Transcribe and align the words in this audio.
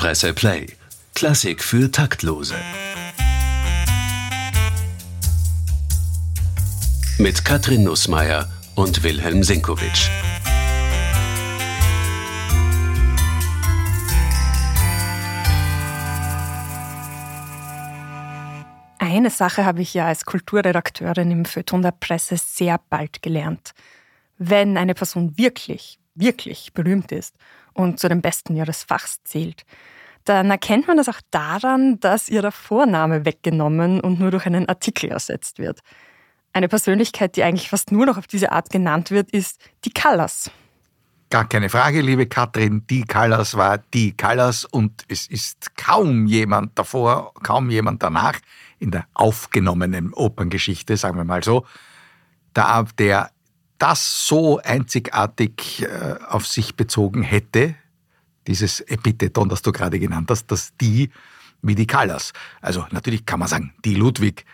Presse 0.00 0.32
Play. 0.32 0.66
Klassik 1.14 1.62
für 1.62 1.92
Taktlose. 1.92 2.54
Mit 7.18 7.44
Katrin 7.44 7.84
Nussmeier 7.84 8.48
und 8.76 9.02
Wilhelm 9.02 9.42
Senkowitsch. 9.42 10.08
Eine 18.98 19.28
Sache 19.28 19.66
habe 19.66 19.82
ich 19.82 19.92
ja 19.92 20.06
als 20.06 20.24
Kulturredakteurin 20.24 21.30
im 21.30 21.44
Feuilleton 21.44 21.82
der 21.82 21.92
Presse 21.92 22.38
sehr 22.38 22.80
bald 22.88 23.20
gelernt. 23.20 23.72
Wenn 24.38 24.78
eine 24.78 24.94
Person 24.94 25.36
wirklich, 25.36 25.98
wirklich 26.14 26.72
berühmt 26.72 27.12
ist 27.12 27.36
und 27.72 27.98
zu 27.98 28.08
den 28.08 28.22
Besten 28.22 28.56
ihres 28.56 28.82
Fachs 28.82 29.22
zählt, 29.24 29.64
dann 30.24 30.50
erkennt 30.50 30.86
man 30.86 30.96
das 30.96 31.08
auch 31.08 31.20
daran, 31.30 31.98
dass 32.00 32.28
ihr 32.28 32.42
der 32.42 32.52
Vorname 32.52 33.24
weggenommen 33.24 34.00
und 34.00 34.20
nur 34.20 34.30
durch 34.30 34.46
einen 34.46 34.68
Artikel 34.68 35.10
ersetzt 35.10 35.58
wird. 35.58 35.80
Eine 36.52 36.68
Persönlichkeit, 36.68 37.36
die 37.36 37.42
eigentlich 37.42 37.70
fast 37.70 37.92
nur 37.92 38.06
noch 38.06 38.18
auf 38.18 38.26
diese 38.26 38.52
Art 38.52 38.70
genannt 38.70 39.10
wird, 39.10 39.30
ist 39.30 39.60
die 39.84 39.90
Callas. 39.90 40.50
Gar 41.30 41.48
keine 41.48 41.68
Frage, 41.68 42.00
liebe 42.00 42.26
Katrin, 42.26 42.84
die 42.90 43.02
Callas 43.02 43.56
war 43.56 43.78
die 43.78 44.16
Callas 44.16 44.64
und 44.64 45.04
es 45.06 45.28
ist 45.28 45.76
kaum 45.76 46.26
jemand 46.26 46.76
davor, 46.76 47.32
kaum 47.44 47.70
jemand 47.70 48.02
danach 48.02 48.34
in 48.80 48.90
der 48.90 49.06
aufgenommenen 49.14 50.12
Operngeschichte, 50.12 50.96
sagen 50.96 51.16
wir 51.16 51.24
mal 51.24 51.44
so, 51.44 51.64
der, 52.56 52.84
der 52.98 53.30
das 53.80 54.26
so 54.26 54.60
einzigartig 54.60 55.82
äh, 55.82 56.16
auf 56.28 56.46
sich 56.46 56.76
bezogen 56.76 57.22
hätte, 57.22 57.74
dieses 58.46 58.80
Epitheton, 58.80 59.48
das 59.48 59.62
du 59.62 59.72
gerade 59.72 59.98
genannt 59.98 60.30
hast, 60.30 60.46
dass 60.46 60.76
die 60.80 61.10
wie 61.62 61.74
die 61.74 61.86
Callas. 61.86 62.32
Also 62.60 62.86
natürlich 62.90 63.26
kann 63.26 63.40
man 63.40 63.48
sagen, 63.48 63.74
die 63.84 63.94
Ludwig 63.94 64.44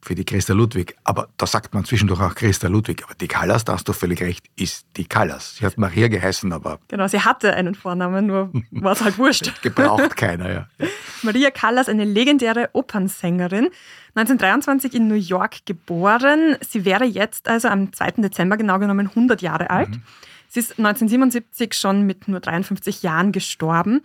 für 0.00 0.14
die 0.14 0.24
Christa 0.24 0.54
Ludwig, 0.54 0.96
aber 1.04 1.28
da 1.36 1.46
sagt 1.46 1.74
man 1.74 1.84
zwischendurch 1.84 2.20
auch 2.20 2.34
Christa 2.34 2.68
Ludwig. 2.68 3.02
Aber 3.04 3.14
die 3.14 3.28
Callas, 3.28 3.64
da 3.64 3.74
hast 3.74 3.88
du 3.88 3.92
völlig 3.92 4.20
recht, 4.22 4.46
ist 4.56 4.86
die 4.96 5.04
Callas. 5.04 5.56
Sie 5.56 5.66
hat 5.66 5.76
Maria 5.76 6.08
geheißen, 6.08 6.52
aber. 6.52 6.78
Genau, 6.88 7.06
sie 7.08 7.20
hatte 7.20 7.54
einen 7.54 7.74
Vornamen, 7.74 8.26
nur 8.26 8.52
war 8.70 8.92
es 8.92 9.02
halt 9.02 9.18
wurscht. 9.18 9.62
Gebraucht 9.62 10.16
keiner, 10.16 10.50
ja. 10.50 10.68
Maria 11.22 11.50
Callas, 11.50 11.88
eine 11.88 12.04
legendäre 12.04 12.70
Opernsängerin, 12.72 13.68
1923 14.14 14.94
in 14.94 15.08
New 15.08 15.14
York 15.14 15.66
geboren. 15.66 16.56
Sie 16.60 16.84
wäre 16.84 17.04
jetzt 17.04 17.48
also 17.48 17.68
am 17.68 17.92
2. 17.92 18.12
Dezember 18.18 18.56
genau 18.56 18.78
genommen 18.78 19.08
100 19.08 19.42
Jahre 19.42 19.70
alt. 19.70 19.90
Mhm. 19.90 20.02
Sie 20.48 20.60
ist 20.60 20.78
1977 20.78 21.74
schon 21.74 22.06
mit 22.06 22.26
nur 22.26 22.40
53 22.40 23.02
Jahren 23.02 23.32
gestorben. 23.32 24.02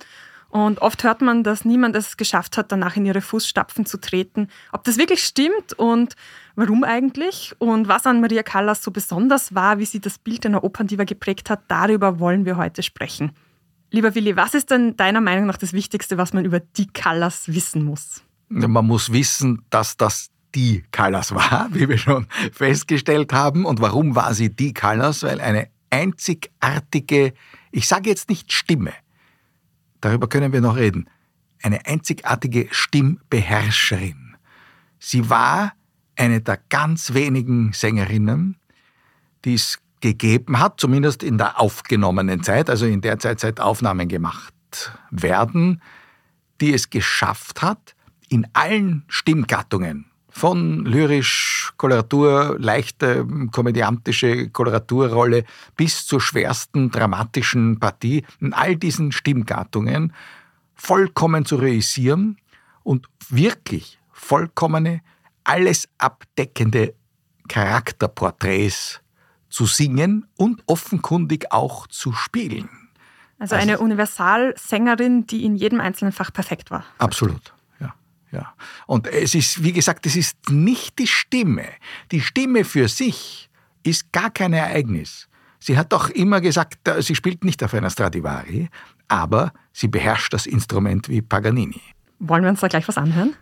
Und 0.53 0.83
oft 0.83 1.03
hört 1.03 1.23
man, 1.23 1.43
dass 1.43 1.65
niemand 1.65 1.95
es 1.95 2.15
geschafft 2.15 2.57
hat, 2.57 2.71
danach 2.71 2.95
in 2.95 3.07
ihre 3.07 3.21
Fußstapfen 3.21 3.87
zu 3.87 3.99
treten. 3.99 4.49
Ob 4.71 4.83
das 4.83 4.99
wirklich 4.99 5.23
stimmt 5.23 5.73
und 5.77 6.15
warum 6.55 6.83
eigentlich 6.83 7.55
und 7.57 7.87
was 7.87 8.05
an 8.05 8.21
Maria 8.21 8.43
Callas 8.43 8.83
so 8.83 8.91
besonders 8.91 9.55
war, 9.55 9.79
wie 9.79 9.85
sie 9.85 9.99
das 9.99 10.19
Bild 10.19 10.45
einer 10.45 10.63
Operndiva 10.63 11.05
geprägt 11.05 11.49
hat, 11.49 11.61
darüber 11.69 12.19
wollen 12.19 12.45
wir 12.45 12.55
heute 12.55 12.83
sprechen. 12.83 13.31
Lieber 13.89 14.13
Willi, 14.13 14.35
was 14.35 14.53
ist 14.53 14.69
denn 14.69 14.95
deiner 14.95 15.21
Meinung 15.21 15.47
nach 15.47 15.57
das 15.57 15.73
Wichtigste, 15.73 16.19
was 16.19 16.33
man 16.33 16.45
über 16.45 16.59
die 16.59 16.85
Callas 16.85 17.47
wissen 17.47 17.83
muss? 17.83 18.21
Man 18.49 18.85
muss 18.85 19.11
wissen, 19.11 19.63
dass 19.71 19.97
das 19.97 20.29
die 20.53 20.83
Callas 20.91 21.33
war, 21.33 21.69
wie 21.73 21.89
wir 21.89 21.97
schon 21.97 22.27
festgestellt 22.51 23.33
haben. 23.33 23.65
Und 23.65 23.81
warum 23.81 24.15
war 24.15 24.35
sie 24.35 24.55
die 24.55 24.71
Callas? 24.71 25.23
Weil 25.23 25.41
eine 25.41 25.69
einzigartige, 25.89 27.33
ich 27.71 27.87
sage 27.87 28.11
jetzt 28.11 28.29
nicht 28.29 28.53
Stimme, 28.53 28.93
darüber 30.03 30.27
können 30.27 30.53
wir 30.53 30.61
noch 30.61 30.75
reden, 30.75 31.09
eine 31.61 31.85
einzigartige 31.85 32.67
Stimmbeherrscherin. 32.71 34.35
Sie 34.99 35.29
war 35.29 35.73
eine 36.15 36.41
der 36.41 36.59
ganz 36.69 37.13
wenigen 37.13 37.73
Sängerinnen, 37.73 38.57
die 39.45 39.55
es 39.55 39.79
gegeben 40.01 40.59
hat, 40.59 40.79
zumindest 40.79 41.23
in 41.23 41.37
der 41.37 41.59
aufgenommenen 41.59 42.43
Zeit, 42.43 42.69
also 42.69 42.85
in 42.85 43.01
der 43.01 43.19
Zeit, 43.19 43.39
seit 43.39 43.59
Aufnahmen 43.59 44.09
gemacht 44.09 44.53
werden, 45.09 45.81
die 46.59 46.73
es 46.73 46.89
geschafft 46.89 47.61
hat, 47.61 47.95
in 48.27 48.47
allen 48.53 49.05
Stimmgattungen, 49.07 50.05
von 50.33 50.83
lyrisch 50.83 51.73
Koloratur, 51.77 52.57
leichte 52.59 53.25
komödiantische 53.51 54.49
Koloraturrolle 54.49 55.45
bis 55.77 56.07
zur 56.07 56.19
schwersten 56.19 56.89
dramatischen 56.89 57.79
Partie, 57.79 58.25
in 58.39 58.53
all 58.53 58.75
diesen 58.75 59.11
Stimmgattungen 59.11 60.11
vollkommen 60.73 61.45
zu 61.45 61.55
realisieren 61.57 62.37
und 62.81 63.07
wirklich 63.29 63.99
vollkommene, 64.11 65.01
alles 65.43 65.87
abdeckende 65.99 66.95
Charakterporträts 67.47 69.01
zu 69.49 69.67
singen 69.67 70.25
und 70.35 70.63
offenkundig 70.65 71.51
auch 71.51 71.85
zu 71.87 72.11
spielen. 72.11 72.69
Also 73.37 73.55
eine 73.55 73.73
also, 73.73 73.83
Universalsängerin, 73.83 75.27
die 75.27 75.45
in 75.45 75.55
jedem 75.55 75.79
einzelnen 75.79 76.11
Fach 76.11 76.33
perfekt 76.33 76.71
war. 76.71 76.85
Absolut. 76.97 77.53
Ja. 78.33 78.53
Und 78.87 79.05
es 79.07 79.35
ist, 79.35 79.63
wie 79.63 79.71
gesagt, 79.71 80.07
es 80.07 80.15
ist 80.15 80.49
nicht 80.49 80.97
die 80.97 81.07
Stimme. 81.07 81.65
Die 82.11 82.19
Stimme 82.19 82.65
für 82.65 82.87
sich 82.87 83.49
ist 83.83 84.11
gar 84.11 84.31
kein 84.31 84.53
Ereignis. 84.53 85.29
Sie 85.59 85.77
hat 85.77 85.93
doch 85.93 86.09
immer 86.09 86.41
gesagt, 86.41 86.87
äh, 86.87 87.01
sie 87.01 87.15
spielt 87.15 87.43
nicht 87.43 87.63
auf 87.63 87.73
einer 87.73 87.91
Stradivari, 87.91 88.69
aber 89.07 89.53
sie 89.71 89.87
beherrscht 89.87 90.33
das 90.33 90.47
Instrument 90.47 91.09
wie 91.09 91.21
Paganini. 91.21 91.81
Wollen 92.19 92.43
wir 92.43 92.49
uns 92.49 92.59
da 92.59 92.67
gleich 92.67 92.87
was 92.87 92.97
anhören? 92.97 93.35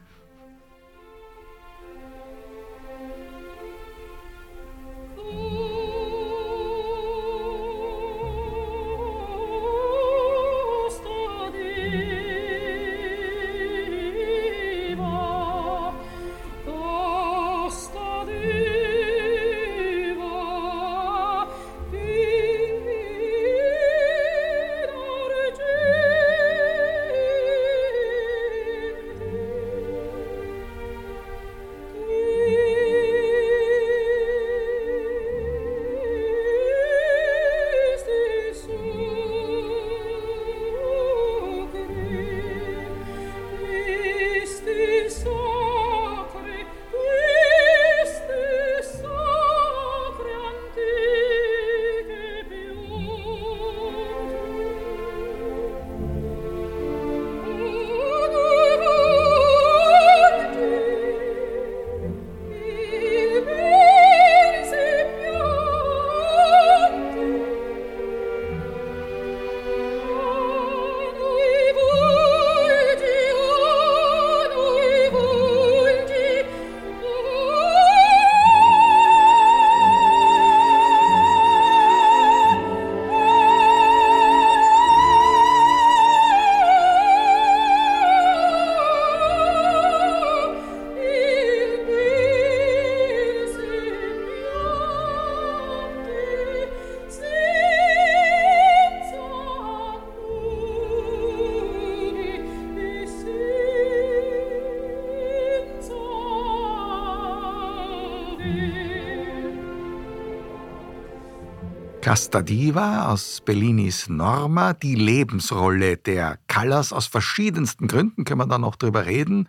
Casta 112.11 112.41
Diva 112.41 113.07
aus 113.07 113.39
Bellinis 113.39 114.09
Norma, 114.09 114.73
die 114.73 114.95
Lebensrolle 114.95 115.95
der 115.95 116.39
Callas 116.47 116.91
aus 116.91 117.07
verschiedensten 117.07 117.87
Gründen, 117.87 118.25
können 118.25 118.41
wir 118.41 118.47
da 118.47 118.57
noch 118.57 118.75
drüber 118.75 119.05
reden. 119.05 119.47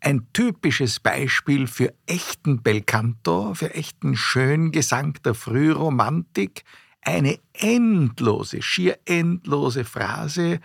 Ein 0.00 0.26
typisches 0.32 1.00
Beispiel 1.00 1.66
für 1.66 1.92
echten 2.06 2.62
Belcanto, 2.62 3.52
für 3.52 3.74
echten 3.74 4.16
Schöngesang 4.16 5.18
der 5.22 5.34
Frühromantik. 5.34 6.64
Eine 7.02 7.38
endlose, 7.52 8.62
schier 8.62 8.98
endlose 9.04 9.84
Phrase, 9.84 10.60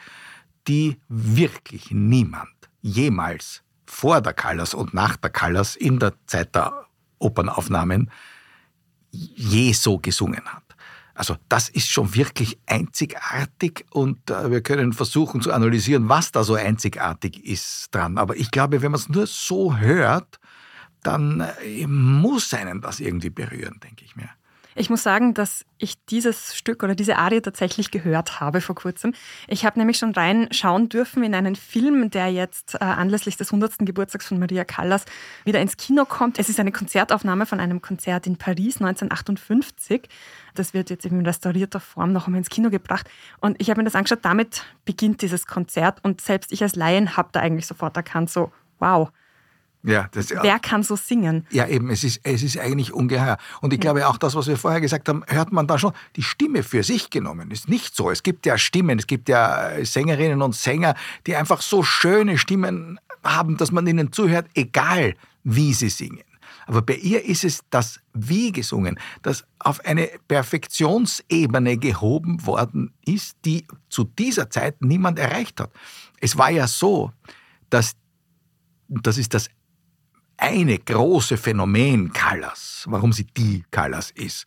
die 0.69 0.97
wirklich 1.09 1.91
niemand 1.91 2.69
jemals 2.81 3.63
vor 3.85 4.21
der 4.21 4.31
Callas 4.31 4.73
und 4.73 4.93
nach 4.93 5.17
der 5.17 5.29
Callas 5.29 5.75
in 5.75 5.99
der 5.99 6.13
Zeit 6.25 6.55
der 6.55 6.85
Opernaufnahmen 7.19 8.09
je 9.11 9.73
so 9.73 9.99
gesungen 9.99 10.45
hat. 10.45 10.62
Also 11.15 11.37
das 11.47 11.69
ist 11.69 11.89
schon 11.89 12.15
wirklich 12.15 12.57
einzigartig 12.65 13.85
und 13.91 14.29
äh, 14.31 14.49
wir 14.49 14.61
können 14.61 14.93
versuchen 14.93 15.41
zu 15.41 15.53
analysieren, 15.53 16.09
was 16.09 16.31
da 16.31 16.43
so 16.43 16.55
einzigartig 16.55 17.45
ist 17.45 17.93
dran. 17.93 18.17
Aber 18.17 18.35
ich 18.35 18.49
glaube, 18.49 18.81
wenn 18.81 18.91
man 18.91 18.99
es 18.99 19.09
nur 19.09 19.27
so 19.27 19.77
hört, 19.77 20.39
dann 21.03 21.41
äh, 21.63 21.85
muss 21.85 22.53
einen 22.53 22.81
das 22.81 22.99
irgendwie 22.99 23.29
berühren, 23.29 23.79
denke 23.83 24.03
ich 24.05 24.15
mir. 24.15 24.29
Ich 24.75 24.89
muss 24.89 25.03
sagen, 25.03 25.33
dass 25.33 25.65
ich 25.77 26.03
dieses 26.05 26.55
Stück 26.55 26.83
oder 26.83 26.95
diese 26.95 27.17
Arie 27.17 27.41
tatsächlich 27.41 27.91
gehört 27.91 28.39
habe 28.39 28.61
vor 28.61 28.75
kurzem. 28.75 29.13
Ich 29.47 29.65
habe 29.65 29.79
nämlich 29.79 29.97
schon 29.97 30.11
reinschauen 30.11 30.89
dürfen 30.89 31.23
in 31.23 31.35
einen 31.35 31.55
Film, 31.55 32.09
der 32.09 32.31
jetzt 32.31 32.75
äh, 32.75 32.79
anlässlich 32.79 33.37
des 33.37 33.51
100. 33.51 33.79
Geburtstags 33.79 34.27
von 34.27 34.39
Maria 34.39 34.63
Callas 34.63 35.05
wieder 35.45 35.59
ins 35.61 35.77
Kino 35.77 36.05
kommt. 36.05 36.39
Es 36.39 36.49
ist 36.49 36.59
eine 36.59 36.71
Konzertaufnahme 36.71 37.45
von 37.45 37.59
einem 37.59 37.81
Konzert 37.81 38.27
in 38.27 38.37
Paris 38.37 38.77
1958. 38.77 40.07
Das 40.55 40.73
wird 40.73 40.89
jetzt 40.89 41.05
eben 41.05 41.19
in 41.19 41.25
restaurierter 41.25 41.79
Form 41.79 42.11
noch 42.11 42.27
einmal 42.27 42.39
ins 42.39 42.49
Kino 42.49 42.69
gebracht. 42.69 43.09
Und 43.39 43.59
ich 43.61 43.69
habe 43.69 43.79
mir 43.79 43.85
das 43.85 43.95
angeschaut, 43.95 44.19
damit 44.23 44.63
beginnt 44.85 45.21
dieses 45.21 45.45
Konzert. 45.47 45.99
Und 46.03 46.21
selbst 46.21 46.51
ich 46.51 46.63
als 46.63 46.75
Laien 46.75 47.17
habe 47.17 47.29
da 47.31 47.39
eigentlich 47.39 47.67
sofort 47.67 47.95
erkannt, 47.97 48.29
so, 48.29 48.51
wow, 48.79 49.11
ja, 49.83 50.07
das, 50.11 50.29
Wer 50.29 50.59
kann 50.59 50.81
so 50.81 50.95
singen? 50.95 51.45
Ja, 51.51 51.67
eben, 51.67 51.89
es 51.89 52.05
ist, 52.05 52.21
es 52.23 52.41
ist 52.41 52.57
eigentlich 52.57 52.93
ungeheuer. 52.93 53.37
Und 53.61 53.73
ich 53.73 53.81
glaube 53.81 54.07
auch 54.07 54.17
das, 54.17 54.33
was 54.33 54.47
wir 54.47 54.55
vorher 54.55 54.79
gesagt 54.79 55.09
haben, 55.09 55.23
hört 55.27 55.51
man 55.51 55.67
da 55.67 55.77
schon 55.77 55.91
die 56.15 56.23
Stimme 56.23 56.63
für 56.63 56.83
sich 56.83 57.09
genommen. 57.09 57.51
Ist 57.51 57.67
nicht 57.67 57.93
so. 57.93 58.09
Es 58.09 58.23
gibt 58.23 58.45
ja 58.45 58.57
Stimmen, 58.57 58.97
es 58.97 59.07
gibt 59.07 59.27
ja 59.27 59.71
äh, 59.71 59.85
Sängerinnen 59.85 60.41
und 60.41 60.55
Sänger, 60.55 60.95
die 61.27 61.35
einfach 61.35 61.61
so 61.61 61.83
schöne 61.83 62.37
Stimmen 62.37 62.97
haben, 63.25 63.57
dass 63.57 63.71
man 63.73 63.85
ihnen 63.85 64.13
zuhört, 64.13 64.47
egal 64.53 65.15
wie 65.43 65.73
sie 65.73 65.89
singen. 65.89 66.23
Aber 66.65 66.81
bei 66.81 66.95
ihr 66.95 67.25
ist 67.25 67.43
es 67.43 67.61
das 67.69 67.99
Wie 68.13 68.53
gesungen, 68.53 68.97
das 69.21 69.43
auf 69.59 69.83
eine 69.85 70.09
Perfektionsebene 70.29 71.77
gehoben 71.77 72.45
worden 72.45 72.93
ist, 73.05 73.35
die 73.43 73.67
zu 73.89 74.05
dieser 74.05 74.49
Zeit 74.49 74.81
niemand 74.81 75.19
erreicht 75.19 75.59
hat. 75.59 75.71
Es 76.21 76.37
war 76.37 76.51
ja 76.51 76.67
so, 76.67 77.11
dass 77.69 77.97
das 78.87 79.17
ist 79.17 79.33
das 79.33 79.49
eine 80.43 80.77
große 80.77 81.37
Phänomen 81.37 82.11
Callas, 82.11 82.83
warum 82.89 83.13
sie 83.13 83.23
die 83.23 83.63
Callas 83.71 84.11
ist. 84.11 84.45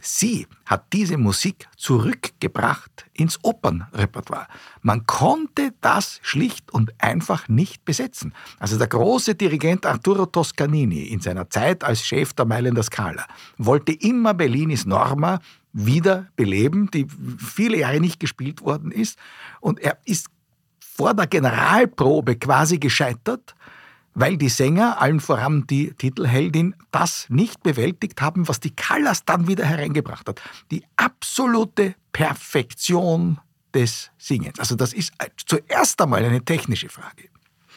Sie 0.00 0.46
hat 0.66 0.92
diese 0.92 1.18
Musik 1.18 1.68
zurückgebracht 1.76 3.06
ins 3.12 3.40
Opernrepertoire. 3.42 4.46
Man 4.82 5.04
konnte 5.04 5.74
das 5.80 6.20
schlicht 6.22 6.72
und 6.72 6.92
einfach 6.98 7.48
nicht 7.48 7.84
besetzen. 7.84 8.34
Also 8.60 8.78
der 8.78 8.86
große 8.86 9.34
Dirigent 9.34 9.84
Arturo 9.84 10.26
Toscanini 10.26 11.08
in 11.08 11.20
seiner 11.20 11.50
Zeit 11.50 11.82
als 11.82 12.06
Chef 12.06 12.32
der 12.34 12.44
Mailänder 12.44 12.84
Scala 12.84 13.26
wollte 13.58 13.92
immer 13.92 14.34
Bellinis 14.34 14.86
Norma 14.86 15.40
wieder 15.72 16.28
beleben, 16.36 16.88
die 16.92 17.08
viele 17.38 17.78
Jahre 17.78 18.00
nicht 18.00 18.20
gespielt 18.20 18.60
worden 18.60 18.92
ist. 18.92 19.18
Und 19.60 19.80
er 19.80 19.98
ist 20.04 20.28
vor 20.78 21.14
der 21.14 21.26
Generalprobe 21.26 22.36
quasi 22.36 22.78
gescheitert 22.78 23.56
weil 24.14 24.36
die 24.36 24.48
Sänger, 24.48 25.00
allen 25.00 25.20
voran 25.20 25.66
die 25.66 25.92
Titelheldin, 25.94 26.74
das 26.90 27.26
nicht 27.28 27.62
bewältigt 27.62 28.20
haben, 28.20 28.48
was 28.48 28.60
die 28.60 28.70
Callas 28.70 29.24
dann 29.24 29.48
wieder 29.48 29.64
hereingebracht 29.64 30.28
hat. 30.28 30.40
Die 30.70 30.84
absolute 30.96 31.94
Perfektion 32.12 33.38
des 33.74 34.10
Singens. 34.18 34.58
Also 34.58 34.74
das 34.76 34.92
ist 34.92 35.12
zuerst 35.46 36.00
einmal 36.00 36.24
eine 36.24 36.44
technische 36.44 36.88
Frage. 36.88 37.28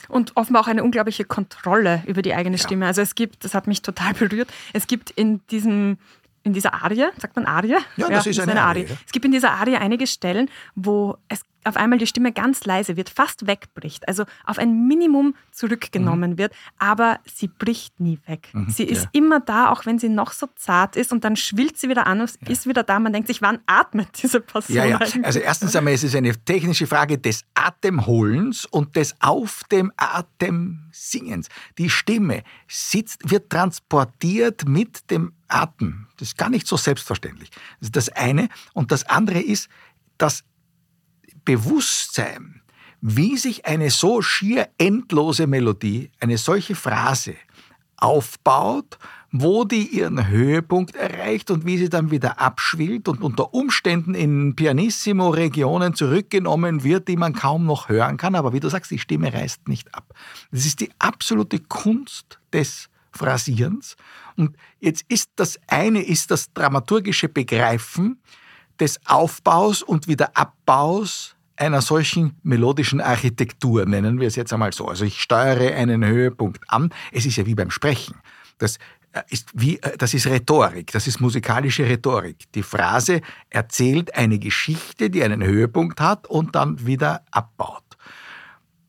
Und 0.07 0.35
offenbar 0.35 0.63
auch 0.63 0.67
eine 0.67 0.83
unglaubliche 0.83 1.25
Kontrolle 1.25 2.03
über 2.05 2.21
die 2.21 2.35
eigene 2.35 2.57
Stimme. 2.57 2.85
Also 2.85 3.01
es 3.01 3.15
gibt, 3.15 3.43
das 3.43 3.53
hat 3.53 3.65
mich 3.65 3.81
total 3.81 4.13
berührt, 4.13 4.51
es 4.73 4.88
gibt 4.88 5.09
in 5.11 5.45
diesem 5.47 5.97
in 6.43 6.53
dieser 6.53 6.75
Arie, 6.75 7.07
sagt 7.17 7.35
man 7.35 7.47
Arie? 7.47 7.77
Ja, 7.97 8.07
das 8.07 8.25
ja, 8.25 8.31
ist 8.31 8.39
eine, 8.39 8.51
eine 8.51 8.61
Arie. 8.61 8.85
Arie. 8.85 8.97
Es 9.07 9.11
gibt 9.11 9.25
in 9.25 9.31
dieser 9.31 9.53
Arie 9.53 9.77
einige 9.77 10.05
Stellen, 10.05 10.47
wo 10.75 11.17
es 11.27 11.41
auf 11.65 11.77
einmal 11.77 12.00
die 12.00 12.07
Stimme 12.07 12.31
ganz 12.31 12.63
leise 12.65 12.95
wird, 12.95 13.09
fast 13.09 13.47
wegbricht, 13.47 14.07
also 14.07 14.25
auf 14.45 14.59
ein 14.59 14.88
Minimum 14.88 15.35
zurückgenommen 15.51 16.31
mhm. 16.31 16.38
wird, 16.38 16.53
aber 16.77 17.19
sie 17.25 17.47
bricht 17.47 18.00
nie 18.00 18.19
weg. 18.27 18.50
Mhm, 18.53 18.69
sie 18.69 18.83
ist 18.83 19.03
ja. 19.03 19.09
immer 19.13 19.39
da, 19.39 19.71
auch 19.71 19.85
wenn 19.85 20.00
sie 20.00 20.09
noch 20.09 20.31
so 20.31 20.47
zart 20.56 20.95
ist 20.95 21.12
und 21.12 21.23
dann 21.23 21.35
schwillt 21.35 21.77
sie 21.77 21.89
wieder 21.89 22.07
an 22.07 22.21
und 22.21 22.31
ja. 22.41 22.50
ist 22.50 22.67
wieder 22.67 22.83
da. 22.83 23.00
Man 23.00 23.13
denkt 23.13 23.27
sich, 23.27 23.41
wann 23.41 23.59
atmet 23.65 24.09
diese 24.21 24.39
Person? 24.39 24.75
Ja, 24.75 24.85
ja. 24.85 25.00
Also 25.23 25.39
erstens 25.39 25.75
einmal 25.75 25.94
ist 25.94 26.03
es 26.03 26.15
eine 26.15 26.35
technische 26.35 26.88
Frage 26.88 27.17
des 27.17 27.44
Atemholens 27.56 28.65
und 28.65 28.95
des 28.95 29.15
auf 29.19 29.63
dem 29.71 29.91
Atem 29.97 30.85
Singens. 30.91 31.50
Die 31.77 31.89
Stimme 31.89 32.44
sitzt, 32.67 33.29
wird 33.29 33.50
transportiert 33.50 34.67
mit 34.67 35.09
dem 35.12 35.33
Atem. 35.47 36.07
Das 36.17 36.29
ist 36.29 36.38
gar 36.38 36.50
nicht 36.50 36.67
so 36.67 36.77
selbstverständlich. 36.77 37.50
Das 37.79 37.88
ist 37.88 37.95
das 37.95 38.09
eine. 38.09 38.50
Und 38.73 38.91
das 38.91 39.03
andere 39.09 39.39
ist, 39.39 39.69
dass 40.17 40.44
Bewusstsein, 41.45 42.62
wie 43.01 43.38
sich 43.38 43.65
eine 43.65 43.92
so 43.92 44.21
schier 44.21 44.69
endlose 44.77 45.47
Melodie, 45.47 46.12
eine 46.19 46.38
solche 46.38 46.75
Phrase 46.75 47.36
aufbaut, 47.97 48.97
wo 49.31 49.65
die 49.65 49.88
ihren 49.88 50.27
Höhepunkt 50.27 50.95
erreicht 50.95 51.51
und 51.51 51.65
wie 51.65 51.77
sie 51.77 51.89
dann 51.89 52.09
wieder 52.09 52.39
abschwillt 52.39 53.07
und 53.07 53.21
unter 53.21 53.53
Umständen 53.53 54.15
in 54.15 54.56
Pianissimo-Regionen 54.56 55.94
zurückgenommen 55.94 56.83
wird, 56.83 57.07
die 57.07 57.18
man 57.18 57.33
kaum 57.33 57.65
noch 57.65 57.89
hören 57.89 58.18
kann. 58.18 58.36
Aber 58.36 58.53
wie 58.53 58.59
du 58.59 58.69
sagst, 58.69 58.91
die 58.91 59.00
Stimme 59.00 59.33
reißt 59.33 59.68
nicht 59.68 59.94
ab. 59.94 60.13
Das 60.51 60.65
ist 60.65 60.80
die 60.80 60.89
absolute 61.00 61.59
Kunst 61.59 62.39
des 62.53 62.89
Phrasierens. 63.12 63.98
Und 64.38 64.56
jetzt 64.80 65.03
ist 65.09 65.31
das 65.36 65.59
eine 65.68 66.01
ist 66.01 66.31
das 66.31 66.53
dramaturgische 66.53 67.30
Begreifen 67.30 68.21
des 68.80 69.00
Aufbaus 69.06 69.81
und 69.81 70.07
wieder 70.07 70.36
Abbaus 70.36 71.34
einer 71.57 71.81
solchen 71.81 72.37
melodischen 72.43 73.01
Architektur, 73.01 73.85
nennen 73.85 74.19
wir 74.19 74.27
es 74.27 74.35
jetzt 74.35 74.51
einmal 74.53 74.73
so. 74.73 74.87
Also 74.87 75.05
ich 75.05 75.21
steuere 75.21 75.75
einen 75.75 76.05
Höhepunkt 76.05 76.63
an. 76.67 76.91
Es 77.12 77.25
ist 77.25 77.38
ja 77.38 77.45
wie 77.45 77.55
beim 77.55 77.71
Sprechen. 77.71 78.15
Das 78.57 78.77
äh, 79.13 79.21
ist, 79.29 79.50
wie, 79.53 79.77
äh, 79.79 79.97
das 79.97 80.13
ist 80.13 80.27
Rhetorik, 80.27 80.91
das 80.91 81.07
ist 81.07 81.21
musikalische 81.21 81.85
Rhetorik. 81.85 82.51
Die 82.53 82.63
Phrase 82.63 83.21
erzählt 83.50 84.13
eine 84.15 84.39
Geschichte, 84.39 85.09
die 85.09 85.24
einen 85.24 85.43
Höhepunkt 85.43 86.01
hat 86.01 86.27
und 86.27 86.55
dann 86.55 86.85
wieder 86.85 87.24
abbaut. 87.31 87.83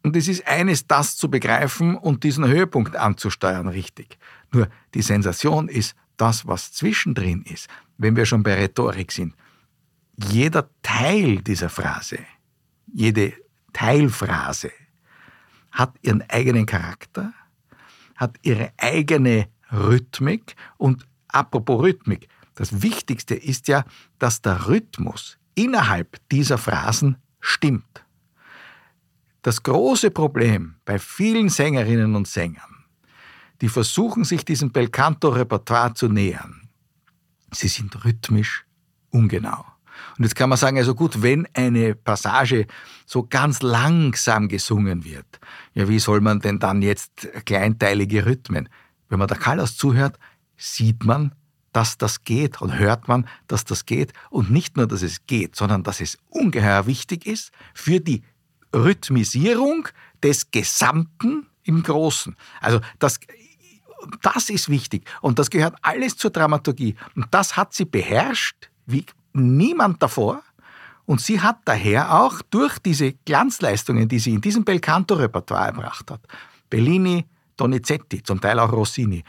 Und 0.02 0.16
es 0.16 0.28
ist 0.28 0.46
eines, 0.46 0.86
das 0.86 1.16
zu 1.16 1.30
begreifen 1.30 1.96
und 1.96 2.24
diesen 2.24 2.46
Höhepunkt 2.46 2.96
anzusteuern, 2.96 3.68
richtig. 3.68 4.18
Nur 4.52 4.68
die 4.94 5.02
Sensation 5.02 5.68
ist 5.68 5.96
das, 6.16 6.46
was 6.46 6.72
zwischendrin 6.72 7.42
ist, 7.42 7.68
wenn 7.98 8.16
wir 8.16 8.26
schon 8.26 8.42
bei 8.42 8.54
Rhetorik 8.54 9.12
sind. 9.12 9.34
Jeder 10.16 10.70
Teil 10.82 11.42
dieser 11.42 11.68
Phrase 11.68 12.18
jede 12.96 13.34
Teilphrase 13.74 14.72
hat 15.70 15.94
ihren 16.00 16.22
eigenen 16.30 16.64
Charakter, 16.64 17.34
hat 18.14 18.38
ihre 18.40 18.72
eigene 18.78 19.48
Rhythmik 19.70 20.56
und 20.78 21.06
apropos 21.28 21.82
Rhythmik, 21.82 22.28
das 22.54 22.80
Wichtigste 22.80 23.34
ist 23.34 23.68
ja, 23.68 23.84
dass 24.18 24.40
der 24.40 24.66
Rhythmus 24.68 25.36
innerhalb 25.54 26.26
dieser 26.30 26.56
Phrasen 26.56 27.18
stimmt. 27.38 28.02
Das 29.42 29.62
große 29.62 30.10
Problem 30.10 30.76
bei 30.86 30.98
vielen 30.98 31.50
Sängerinnen 31.50 32.16
und 32.16 32.26
Sängern, 32.26 32.86
die 33.60 33.68
versuchen 33.68 34.24
sich 34.24 34.42
diesem 34.46 34.72
Belcanto-Repertoire 34.72 35.92
zu 35.92 36.08
nähern, 36.08 36.70
sie 37.52 37.68
sind 37.68 38.06
rhythmisch 38.06 38.64
ungenau. 39.10 39.75
Und 40.16 40.24
jetzt 40.24 40.34
kann 40.34 40.48
man 40.48 40.58
sagen, 40.58 40.78
also 40.78 40.94
gut, 40.94 41.22
wenn 41.22 41.46
eine 41.54 41.94
Passage 41.94 42.66
so 43.04 43.26
ganz 43.28 43.62
langsam 43.62 44.48
gesungen 44.48 45.04
wird, 45.04 45.40
ja, 45.74 45.88
wie 45.88 45.98
soll 45.98 46.20
man 46.20 46.40
denn 46.40 46.58
dann 46.58 46.82
jetzt 46.82 47.28
kleinteilige 47.44 48.26
Rhythmen? 48.26 48.68
Wenn 49.08 49.18
man 49.18 49.28
der 49.28 49.38
Callas 49.38 49.76
zuhört, 49.76 50.18
sieht 50.56 51.04
man, 51.04 51.32
dass 51.72 51.98
das 51.98 52.24
geht 52.24 52.62
und 52.62 52.78
hört 52.78 53.06
man, 53.06 53.28
dass 53.48 53.66
das 53.66 53.84
geht 53.84 54.14
und 54.30 54.50
nicht 54.50 54.78
nur, 54.78 54.86
dass 54.86 55.02
es 55.02 55.26
geht, 55.26 55.56
sondern 55.56 55.82
dass 55.82 56.00
es 56.00 56.16
ungeheuer 56.30 56.86
wichtig 56.86 57.26
ist 57.26 57.52
für 57.74 58.00
die 58.00 58.22
Rhythmisierung 58.74 59.86
des 60.22 60.50
Gesamten 60.50 61.46
im 61.64 61.82
Großen. 61.82 62.34
Also 62.62 62.80
das, 62.98 63.20
das 64.22 64.48
ist 64.48 64.70
wichtig 64.70 65.06
und 65.20 65.38
das 65.38 65.50
gehört 65.50 65.74
alles 65.82 66.16
zur 66.16 66.30
Dramaturgie 66.30 66.96
und 67.14 67.26
das 67.30 67.56
hat 67.56 67.74
sie 67.74 67.84
beherrscht 67.84 68.70
wie 68.86 69.04
niemand 69.36 70.02
davor. 70.02 70.42
Und 71.04 71.20
sie 71.20 71.40
hat 71.40 71.58
daher 71.64 72.20
auch 72.20 72.42
durch 72.50 72.78
diese 72.80 73.12
Glanzleistungen, 73.12 74.08
die 74.08 74.18
sie 74.18 74.34
in 74.34 74.40
diesem 74.40 74.64
Belcanto-Repertoire 74.64 75.66
erbracht 75.66 76.10
hat, 76.10 76.20
Bellini, 76.68 77.24
Donizetti, 77.56 78.22
zum 78.22 78.40
Teil 78.40 78.58
auch 78.58 78.72
Rossini, 78.72 79.22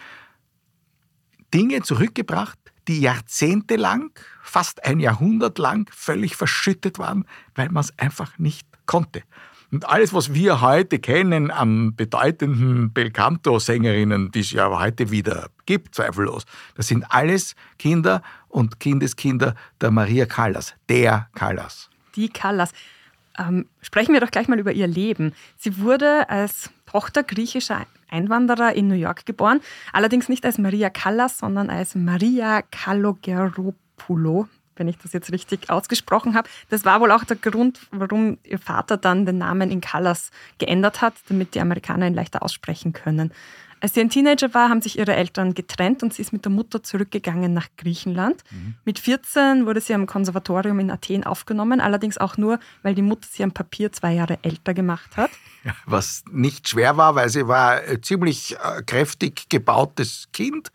Dinge 1.54 1.82
zurückgebracht, 1.82 2.58
die 2.88 3.02
jahrzehntelang, 3.02 4.12
fast 4.42 4.84
ein 4.86 5.00
Jahrhundert 5.00 5.60
lang 5.60 5.90
völlig 5.94 6.36
verschüttet 6.36 7.00
waren, 7.00 7.26
weil 7.56 7.70
man 7.70 7.84
es 7.84 7.98
einfach 8.00 8.38
nicht 8.40 8.68
konnte. 8.86 9.24
Und 9.70 9.88
alles, 9.90 10.14
was 10.14 10.34
wir 10.34 10.62
heute 10.62 11.00
kennen 11.00 11.52
an 11.52 11.94
bedeutenden 11.94 12.94
Belcanto-Sängerinnen, 12.94 14.32
die 14.32 14.40
es 14.40 14.52
ja 14.52 14.70
heute 14.80 15.12
wieder 15.12 15.50
gibt, 15.66 15.96
zweifellos, 15.96 16.46
das 16.76 16.88
sind 16.88 17.04
alles 17.12 17.56
Kinder 17.78 18.22
und 18.58 18.80
Kindeskinder 18.80 19.54
der 19.80 19.92
Maria 19.92 20.26
Callas, 20.26 20.74
der 20.90 21.30
Callas. 21.36 21.92
Die 22.16 22.28
Callas. 22.28 22.72
Ähm, 23.38 23.68
sprechen 23.82 24.14
wir 24.14 24.20
doch 24.20 24.32
gleich 24.32 24.48
mal 24.48 24.58
über 24.58 24.72
ihr 24.72 24.88
Leben. 24.88 25.34
Sie 25.58 25.80
wurde 25.80 26.28
als 26.28 26.72
Tochter 26.88 27.22
griechischer 27.22 27.86
Einwanderer 28.10 28.74
in 28.74 28.88
New 28.88 28.96
York 28.96 29.28
geboren, 29.28 29.62
allerdings 29.94 30.28
nicht 30.28 30.44
als 30.44 30.58
Maria 30.58 30.90
Callas, 30.90 31.38
sondern 31.38 31.70
als 31.70 31.94
Maria 31.94 32.64
Kalogeropoulou 32.64 34.48
wenn 34.80 34.88
ich 34.88 34.98
das 35.00 35.12
jetzt 35.12 35.32
richtig 35.32 35.72
ausgesprochen 35.72 36.36
habe. 36.36 36.48
Das 36.70 36.86
war 36.86 37.02
wohl 37.02 37.12
auch 37.12 37.24
der 37.24 37.38
Grund, 37.38 37.80
warum 37.90 38.38
ihr 38.44 38.60
Vater 38.60 38.96
dann 38.96 39.26
den 39.26 39.40
Namen 39.40 39.72
in 39.72 39.82
Callas 39.82 40.30
geändert 40.60 41.02
hat, 41.02 41.16
damit 41.30 41.56
die 41.56 41.62
Amerikaner 41.62 42.06
ihn 42.06 42.14
leichter 42.14 42.44
aussprechen 42.44 42.94
können. 42.94 43.32
Als 43.79 43.93
sie 43.93 44.01
ein 44.01 44.10
Teenager 44.10 44.53
war, 44.53 44.69
haben 44.69 44.81
sich 44.81 44.98
ihre 44.98 45.15
Eltern 45.15 45.53
getrennt 45.53 46.01
und 46.01 46.13
sie 46.13 46.22
ist 46.22 46.34
mit 46.34 46.46
der 46.46 46.51
Mutter 46.51 46.81
zurückgegangen 46.81 47.53
nach 47.53 47.67
Griechenland. 47.77 48.43
Mhm. 48.50 48.75
Mit 48.86 49.00
14 49.00 49.65
wurde 49.65 49.81
sie 49.81 49.93
am 49.93 50.07
Konservatorium 50.07 50.79
in 50.79 50.89
Athen 50.89 51.24
aufgenommen, 51.24 51.79
allerdings 51.79 52.17
auch 52.17 52.38
nur, 52.38 52.60
weil 52.81 52.96
die 52.96 53.01
Mutter 53.01 53.27
sie 53.31 53.43
am 53.43 53.51
Papier 53.51 53.91
zwei 53.91 54.13
Jahre 54.13 54.39
älter 54.41 54.74
gemacht 54.74 55.15
hat. 55.17 55.31
Was 55.86 56.24
nicht 56.31 56.69
schwer 56.69 56.98
war, 56.98 57.15
weil 57.15 57.29
sie 57.29 57.48
war 57.48 57.81
ein 57.81 58.01
ziemlich 58.01 58.55
äh, 58.55 58.81
kräftig 58.84 59.50
gebautes 59.50 60.29
Kind 60.34 60.72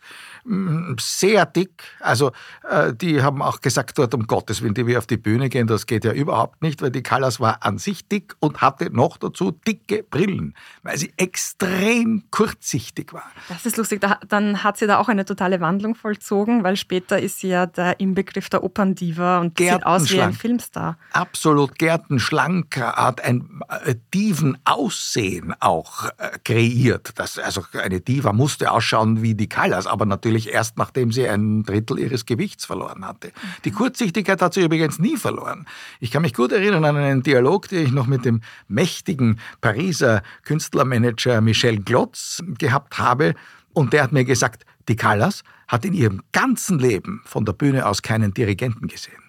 sehr 0.99 1.45
dick. 1.45 1.83
Also 1.99 2.31
äh, 2.69 2.93
die 2.93 3.21
haben 3.21 3.41
auch 3.41 3.61
gesagt 3.61 3.97
dort, 3.97 4.13
um 4.13 4.27
Gottes 4.27 4.61
Willen, 4.61 4.73
die 4.73 4.85
wir 4.87 4.97
auf 4.97 5.07
die 5.07 5.17
Bühne 5.17 5.49
gehen, 5.49 5.67
das 5.67 5.85
geht 5.85 6.03
ja 6.03 6.11
überhaupt 6.11 6.61
nicht, 6.61 6.81
weil 6.81 6.91
die 6.91 7.03
Callas 7.03 7.39
war 7.39 7.63
an 7.63 7.77
sich 7.77 8.07
dick 8.07 8.35
und 8.39 8.61
hatte 8.61 8.89
noch 8.91 9.17
dazu 9.17 9.51
dicke 9.51 10.03
Brillen, 10.03 10.53
weil 10.81 10.97
sie 10.97 11.13
extrem 11.17 12.23
kurzsichtig 12.31 13.13
war. 13.13 13.31
Das 13.47 13.65
ist 13.65 13.77
lustig. 13.77 14.01
Da, 14.01 14.19
dann 14.27 14.63
hat 14.63 14.77
sie 14.77 14.87
da 14.87 14.97
auch 14.97 15.07
eine 15.07 15.23
totale 15.25 15.61
Wandlung 15.61 15.95
vollzogen, 15.95 16.63
weil 16.63 16.75
später 16.75 17.19
ist 17.19 17.39
sie 17.39 17.49
ja 17.49 17.65
der 17.65 17.99
Inbegriff 17.99 18.49
der 18.49 18.63
Operndiva 18.63 19.39
und 19.39 19.57
sieht 19.57 19.85
aus 19.85 20.11
wie 20.11 20.21
ein 20.21 20.33
Filmstar. 20.33 20.97
Absolut 21.13 21.79
gärtenschlank, 21.79 22.77
hat 22.77 23.21
ein 23.21 23.61
äh, 23.85 23.95
Diven-Aussehen 24.13 25.53
auch 25.59 26.09
äh, 26.17 26.37
kreiert. 26.43 27.11
Das, 27.15 27.39
also 27.39 27.63
eine 27.73 28.01
Diva 28.01 28.33
musste 28.33 28.71
ausschauen 28.71 29.21
wie 29.21 29.35
die 29.35 29.47
Callas, 29.47 29.87
aber 29.87 30.05
natürlich 30.05 30.32
natürlich 30.33 30.53
erst 30.53 30.77
nachdem 30.77 31.11
sie 31.11 31.27
ein 31.27 31.63
Drittel 31.63 31.99
ihres 31.99 32.25
Gewichts 32.25 32.65
verloren 32.65 33.05
hatte. 33.05 33.31
Die 33.65 33.71
Kurzsichtigkeit 33.71 34.41
hat 34.41 34.53
sie 34.53 34.63
übrigens 34.63 34.99
nie 34.99 35.17
verloren. 35.17 35.65
Ich 35.99 36.11
kann 36.11 36.23
mich 36.23 36.33
gut 36.33 36.51
erinnern 36.51 36.85
an 36.85 36.97
einen 36.97 37.23
Dialog, 37.23 37.67
den 37.67 37.85
ich 37.85 37.91
noch 37.91 38.07
mit 38.07 38.25
dem 38.25 38.41
mächtigen 38.67 39.39
Pariser 39.61 40.23
Künstlermanager 40.43 41.41
Michel 41.41 41.77
Glotz 41.77 42.41
gehabt 42.57 42.97
habe. 42.97 43.35
Und 43.73 43.93
der 43.93 44.03
hat 44.03 44.11
mir 44.11 44.25
gesagt, 44.25 44.65
die 44.87 44.95
Callas 44.95 45.43
hat 45.67 45.85
in 45.85 45.93
ihrem 45.93 46.21
ganzen 46.31 46.79
Leben 46.79 47.21
von 47.25 47.45
der 47.45 47.53
Bühne 47.53 47.85
aus 47.85 48.01
keinen 48.01 48.33
Dirigenten 48.33 48.87
gesehen. 48.87 49.22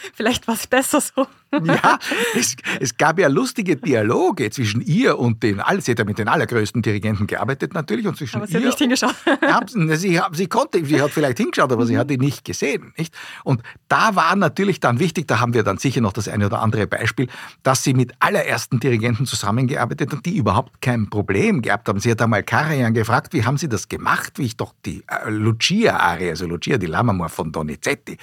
Vielleicht 0.14 0.46
war 0.48 0.54
es 0.54 0.66
besser 0.66 1.00
so. 1.00 1.26
Ja, 1.52 1.98
es, 2.36 2.54
es, 2.78 2.96
gab 2.96 3.18
ja 3.18 3.28
lustige 3.28 3.76
Dialoge 3.76 4.50
zwischen 4.50 4.80
ihr 4.80 5.18
und 5.18 5.42
den, 5.42 5.60
sie 5.80 5.90
hat 5.90 5.98
ja 5.98 6.04
mit 6.04 6.18
den 6.18 6.28
allergrößten 6.28 6.80
Dirigenten 6.80 7.26
gearbeitet 7.26 7.74
natürlich. 7.74 8.06
Und 8.06 8.16
zwischen 8.16 8.36
aber 8.36 8.46
sie 8.46 8.54
ihr, 8.54 8.60
hat 8.60 8.66
nicht 8.66 8.78
hingeschaut. 8.78 9.14
Sie, 9.90 10.20
sie, 10.32 10.46
konnte, 10.46 10.84
sie 10.84 11.00
hat 11.00 11.10
vielleicht 11.10 11.38
hingeschaut, 11.38 11.72
aber 11.72 11.86
sie 11.86 11.98
hat 11.98 12.10
ihn 12.10 12.20
nicht 12.20 12.44
gesehen. 12.44 12.92
Nicht? 12.96 13.14
Und 13.44 13.62
da 13.88 14.14
war 14.14 14.36
natürlich 14.36 14.80
dann 14.80 14.98
wichtig, 14.98 15.26
da 15.26 15.40
haben 15.40 15.54
wir 15.54 15.62
dann 15.62 15.78
sicher 15.78 16.00
noch 16.00 16.12
das 16.12 16.28
eine 16.28 16.46
oder 16.46 16.60
andere 16.60 16.86
Beispiel, 16.86 17.28
dass 17.62 17.82
sie 17.82 17.94
mit 17.94 18.12
allerersten 18.20 18.80
Dirigenten 18.80 19.26
zusammengearbeitet 19.26 20.12
hat, 20.12 20.26
die 20.26 20.36
überhaupt 20.36 20.80
kein 20.80 21.10
Problem 21.10 21.62
gehabt 21.62 21.88
haben. 21.88 22.00
Sie 22.00 22.10
hat 22.10 22.22
einmal 22.22 22.42
Karajan 22.42 22.94
gefragt, 22.94 23.32
wie 23.32 23.44
haben 23.44 23.58
sie 23.58 23.68
das 23.68 23.88
gemacht, 23.88 24.38
wie 24.38 24.46
ich 24.46 24.56
doch 24.56 24.74
die 24.84 25.02
äh, 25.08 25.30
Lucia-Arie, 25.30 26.30
also 26.30 26.46
Lucia 26.46 26.78
di 26.78 26.86
Lammermoor 26.86 27.28
von 27.28 27.52
Donizetti, 27.52 28.16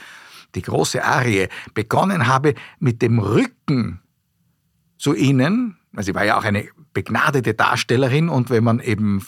die 0.58 0.64
große 0.64 1.04
Arie, 1.04 1.48
begonnen 1.74 2.28
habe, 2.28 2.56
mit 2.80 3.02
dem 3.02 3.20
Rücken 3.20 4.02
zu 4.98 5.14
ihnen, 5.14 5.78
weil 5.92 6.04
sie 6.04 6.16
war 6.16 6.26
ja 6.26 6.38
auch 6.38 6.44
eine 6.44 6.68
begnadete 6.94 7.54
Darstellerin 7.54 8.30
und 8.30 8.50
wenn 8.50 8.64
man 8.64 8.80
eben 8.80 9.26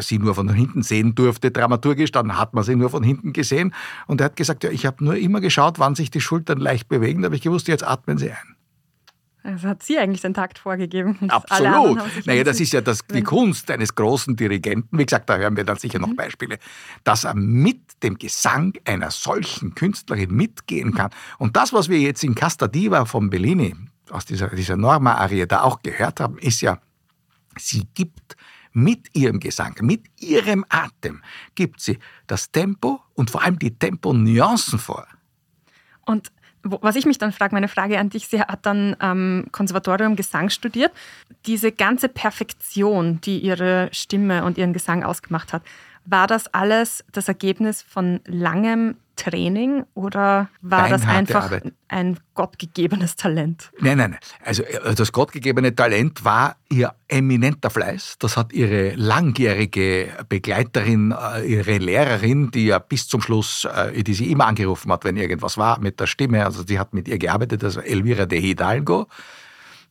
sie 0.00 0.18
nur 0.18 0.34
von 0.34 0.52
hinten 0.52 0.82
sehen 0.82 1.14
durfte, 1.14 1.50
dramaturgisch, 1.50 2.10
dann 2.10 2.36
hat 2.36 2.54
man 2.54 2.64
sie 2.64 2.74
nur 2.74 2.90
von 2.90 3.02
hinten 3.02 3.32
gesehen. 3.32 3.74
Und 4.06 4.20
er 4.20 4.26
hat 4.26 4.36
gesagt, 4.36 4.64
ja, 4.64 4.70
ich 4.70 4.86
habe 4.86 5.04
nur 5.04 5.16
immer 5.16 5.40
geschaut, 5.40 5.78
wann 5.78 5.94
sich 5.94 6.10
die 6.10 6.20
Schultern 6.20 6.58
leicht 6.58 6.88
bewegen, 6.88 7.22
da 7.22 7.26
habe 7.26 7.36
ich 7.36 7.42
gewusst, 7.42 7.68
jetzt 7.68 7.86
atmen 7.86 8.18
sie 8.18 8.30
ein. 8.30 8.56
Also 9.48 9.66
hat 9.66 9.82
sie 9.82 9.98
eigentlich 9.98 10.20
den 10.20 10.34
Takt 10.34 10.58
vorgegeben. 10.58 11.18
Absolut. 11.30 12.02
Naja, 12.26 12.44
das 12.44 12.60
ist 12.60 12.74
ja 12.74 12.82
das, 12.82 13.00
die 13.06 13.22
Kunst 13.22 13.70
eines 13.70 13.94
großen 13.94 14.36
Dirigenten. 14.36 14.98
Wie 14.98 15.06
gesagt, 15.06 15.30
da 15.30 15.38
hören 15.38 15.56
wir 15.56 15.64
dann 15.64 15.78
sicher 15.78 15.98
noch 15.98 16.08
mhm. 16.08 16.16
Beispiele, 16.16 16.58
dass 17.02 17.24
er 17.24 17.34
mit 17.34 17.80
dem 18.02 18.18
Gesang 18.18 18.74
einer 18.84 19.10
solchen 19.10 19.74
Künstlerin 19.74 20.32
mitgehen 20.32 20.92
kann. 20.92 21.10
Und 21.38 21.56
das, 21.56 21.72
was 21.72 21.88
wir 21.88 21.98
jetzt 21.98 22.22
in 22.24 22.34
Casta 22.34 22.68
Diva 22.68 23.06
von 23.06 23.30
Bellini, 23.30 23.74
aus 24.10 24.26
dieser, 24.26 24.48
dieser 24.48 24.76
Norma-Arie 24.76 25.46
da 25.46 25.62
auch 25.62 25.80
gehört 25.80 26.20
haben, 26.20 26.36
ist 26.38 26.60
ja, 26.60 26.78
sie 27.56 27.86
gibt 27.94 28.36
mit 28.72 29.08
ihrem 29.16 29.40
Gesang, 29.40 29.76
mit 29.80 30.04
ihrem 30.20 30.66
Atem, 30.68 31.22
gibt 31.54 31.80
sie 31.80 31.98
das 32.26 32.50
Tempo 32.50 33.00
und 33.14 33.30
vor 33.30 33.42
allem 33.42 33.58
die 33.58 33.78
Tempo-Nuancen 33.78 34.78
vor. 34.78 35.06
Und 36.04 36.32
was 36.80 36.96
ich 36.96 37.06
mich 37.06 37.18
dann 37.18 37.32
frage, 37.32 37.54
meine 37.54 37.68
Frage 37.68 37.98
an 37.98 38.10
dich, 38.10 38.28
sie 38.28 38.40
hat 38.40 38.66
dann 38.66 38.96
am 38.98 39.46
Konservatorium 39.52 40.16
Gesang 40.16 40.50
studiert. 40.50 40.92
Diese 41.46 41.72
ganze 41.72 42.08
Perfektion, 42.08 43.20
die 43.20 43.38
ihre 43.38 43.88
Stimme 43.92 44.44
und 44.44 44.58
ihren 44.58 44.72
Gesang 44.72 45.02
ausgemacht 45.02 45.52
hat, 45.52 45.62
war 46.10 46.26
das 46.26 46.46
alles 46.54 47.04
das 47.12 47.28
Ergebnis 47.28 47.82
von 47.82 48.20
langem 48.26 48.96
Training 49.16 49.84
oder 49.94 50.48
war 50.62 50.88
das 50.88 51.04
einfach 51.04 51.46
Arbeit. 51.46 51.72
ein 51.88 52.18
gottgegebenes 52.34 53.16
Talent? 53.16 53.70
Nein, 53.80 53.98
nein, 53.98 54.10
nein. 54.12 54.20
Also 54.44 54.62
äh, 54.62 54.94
das 54.94 55.12
gottgegebene 55.12 55.74
Talent 55.74 56.24
war 56.24 56.56
ihr 56.70 56.94
eminenter 57.08 57.68
Fleiß. 57.68 58.16
Das 58.20 58.36
hat 58.36 58.52
ihre 58.52 58.94
langjährige 58.94 60.10
Begleiterin, 60.28 61.12
äh, 61.12 61.44
ihre 61.44 61.78
Lehrerin, 61.78 62.52
die 62.52 62.66
ja 62.66 62.78
bis 62.78 63.08
zum 63.08 63.20
Schluss, 63.20 63.64
äh, 63.64 64.04
die 64.04 64.14
sie 64.14 64.30
immer 64.30 64.46
angerufen 64.46 64.90
hat, 64.92 65.04
wenn 65.04 65.16
irgendwas 65.16 65.58
war 65.58 65.80
mit 65.80 65.98
der 65.98 66.06
Stimme. 66.06 66.44
Also 66.44 66.62
sie 66.64 66.78
hat 66.78 66.94
mit 66.94 67.08
ihr 67.08 67.18
gearbeitet, 67.18 67.64
also 67.64 67.80
Elvira 67.80 68.24
de 68.24 68.40
Hidalgo. 68.40 69.08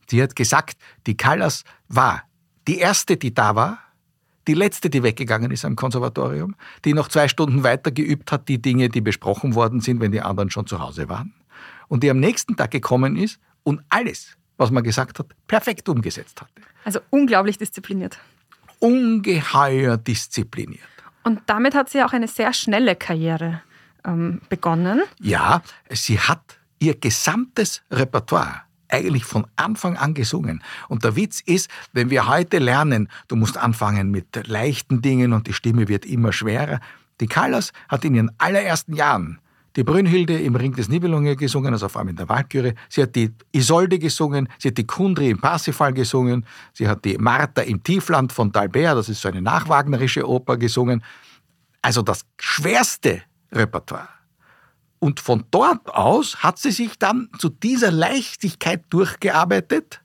Die 0.10 0.24
hat 0.24 0.38
gesagt, 0.38 0.78
die 1.06 1.18
Callas 1.18 1.66
war 1.90 2.24
die 2.68 2.80
erste, 2.80 3.18
die 3.18 3.34
da 3.34 3.56
war, 3.56 3.80
die 4.48 4.54
letzte, 4.54 4.90
die 4.90 5.04
weggegangen 5.04 5.52
ist 5.52 5.66
am 5.66 5.76
Konservatorium, 5.76 6.56
die 6.86 6.94
noch 6.94 7.10
zwei 7.10 7.28
Stunden 7.28 7.64
weiter 7.64 7.92
geübt 7.92 8.32
hat, 8.32 8.48
die 8.48 8.62
Dinge, 8.62 8.90
die 8.90 9.02
besprochen 9.02 9.56
worden 9.56 9.82
sind, 9.82 10.00
wenn 10.00 10.12
die 10.12 10.22
anderen 10.22 10.50
schon 10.50 10.68
zu 10.68 10.80
Hause 10.80 11.10
waren. 11.10 11.34
Und 11.88 12.04
die 12.04 12.10
am 12.10 12.20
nächsten 12.20 12.56
Tag 12.56 12.72
gekommen 12.72 13.16
ist 13.16 13.40
und 13.64 13.82
alles, 13.90 14.38
was 14.58 14.72
man 14.72 14.84
gesagt 14.84 15.20
hat, 15.20 15.28
perfekt 15.48 15.88
umgesetzt 15.90 16.42
hatte. 16.42 16.62
Also 16.84 17.00
unglaublich 17.10 17.58
diszipliniert. 17.58 18.18
Ungeheuer 18.80 19.98
diszipliniert. 19.98 20.82
Und 21.24 21.42
damit 21.46 21.76
hat 21.76 21.90
sie 21.90 22.04
auch 22.04 22.14
eine 22.14 22.28
sehr 22.28 22.54
schnelle 22.54 22.96
Karriere 22.96 23.62
ähm, 24.06 24.42
begonnen. 24.50 25.02
Ja, 25.20 25.62
sie 25.90 26.20
hat 26.20 26.60
ihr 26.80 26.98
gesamtes 26.98 27.82
Repertoire 27.92 28.67
eigentlich 28.90 29.26
von 29.26 29.46
Anfang 29.56 29.98
an 29.98 30.14
gesungen. 30.14 30.64
Und 30.88 31.04
der 31.04 31.16
Witz 31.16 31.42
ist, 31.42 31.70
wenn 31.94 32.10
wir 32.10 32.28
heute 32.28 32.60
lernen, 32.60 33.10
du 33.28 33.36
musst 33.36 33.58
anfangen 33.58 34.12
mit 34.12 34.48
leichten 34.48 35.02
Dingen 35.02 35.34
und 35.34 35.48
die 35.48 35.54
Stimme 35.54 35.88
wird 35.88 36.06
immer 36.06 36.32
schwerer. 36.32 36.80
Die 37.20 37.28
Callas 37.28 37.74
hat 37.90 38.06
in 38.06 38.16
ihren 38.16 38.32
allerersten 38.38 38.94
Jahren 38.94 39.40
die 39.78 39.84
Brünnhilde 39.84 40.40
im 40.40 40.56
Ring 40.56 40.74
des 40.74 40.90
Nibelunge 40.90 41.36
gesungen, 41.36 41.72
also 41.72 41.88
vor 41.88 42.00
allem 42.00 42.10
in 42.10 42.16
der 42.16 42.28
Walküre. 42.28 42.74
Sie 42.90 43.04
hat 43.04 43.16
die 43.16 43.32
Isolde 43.52 44.00
gesungen, 44.00 44.50
sie 44.58 44.70
hat 44.70 44.78
die 44.78 44.88
Kundri 44.88 45.30
im 45.30 45.40
Parsifal 45.40 45.94
gesungen, 45.94 46.46
sie 46.74 46.88
hat 46.88 47.06
die 47.06 47.16
Martha 47.18 47.62
im 47.62 47.84
Tiefland 47.84 48.34
von 48.34 48.52
D'Albert, 48.52 48.96
das 48.96 49.08
ist 49.08 49.22
so 49.22 49.30
eine 49.30 49.42
nachwagnerische 49.42 50.28
Oper, 50.28 50.58
gesungen. 50.58 51.04
Also 51.84 52.02
das 52.02 52.26
schwerste 52.40 53.22
Repertoire. 53.52 54.17
Und 55.00 55.20
von 55.20 55.46
dort 55.52 55.94
aus 55.94 56.38
hat 56.44 56.58
sie 56.58 56.72
sich 56.72 56.98
dann 56.98 57.30
zu 57.38 57.50
dieser 57.50 57.92
Leichtigkeit 57.92 58.84
durchgearbeitet, 58.90 60.02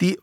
die 0.00 0.18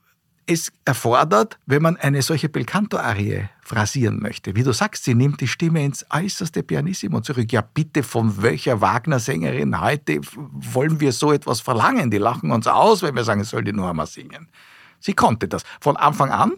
es 0.45 0.71
erfordert, 0.85 1.57
wenn 1.65 1.81
man 1.81 1.95
eine 1.97 2.21
solche 2.21 2.49
Belcanto-Arie 2.49 3.49
phrasieren 3.61 4.19
möchte. 4.19 4.55
Wie 4.55 4.63
du 4.63 4.73
sagst, 4.73 5.05
sie 5.05 5.15
nimmt 5.15 5.39
die 5.41 5.47
Stimme 5.47 5.83
ins 5.83 6.05
äußerste 6.09 6.63
Pianissimo 6.63 7.21
zurück. 7.21 7.51
Ja, 7.51 7.61
bitte, 7.61 8.03
von 8.03 8.41
welcher 8.41 8.81
Wagner-Sängerin 8.81 9.79
heute 9.79 10.19
wollen 10.35 10.99
wir 10.99 11.13
so 11.13 11.31
etwas 11.31 11.61
verlangen? 11.61 12.11
Die 12.11 12.17
lachen 12.17 12.51
uns 12.51 12.67
aus, 12.67 13.01
wenn 13.01 13.15
wir 13.15 13.23
sagen, 13.23 13.41
es 13.41 13.49
soll 13.49 13.63
die 13.63 13.73
nur 13.73 13.89
einmal 13.89 14.07
singen. 14.07 14.49
Sie 14.99 15.13
konnte 15.13 15.47
das 15.47 15.63
von 15.79 15.97
Anfang 15.97 16.31
an 16.31 16.53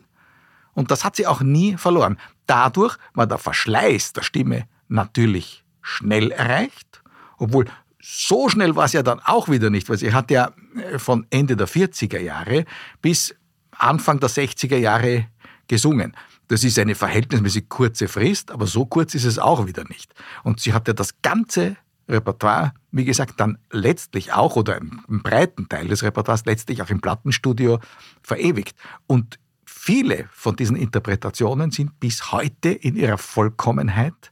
und 0.74 0.92
das 0.92 1.04
hat 1.04 1.16
sie 1.16 1.28
auch 1.28 1.42
nie 1.42 1.78
verloren. 1.78 2.18
Dadurch 2.48 2.98
war 3.14 3.28
der 3.28 3.38
Verschleiß 3.38 4.14
der 4.14 4.24
Stimme 4.24 4.68
natürlich 4.88 5.64
schnell 5.82 6.32
erreicht, 6.32 7.04
obwohl 7.38 7.66
so 8.02 8.50
schnell 8.50 8.76
war 8.76 8.86
es 8.86 8.94
ja 8.94 9.02
dann 9.02 9.20
auch 9.20 9.50
wieder 9.50 9.70
nicht, 9.70 9.90
weil 9.90 9.98
sie 9.98 10.14
hat 10.14 10.30
ja 10.30 10.52
äh, 10.76 11.00
von 11.00 11.26
Ende 11.30 11.56
der 11.56 11.68
40er 11.68 12.20
Jahre 12.20 12.66
bis 13.02 13.36
Anfang 13.72 14.20
der 14.20 14.30
60er 14.30 14.78
Jahre 14.78 15.28
gesungen. 15.68 16.16
Das 16.48 16.64
ist 16.64 16.78
eine 16.78 16.94
verhältnismäßig 16.94 17.70
kurze 17.70 18.08
Frist, 18.08 18.52
aber 18.52 18.68
so 18.68 18.86
kurz 18.86 19.16
ist 19.16 19.26
es 19.26 19.40
auch 19.40 19.66
wieder 19.66 19.84
nicht. 19.86 20.14
Und 20.44 20.60
sie 20.60 20.74
hat 20.74 20.88
ja 20.88 20.94
das 20.94 21.22
ganze 21.22 21.78
Repertoire, 22.08 22.74
wie 22.92 23.06
gesagt, 23.06 23.40
dann 23.40 23.58
letztlich 23.72 24.32
auch 24.34 24.56
oder 24.56 24.76
einen 24.76 25.24
breiten 25.24 25.68
Teil 25.68 25.88
des 25.88 26.04
Repertoires 26.04 26.46
letztlich 26.46 26.84
auch 26.84 26.90
im 26.90 27.02
Plattenstudio 27.02 27.80
verewigt. 28.22 28.78
Und 29.08 29.40
viele 29.66 30.30
von 30.32 30.56
diesen 30.56 30.76
Interpretationen 30.76 31.72
sind 31.72 32.00
bis 32.00 32.32
heute 32.32 32.70
in 32.70 32.96
ihrer 32.96 33.18
Vollkommenheit 33.18 34.32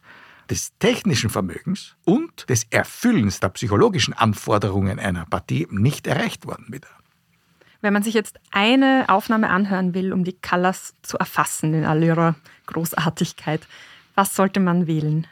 des 0.50 0.71
technischen 0.79 1.29
Vermögens 1.29 1.95
und 2.05 2.50
des 2.50 2.65
Erfüllens 2.69 3.39
der 3.39 3.50
psychologischen 3.50 4.13
Anforderungen 4.13 5.00
einer 5.00 5.25
Partie 5.25 5.67
nicht 5.71 6.07
erreicht 6.07 6.45
worden 6.45 6.67
wieder. 6.69 6.89
Wenn 7.81 7.93
man 7.93 8.03
sich 8.03 8.13
jetzt 8.13 8.39
eine 8.51 9.05
Aufnahme 9.09 9.50
anhören 9.50 9.93
will, 9.93 10.13
um 10.13 10.23
die 10.23 10.38
Colors 10.39 10.93
zu 11.01 11.17
erfassen 11.17 11.73
in 11.73 11.85
all 11.85 12.01
ihrer 12.01 12.35
Großartigkeit, 12.67 13.67
was 14.15 14.35
sollte 14.35 14.59
man 14.59 14.88
wählen? 14.88 15.27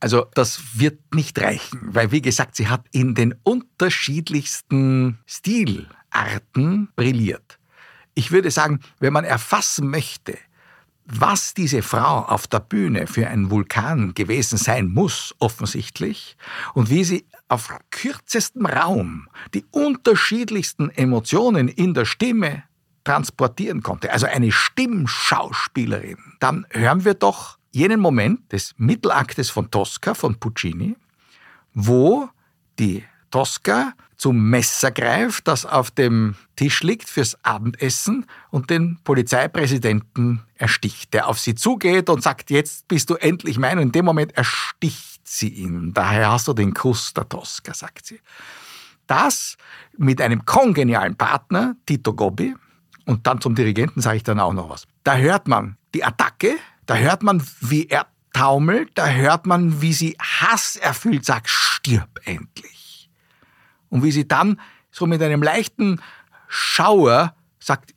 Also 0.00 0.26
das 0.34 0.80
wird 0.80 1.14
nicht 1.14 1.40
reichen, 1.40 1.78
weil 1.82 2.10
wie 2.10 2.22
gesagt, 2.22 2.56
sie 2.56 2.68
hat 2.68 2.86
in 2.92 3.14
den 3.14 3.34
unterschiedlichsten 3.44 5.18
Stilarten 5.26 6.88
brilliert. 6.96 7.58
Ich 8.14 8.32
würde 8.32 8.50
sagen, 8.50 8.80
wenn 8.98 9.12
man 9.12 9.24
erfassen 9.24 9.88
möchte, 9.88 10.36
was 11.04 11.54
diese 11.54 11.82
Frau 11.82 12.20
auf 12.20 12.46
der 12.46 12.60
Bühne 12.60 13.06
für 13.06 13.26
ein 13.28 13.50
Vulkan 13.50 14.14
gewesen 14.14 14.56
sein 14.56 14.88
muss, 14.88 15.34
offensichtlich, 15.38 16.36
und 16.74 16.90
wie 16.90 17.04
sie 17.04 17.26
auf 17.48 17.76
kürzestem 17.90 18.66
Raum 18.66 19.28
die 19.52 19.64
unterschiedlichsten 19.70 20.90
Emotionen 20.90 21.68
in 21.68 21.94
der 21.94 22.04
Stimme 22.04 22.64
transportieren 23.04 23.82
konnte, 23.82 24.12
also 24.12 24.26
eine 24.26 24.52
Stimmschauspielerin, 24.52 26.18
dann 26.40 26.66
hören 26.70 27.04
wir 27.04 27.14
doch 27.14 27.58
jenen 27.72 28.00
Moment 28.00 28.52
des 28.52 28.74
Mittelaktes 28.76 29.50
von 29.50 29.70
Tosca 29.70 30.14
von 30.14 30.38
Puccini, 30.38 30.96
wo 31.74 32.28
die 32.78 33.04
Tosca 33.32 33.94
zum 34.16 34.50
Messer 34.50 34.92
greift, 34.92 35.48
das 35.48 35.66
auf 35.66 35.90
dem 35.90 36.36
Tisch 36.54 36.84
liegt 36.84 37.08
fürs 37.08 37.36
Abendessen 37.44 38.26
und 38.50 38.70
den 38.70 39.00
Polizeipräsidenten 39.02 40.42
ersticht, 40.54 41.12
der 41.12 41.26
auf 41.26 41.40
sie 41.40 41.56
zugeht 41.56 42.08
und 42.08 42.22
sagt, 42.22 42.50
jetzt 42.50 42.86
bist 42.86 43.10
du 43.10 43.16
endlich 43.16 43.58
mein. 43.58 43.78
Und 43.78 43.86
in 43.86 43.92
dem 43.92 44.04
Moment 44.04 44.36
ersticht 44.36 45.26
sie 45.26 45.48
ihn. 45.48 45.92
Daher 45.92 46.30
hast 46.30 46.46
du 46.46 46.52
den 46.52 46.72
Kuss 46.72 47.14
der 47.14 47.28
Tosca, 47.28 47.74
sagt 47.74 48.06
sie. 48.06 48.20
Das 49.08 49.56
mit 49.96 50.20
einem 50.20 50.44
kongenialen 50.44 51.16
Partner, 51.16 51.74
Tito 51.84 52.14
Gobbi, 52.14 52.54
und 53.06 53.26
dann 53.26 53.40
zum 53.40 53.56
Dirigenten 53.56 54.00
sage 54.00 54.18
ich 54.18 54.22
dann 54.22 54.38
auch 54.38 54.52
noch 54.52 54.70
was. 54.70 54.86
Da 55.02 55.16
hört 55.16 55.48
man 55.48 55.76
die 55.94 56.04
Attacke, 56.04 56.54
da 56.86 56.94
hört 56.94 57.24
man, 57.24 57.42
wie 57.60 57.88
er 57.88 58.06
taumelt, 58.32 58.90
da 58.94 59.08
hört 59.08 59.46
man, 59.46 59.82
wie 59.82 59.92
sie 59.92 60.16
hasserfüllt 60.20 61.24
sagt, 61.24 61.48
stirb 61.48 62.20
endlich. 62.24 62.81
Und 63.92 64.02
wie 64.02 64.10
sie 64.10 64.26
dann 64.26 64.58
so 64.90 65.06
mit 65.06 65.20
einem 65.20 65.42
leichten 65.42 66.00
Schauer 66.48 67.36
sagt, 67.58 67.94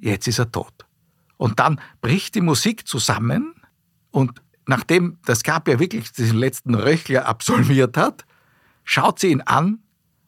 jetzt 0.00 0.26
ist 0.26 0.40
er 0.40 0.50
tot. 0.50 0.84
Und 1.36 1.60
dann 1.60 1.80
bricht 2.00 2.34
die 2.34 2.40
Musik 2.40 2.88
zusammen 2.88 3.54
und 4.10 4.42
nachdem 4.66 5.18
das 5.24 5.44
gab 5.44 5.68
ja 5.68 5.78
wirklich 5.78 6.10
diesen 6.10 6.38
letzten 6.38 6.74
Röchler 6.74 7.26
absolviert 7.26 7.96
hat, 7.96 8.24
schaut 8.82 9.20
sie 9.20 9.28
ihn 9.28 9.42
an 9.42 9.78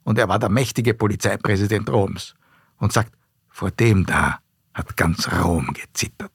und 0.04 0.16
er 0.16 0.28
war 0.28 0.38
der 0.38 0.48
mächtige 0.48 0.94
Polizeipräsident 0.94 1.90
Roms 1.90 2.36
und 2.76 2.92
sagt, 2.92 3.12
vor 3.48 3.72
dem 3.72 4.06
da 4.06 4.38
hat 4.74 4.96
ganz 4.96 5.28
Rom 5.28 5.72
gezittert. 5.72 6.33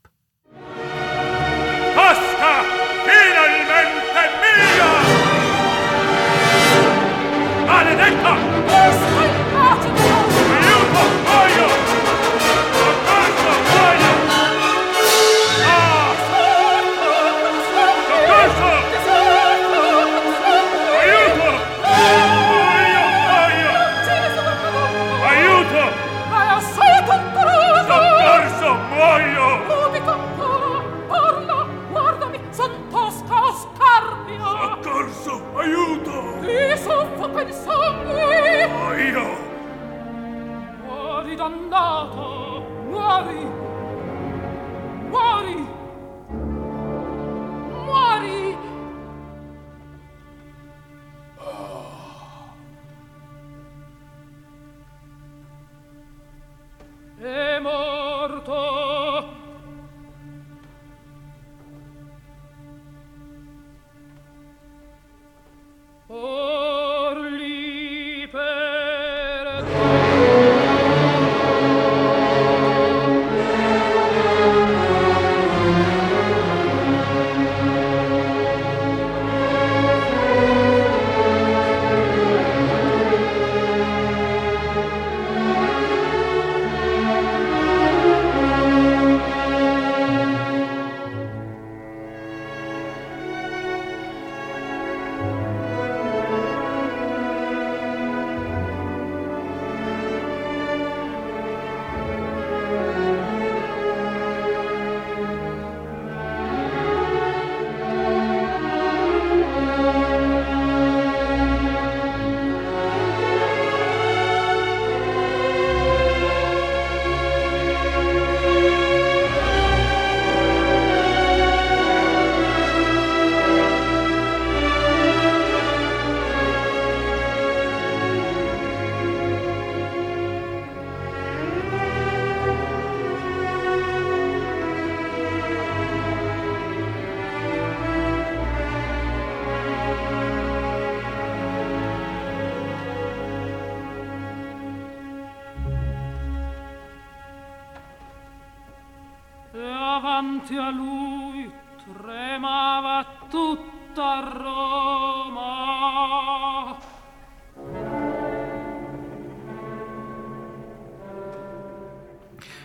Davanti 150.39 150.55
a 150.55 150.69
lui 150.69 151.51
tremava 151.83 153.05
tutta 153.29 154.19
Roma. 154.21 155.57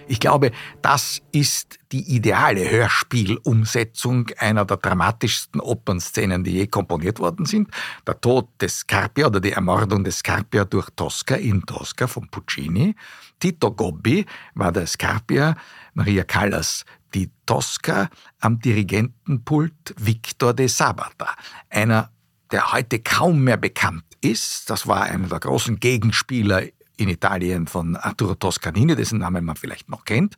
Ich 0.07 0.21
glaube, 0.21 0.53
das 0.83 1.23
ist 1.33 1.79
die 1.91 2.15
ideale 2.15 2.71
Hörspielumsetzung 2.71 4.27
einer 4.39 4.67
der 4.67 4.77
dramatischsten 4.77 5.61
Opernszenen, 5.63 6.45
die 6.45 6.53
je 6.53 6.67
komponiert 6.67 7.19
worden 7.21 7.47
sind. 7.47 7.71
Der 8.07 8.21
Tod 8.21 8.49
des 8.61 8.81
Scarpia 8.81 9.29
oder 9.29 9.41
die 9.41 9.53
Ermordung 9.53 10.05
des 10.05 10.19
Scarpia 10.19 10.67
durch 10.67 10.91
Tosca 10.95 11.37
in 11.37 11.65
Tosca 11.65 12.07
von 12.07 12.29
Puccini. 12.29 12.95
Tito 13.41 13.73
Gobbi 13.73 14.27
war 14.55 14.73
der 14.73 14.87
Scarpia, 14.87 15.57
Maria 15.95 16.25
Callas 16.25 16.85
die 17.15 17.31
Tosca, 17.47 18.11
am 18.41 18.59
Dirigentenpult 18.59 19.95
Victor 19.99 20.53
de 20.53 20.67
Sabata, 20.67 21.31
einer, 21.71 22.11
der 22.51 22.73
heute 22.73 22.99
kaum 22.99 23.43
mehr 23.45 23.57
bekannt 23.57 24.05
ist. 24.21 24.69
Das 24.69 24.87
war 24.87 25.03
einer 25.03 25.29
der 25.29 25.41
großen 25.41 25.81
Gegenspieler 25.81 26.63
in 26.97 27.09
Italien 27.09 27.67
von 27.67 27.97
Arturo 27.97 28.35
Toscanini, 28.35 28.95
dessen 28.95 29.19
Namen 29.19 29.45
man 29.45 29.57
vielleicht 29.57 29.89
noch 29.89 30.05
kennt. 30.05 30.37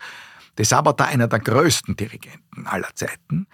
De 0.58 0.64
Sabata, 0.64 1.04
einer 1.04 1.28
der 1.28 1.40
größten 1.40 1.96
Dirigenten 1.96 2.66
aller 2.66 2.94
Zeiten, 2.94 3.46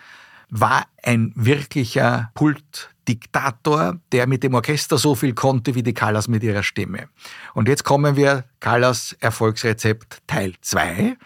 war 0.50 0.87
ein 1.02 1.32
wirklicher 1.35 2.30
Pultdiktator, 2.35 3.98
der 4.12 4.26
mit 4.26 4.42
dem 4.42 4.54
Orchester 4.54 4.98
so 4.98 5.14
viel 5.14 5.32
konnte 5.32 5.74
wie 5.74 5.82
die 5.82 5.94
Callas 5.94 6.28
mit 6.28 6.42
ihrer 6.42 6.62
Stimme. 6.62 7.08
Und 7.54 7.68
jetzt 7.68 7.85
kommen 7.85 8.16
wir 8.16 8.44
Callas 8.61 9.16
Erfolgsrezept 9.18 10.18
Teil 10.26 10.54
2. 10.61 11.16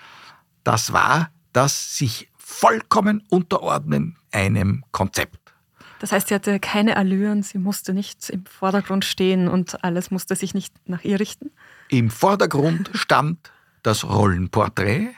Das 0.63 0.93
war 0.93 1.31
das 1.57 1.97
sich 1.97 2.29
vollkommen 2.37 3.23
unterordnen 3.31 4.19
einem 4.31 4.85
Konzept. 4.93 5.55
Das 5.99 6.13
heißt, 6.13 6.29
sie 6.29 6.35
hatte 6.35 6.61
keine 6.61 6.99
Allüren, 6.99 7.43
sie 7.43 7.57
musste 7.57 7.95
nicht 7.95 8.29
im 8.29 8.45
Vordergrund 8.45 9.07
stehen 9.07 9.49
und 9.49 9.83
alles 9.83 10.11
musste 10.11 10.37
sich 10.37 10.53
nicht 10.53 10.75
nach 10.87 11.03
ihr 11.03 11.19
richten? 11.19 11.51
Im 11.89 12.11
Vordergrund 12.11 12.91
stand 12.93 13.53
das 13.83 14.05
Rollenporträt 14.05 15.09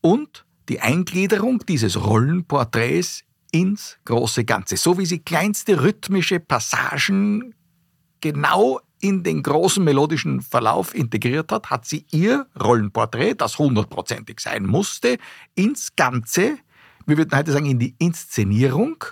und 0.00 0.46
die 0.70 0.80
Eingliederung 0.80 1.58
dieses 1.66 2.02
Rollenporträts 2.02 3.24
ins 3.50 3.98
große 4.06 4.46
Ganze. 4.46 4.78
So 4.78 4.96
wie 4.96 5.04
sie 5.04 5.18
kleinste 5.18 5.82
rhythmische 5.82 6.40
Passagen 6.40 7.54
genau 8.22 8.80
in 9.02 9.22
den 9.22 9.42
großen 9.42 9.84
melodischen 9.84 10.40
Verlauf 10.40 10.94
integriert 10.94 11.52
hat, 11.52 11.70
hat 11.70 11.84
sie 11.84 12.06
ihr 12.12 12.46
Rollenporträt, 12.58 13.34
das 13.34 13.58
hundertprozentig 13.58 14.40
sein 14.40 14.64
musste, 14.64 15.18
ins 15.54 15.94
Ganze, 15.96 16.58
wir 17.04 17.18
würden 17.18 17.36
heute 17.36 17.52
sagen, 17.52 17.66
in 17.66 17.80
die 17.80 17.96
Inszenierung 17.98 19.04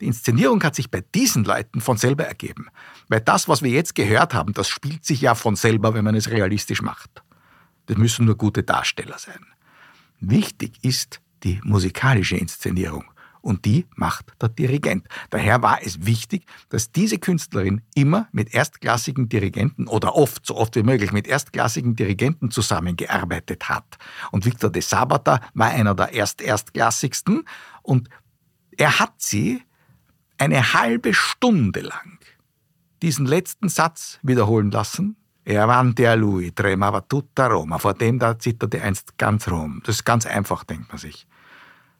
die 0.00 0.06
Inszenierung 0.06 0.62
hat 0.62 0.74
sich 0.74 0.90
bei 0.90 1.02
diesen 1.14 1.44
Leuten 1.44 1.80
von 1.80 1.96
selber 1.96 2.24
ergeben. 2.24 2.66
Weil 3.08 3.20
das, 3.20 3.48
was 3.48 3.62
wir 3.62 3.70
jetzt 3.70 3.94
gehört 3.94 4.34
haben, 4.34 4.52
das 4.52 4.68
spielt 4.68 5.04
sich 5.04 5.20
ja 5.20 5.34
von 5.34 5.56
selber, 5.56 5.94
wenn 5.94 6.04
man 6.04 6.14
es 6.14 6.30
realistisch 6.30 6.82
macht. 6.82 7.22
Das 7.86 7.96
müssen 7.96 8.26
nur 8.26 8.36
gute 8.36 8.62
Darsteller 8.62 9.18
sein. 9.18 9.46
Wichtig 10.20 10.78
ist 10.82 11.20
die 11.42 11.60
musikalische 11.64 12.36
Inszenierung. 12.36 13.04
Und 13.44 13.66
die 13.66 13.86
macht 13.94 14.32
der 14.40 14.48
Dirigent. 14.48 15.06
Daher 15.28 15.60
war 15.60 15.78
es 15.82 16.06
wichtig, 16.06 16.46
dass 16.70 16.92
diese 16.92 17.18
Künstlerin 17.18 17.82
immer 17.94 18.26
mit 18.32 18.54
erstklassigen 18.54 19.28
Dirigenten 19.28 19.86
oder 19.86 20.14
oft, 20.14 20.46
so 20.46 20.56
oft 20.56 20.74
wie 20.76 20.82
möglich, 20.82 21.12
mit 21.12 21.26
erstklassigen 21.26 21.94
Dirigenten 21.94 22.50
zusammengearbeitet 22.50 23.68
hat. 23.68 23.98
Und 24.30 24.46
Victor 24.46 24.70
de 24.70 24.80
Sabata 24.80 25.40
war 25.52 25.68
einer 25.68 25.94
der 25.94 26.14
erst 26.14 26.40
erstklassigsten 26.40 27.44
und 27.82 28.08
er 28.78 28.98
hat 28.98 29.12
sie 29.18 29.62
eine 30.38 30.72
halbe 30.72 31.12
Stunde 31.12 31.80
lang 31.80 32.18
diesen 33.02 33.26
letzten 33.26 33.68
Satz 33.68 34.18
wiederholen 34.22 34.70
lassen. 34.70 35.16
Avanti 35.46 36.06
a 36.06 36.14
lui 36.14 36.50
tremava 36.52 37.02
tutta 37.02 37.48
Roma. 37.48 37.78
Vor 37.78 37.92
dem 37.92 38.18
da 38.18 38.38
zitterte 38.38 38.80
einst 38.80 39.18
ganz 39.18 39.46
Rom. 39.48 39.82
Das 39.84 39.96
ist 39.96 40.04
ganz 40.04 40.24
einfach, 40.24 40.64
denkt 40.64 40.88
man 40.88 40.96
sich. 40.96 41.26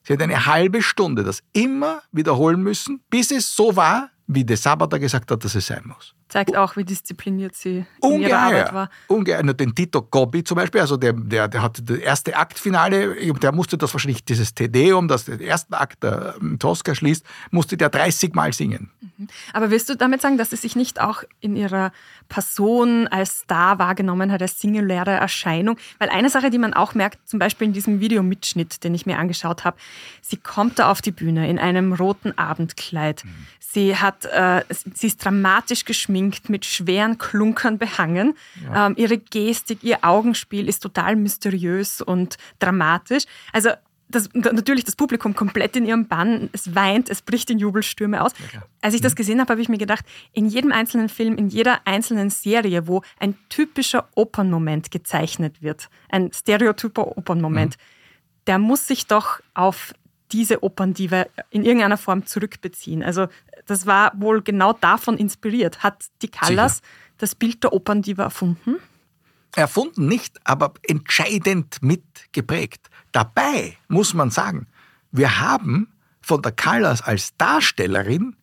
Sie 0.07 0.13
hat 0.13 0.23
eine 0.23 0.47
halbe 0.47 0.83
Stunde 0.83 1.25
das 1.25 1.43
immer 1.53 2.03
wiederholen 2.13 2.63
müssen, 2.63 3.03
bis 3.11 3.31
es 3.31 3.55
so 3.55 3.75
war, 3.77 4.11
wie 4.27 4.45
De 4.45 4.57
Sabata 4.57 4.99
gesagt 4.99 5.31
hat, 5.31 5.45
dass 5.45 5.55
es 5.55 5.67
sein 5.67 5.83
muss. 5.87 6.15
Zeigt 6.35 6.57
auch, 6.57 6.75
wie 6.75 6.85
diszipliniert 6.85 7.55
sie 7.55 7.87
in 8.03 8.21
ihrer 8.23 8.39
Arbeit 8.41 8.75
war. 8.75 8.91
Ungeheuer. 9.07 9.55
Den 9.55 9.73
Tito 9.73 10.03
Gobbi 10.03 10.43
zum 10.43 10.57
Beispiel, 10.57 10.81
also 10.81 10.97
der, 10.97 11.13
der, 11.13 11.47
der 11.47 11.63
hat 11.63 11.81
das 11.89 11.99
erste 11.99 12.37
Aktfinale, 12.37 13.15
der 13.35 13.53
musste 13.53 13.79
das 13.79 13.95
wahrscheinlich, 13.95 14.25
dieses 14.25 14.53
Tedeum, 14.53 15.07
das 15.07 15.27
den 15.27 15.41
ersten 15.41 15.75
Akt 15.75 16.03
der 16.03 16.35
ähm, 16.41 16.59
Tosca 16.59 16.93
schließt, 16.93 17.25
musste 17.53 17.77
der 17.77 17.89
30 17.89 18.35
Mal 18.35 18.53
singen. 18.53 18.91
Mhm. 19.01 19.29
Aber 19.53 19.71
willst 19.71 19.89
du 19.89 19.95
damit 19.95 20.23
sagen, 20.23 20.37
dass 20.37 20.51
sie 20.51 20.57
sich 20.57 20.75
nicht 20.75 21.01
auch 21.01 21.23
in 21.39 21.55
ihrer 21.55 21.93
Person 22.29 23.07
als 23.07 23.43
Star 23.43 23.79
wahrgenommen 23.79 24.33
hat, 24.33 24.43
als 24.43 24.61
singuläre 24.61 25.13
Erscheinung? 25.13 25.79
Weil 26.01 26.09
eine 26.09 26.31
Sache, 26.31 26.51
die 26.51 26.59
man 26.59 26.75
auch 26.75 26.95
merkt, 26.95 27.29
zum 27.29 27.39
Beispiel 27.39 27.69
in 27.69 27.75
diesem 27.75 28.01
Videomitschnitt, 28.01 28.83
den 28.83 28.93
ich 28.93 29.07
mir 29.07 29.19
angeschaut 29.19 29.63
habe, 29.65 29.77
sie 30.21 30.37
kommt 30.37 30.81
da 30.81 30.91
auf 30.91 31.01
die 31.01 31.13
Bühne 31.13 31.49
in 31.49 31.61
einem 31.61 31.93
roten 31.93 32.37
Abendkleid. 32.37 33.25
Mhm. 33.25 33.47
Sie, 33.61 33.97
hat, 33.97 34.25
äh, 34.27 34.65
sie 34.71 35.09
ist 35.09 35.25
dramatisch 35.25 35.85
geschminkt, 35.85 36.24
mit 36.49 36.65
schweren 36.65 37.19
Klunkern 37.19 37.79
behangen. 37.79 38.35
Ja. 38.65 38.87
Ähm, 38.87 38.95
ihre 38.97 39.19
Gestik, 39.19 39.83
ihr 39.83 39.99
Augenspiel 40.03 40.69
ist 40.69 40.81
total 40.81 41.17
mysteriös 41.17 42.01
und 42.01 42.37
dramatisch. 42.59 43.25
Also 43.53 43.71
das, 44.09 44.29
natürlich 44.33 44.85
das 44.85 44.97
Publikum 44.97 45.35
komplett 45.35 45.77
in 45.77 45.87
ihrem 45.87 46.07
Bann, 46.07 46.51
es 46.53 46.75
weint, 46.75 47.09
es 47.11 47.23
bricht 47.23 47.51
in 47.51 47.59
Jubelstürme 47.59 48.23
aus. 48.23 48.33
Ja, 48.53 48.63
Als 48.81 48.95
ich 48.95 49.01
das 49.01 49.13
mhm. 49.13 49.17
gesehen 49.17 49.41
habe, 49.41 49.53
habe 49.53 49.63
ich 49.63 49.69
mir 49.69 49.79
gedacht, 49.79 50.05
in 50.33 50.47
jedem 50.47 50.73
einzelnen 50.73 51.09
Film, 51.09 51.37
in 51.37 51.49
jeder 51.49 51.87
einzelnen 51.87 52.31
Serie, 52.31 52.87
wo 52.87 53.03
ein 53.19 53.37
typischer 53.49 54.09
Opernmoment 54.15 54.91
gezeichnet 54.91 55.63
wird, 55.63 55.89
ein 56.11 56.31
stereotyper 56.33 57.17
Opernmoment, 57.17 57.77
mhm. 57.77 58.45
der 58.47 58.59
muss 58.59 58.87
sich 58.87 59.07
doch 59.07 59.41
auf 59.55 59.95
diese 60.33 60.63
Operndiva 60.63 61.27
in 61.51 61.65
irgendeiner 61.65 61.97
Form 61.97 62.27
zurückbeziehen. 62.27 63.03
Also 63.03 63.29
das 63.67 63.87
war 63.87 64.13
wohl 64.17 64.43
genau 64.43 64.73
davon 64.73 65.17
inspiriert. 65.17 65.83
Hat 65.83 66.07
die 66.23 66.29
Callas 66.29 66.83
das 67.19 67.35
Bild 67.35 67.63
der 67.63 67.73
Operndiva 67.73 68.25
erfunden? 68.25 68.77
Erfunden 69.57 70.09
nicht, 70.09 70.39
aber 70.45 70.75
entscheidend 70.83 71.79
mitgeprägt. 71.81 72.91
Dabei 73.13 73.77
muss 73.89 74.15
man 74.15 74.31
sagen, 74.31 74.67
wir 75.13 75.41
haben 75.41 75.93
von 76.21 76.43
der 76.43 76.53
Callas 76.53 77.03
als 77.03 77.37
Darstellerin 77.37 78.37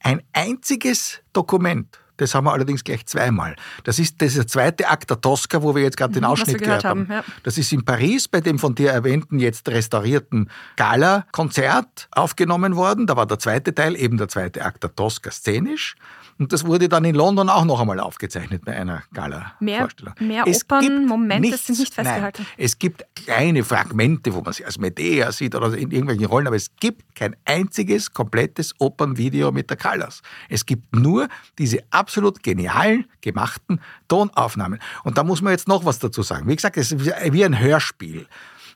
ein 0.00 0.22
einziges 0.32 1.20
Dokument 1.32 2.00
das 2.16 2.34
haben 2.34 2.44
wir 2.44 2.52
allerdings 2.52 2.84
gleich 2.84 3.06
zweimal. 3.06 3.56
Das 3.84 3.98
ist 3.98 4.20
dieser 4.20 4.46
zweite 4.46 4.88
Akt 4.88 5.10
der 5.10 5.20
Tosca, 5.20 5.62
wo 5.62 5.74
wir 5.74 5.82
jetzt 5.82 5.96
gerade 5.96 6.14
den 6.14 6.22
mhm, 6.22 6.30
Ausschnitt 6.30 6.58
gehört, 6.58 6.82
gehört, 6.82 6.84
haben. 6.84 7.08
haben 7.08 7.12
ja. 7.12 7.24
Das 7.42 7.58
ist 7.58 7.72
in 7.72 7.84
Paris 7.84 8.28
bei 8.28 8.40
dem 8.40 8.58
von 8.58 8.74
dir 8.74 8.90
erwähnten, 8.90 9.38
jetzt 9.38 9.68
restaurierten 9.68 10.50
Gala-Konzert 10.76 12.08
aufgenommen 12.10 12.76
worden. 12.76 13.06
Da 13.06 13.16
war 13.16 13.26
der 13.26 13.38
zweite 13.38 13.74
Teil, 13.74 13.96
eben 13.96 14.16
der 14.16 14.28
zweite 14.28 14.64
Akt 14.64 14.82
der 14.82 14.94
Tosca 14.94 15.30
szenisch. 15.30 15.96
Und 16.38 16.52
das 16.52 16.66
wurde 16.66 16.88
dann 16.88 17.04
in 17.04 17.14
London 17.14 17.48
auch 17.48 17.64
noch 17.64 17.80
einmal 17.80 17.98
aufgezeichnet 17.98 18.64
bei 18.64 18.76
einer 18.76 19.02
Gala-Vorstellung. 19.14 20.14
Mehr, 20.20 20.44
mehr 20.44 20.46
Opernmomente 20.46 21.56
sind 21.56 21.78
nicht 21.78 21.94
festgehalten. 21.94 22.42
Nein, 22.42 22.54
es 22.58 22.78
gibt 22.78 23.06
kleine 23.14 23.64
Fragmente, 23.64 24.34
wo 24.34 24.42
man 24.42 24.52
sie 24.52 24.64
als 24.64 24.78
Medea 24.78 25.32
sieht 25.32 25.54
oder 25.54 25.68
in 25.68 25.90
irgendwelchen 25.90 26.26
Rollen, 26.26 26.46
aber 26.46 26.56
es 26.56 26.76
gibt 26.76 27.14
kein 27.14 27.36
einziges 27.46 28.12
komplettes 28.12 28.74
Opernvideo 28.78 29.50
mit 29.50 29.70
der 29.70 29.78
Callas. 29.78 30.20
Es 30.50 30.66
gibt 30.66 30.94
nur 30.94 31.28
diese 31.58 31.80
absolut 31.90 32.42
genial 32.42 33.04
gemachten 33.22 33.80
Tonaufnahmen. 34.08 34.78
Und 35.04 35.16
da 35.16 35.24
muss 35.24 35.40
man 35.40 35.52
jetzt 35.52 35.68
noch 35.68 35.86
was 35.86 35.98
dazu 35.98 36.22
sagen. 36.22 36.48
Wie 36.48 36.56
gesagt, 36.56 36.76
es 36.76 36.92
ist 36.92 37.32
wie 37.32 37.44
ein 37.44 37.58
Hörspiel. 37.58 38.26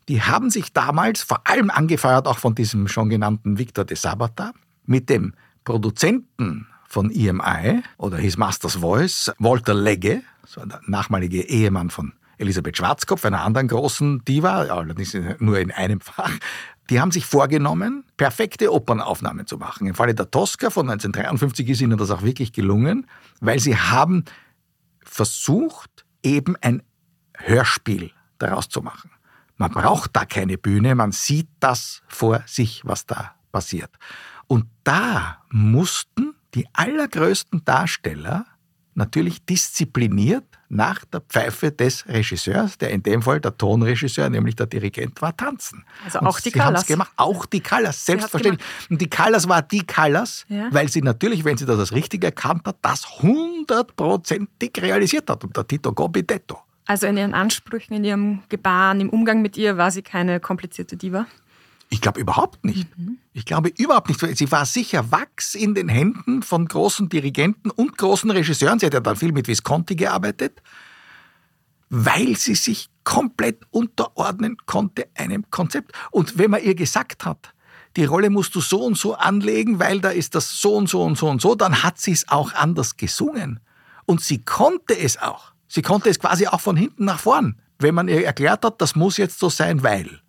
Die 0.08 0.22
haben 0.22 0.48
sich 0.50 0.72
damals 0.72 1.22
vor 1.22 1.46
allem 1.46 1.68
angefeuert, 1.68 2.26
auch 2.26 2.38
von 2.38 2.54
diesem 2.54 2.88
schon 2.88 3.10
genannten 3.10 3.58
Victor 3.58 3.84
de 3.84 3.96
Sabata, 3.96 4.52
mit 4.86 5.10
dem 5.10 5.34
Produzenten 5.64 6.66
von 6.90 7.10
EMI 7.10 7.82
oder 7.98 8.18
His 8.18 8.36
Master's 8.36 8.74
Voice, 8.74 9.32
Walter 9.38 9.74
Legge, 9.74 10.22
so 10.44 10.64
der 10.64 10.80
nachmalige 10.86 11.42
Ehemann 11.42 11.88
von 11.88 12.12
Elisabeth 12.36 12.76
Schwarzkopf, 12.76 13.24
einer 13.24 13.44
anderen 13.44 13.68
großen 13.68 14.24
Diva, 14.24 14.62
allerdings 14.62 15.16
nur 15.38 15.60
in 15.60 15.70
einem 15.70 16.00
Fach, 16.00 16.32
die 16.90 17.00
haben 17.00 17.12
sich 17.12 17.26
vorgenommen, 17.26 18.04
perfekte 18.16 18.72
Opernaufnahmen 18.72 19.46
zu 19.46 19.56
machen. 19.56 19.86
Im 19.86 19.94
Falle 19.94 20.16
der 20.16 20.32
Tosca 20.32 20.70
von 20.70 20.90
1953 20.90 21.68
ist 21.68 21.80
ihnen 21.80 21.96
das 21.96 22.10
auch 22.10 22.22
wirklich 22.22 22.52
gelungen, 22.52 23.06
weil 23.40 23.60
sie 23.60 23.76
haben 23.76 24.24
versucht, 25.04 26.04
eben 26.24 26.56
ein 26.60 26.82
Hörspiel 27.36 28.10
daraus 28.38 28.68
zu 28.68 28.82
machen. 28.82 29.12
Man 29.56 29.70
braucht 29.70 30.16
da 30.16 30.24
keine 30.24 30.58
Bühne, 30.58 30.96
man 30.96 31.12
sieht 31.12 31.48
das 31.60 32.02
vor 32.08 32.42
sich, 32.46 32.82
was 32.84 33.06
da 33.06 33.36
passiert. 33.52 33.90
Und 34.48 34.66
da 34.82 35.44
mussten 35.50 36.34
die 36.54 36.66
allergrößten 36.72 37.64
Darsteller 37.64 38.46
natürlich 38.94 39.44
diszipliniert 39.46 40.44
nach 40.68 41.04
der 41.06 41.20
Pfeife 41.20 41.72
des 41.72 42.06
Regisseurs, 42.06 42.76
der 42.78 42.90
in 42.90 43.02
dem 43.02 43.22
Fall 43.22 43.40
der 43.40 43.56
Tonregisseur, 43.56 44.28
nämlich 44.28 44.56
der 44.56 44.66
Dirigent 44.66 45.20
war, 45.22 45.36
tanzen. 45.36 45.84
Also 46.04 46.20
Und 46.20 46.26
auch 46.26 46.38
die 46.40 46.50
Callas. 46.50 46.86
gemacht, 46.86 47.10
auch 47.16 47.46
die 47.46 47.60
Callas, 47.60 48.04
selbstverständlich. 48.04 48.64
Und 48.88 49.00
die 49.00 49.08
Callas 49.10 49.48
war 49.48 49.62
die 49.62 49.84
Callas, 49.86 50.44
Ja. 50.48 50.68
weil 50.70 50.88
sie 50.88 51.02
natürlich, 51.02 51.44
wenn 51.44 51.56
sie 51.56 51.66
das 51.66 51.78
als 51.78 51.92
richtig 51.92 52.22
erkannt 52.24 52.62
hat, 52.66 52.76
das 52.82 53.20
hundertprozentig 53.20 54.72
realisiert 54.78 55.28
hat. 55.30 55.44
Und 55.44 55.56
der 55.56 55.66
Tito 55.66 55.92
Gobbi 55.92 56.22
detto. 56.26 56.58
Also 56.86 57.06
in 57.06 57.16
ihren 57.16 57.34
Ansprüchen, 57.34 57.94
in 57.94 58.04
ihrem 58.04 58.42
Gebaren, 58.48 59.00
im 59.00 59.10
Umgang 59.10 59.42
mit 59.42 59.56
ihr 59.56 59.76
war 59.76 59.90
sie 59.90 60.02
keine 60.02 60.40
komplizierte 60.40 60.96
Diva. 60.96 61.26
Ich 61.90 62.00
glaube 62.00 62.20
überhaupt 62.20 62.64
nicht. 62.64 62.86
Ich 63.32 63.44
glaube 63.44 63.68
überhaupt 63.76 64.08
nicht. 64.08 64.38
Sie 64.38 64.50
war 64.50 64.64
sicher 64.64 65.10
Wachs 65.10 65.54
in 65.54 65.74
den 65.74 65.88
Händen 65.88 66.42
von 66.42 66.66
großen 66.66 67.08
Dirigenten 67.08 67.70
und 67.70 67.98
großen 67.98 68.30
Regisseuren. 68.30 68.78
Sie 68.78 68.86
hat 68.86 68.94
ja 68.94 69.00
dann 69.00 69.16
viel 69.16 69.32
mit 69.32 69.48
Visconti 69.48 69.96
gearbeitet, 69.96 70.62
weil 71.90 72.36
sie 72.36 72.54
sich 72.54 72.88
komplett 73.02 73.58
unterordnen 73.70 74.56
konnte 74.66 75.08
einem 75.16 75.50
Konzept. 75.50 75.92
Und 76.12 76.38
wenn 76.38 76.52
man 76.52 76.62
ihr 76.62 76.76
gesagt 76.76 77.24
hat, 77.24 77.52
die 77.96 78.04
Rolle 78.04 78.30
musst 78.30 78.54
du 78.54 78.60
so 78.60 78.84
und 78.84 78.96
so 78.96 79.14
anlegen, 79.16 79.80
weil 79.80 80.00
da 80.00 80.10
ist 80.10 80.36
das 80.36 80.60
so 80.60 80.76
und 80.76 80.88
so 80.88 81.02
und 81.02 81.18
so 81.18 81.28
und 81.28 81.42
so, 81.42 81.56
dann 81.56 81.82
hat 81.82 82.00
sie 82.00 82.12
es 82.12 82.28
auch 82.28 82.52
anders 82.54 82.96
gesungen. 82.96 83.58
Und 84.06 84.20
sie 84.20 84.44
konnte 84.44 84.96
es 84.96 85.20
auch. 85.20 85.52
Sie 85.66 85.82
konnte 85.82 86.08
es 86.08 86.20
quasi 86.20 86.46
auch 86.46 86.60
von 86.60 86.76
hinten 86.76 87.04
nach 87.04 87.18
vorn, 87.18 87.60
wenn 87.80 87.94
man 87.94 88.06
ihr 88.08 88.24
erklärt 88.24 88.64
hat, 88.64 88.80
das 88.80 88.94
muss 88.94 89.16
jetzt 89.16 89.40
so 89.40 89.48
sein, 89.48 89.82
weil. 89.82 90.20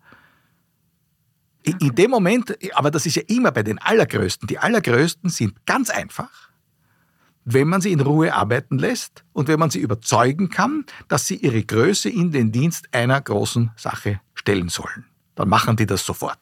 In- 1.64 1.94
dem 1.94 2.10
Moment, 2.10 2.56
aber 2.74 2.90
das 2.90 3.06
ist 3.06 3.16
ja 3.16 3.22
immer 3.28 3.52
bei 3.52 3.62
den 3.62 3.78
Allergrößten, 3.78 4.46
die 4.48 4.58
Allergrößten 4.58 5.30
sind 5.30 5.64
ganz 5.66 5.90
einfach, 5.90 6.50
wenn 7.44 7.68
man 7.68 7.80
sie 7.80 7.92
in 7.92 8.00
Ruhe 8.00 8.34
arbeiten 8.34 8.78
lässt 8.78 9.24
und 9.32 9.48
wenn 9.48 9.58
man 9.58 9.70
sie 9.70 9.80
überzeugen 9.80 10.48
kann, 10.48 10.84
dass 11.08 11.26
sie 11.26 11.36
ihre 11.36 11.62
Größe 11.62 12.08
in 12.08 12.30
den 12.30 12.52
Dienst 12.52 12.88
einer 12.92 13.20
großen 13.20 13.70
Sache 13.76 14.20
stellen 14.34 14.68
sollen. 14.68 15.06
Dann 15.34 15.48
machen 15.48 15.76
die 15.76 15.86
das 15.86 16.04
sofort. 16.04 16.38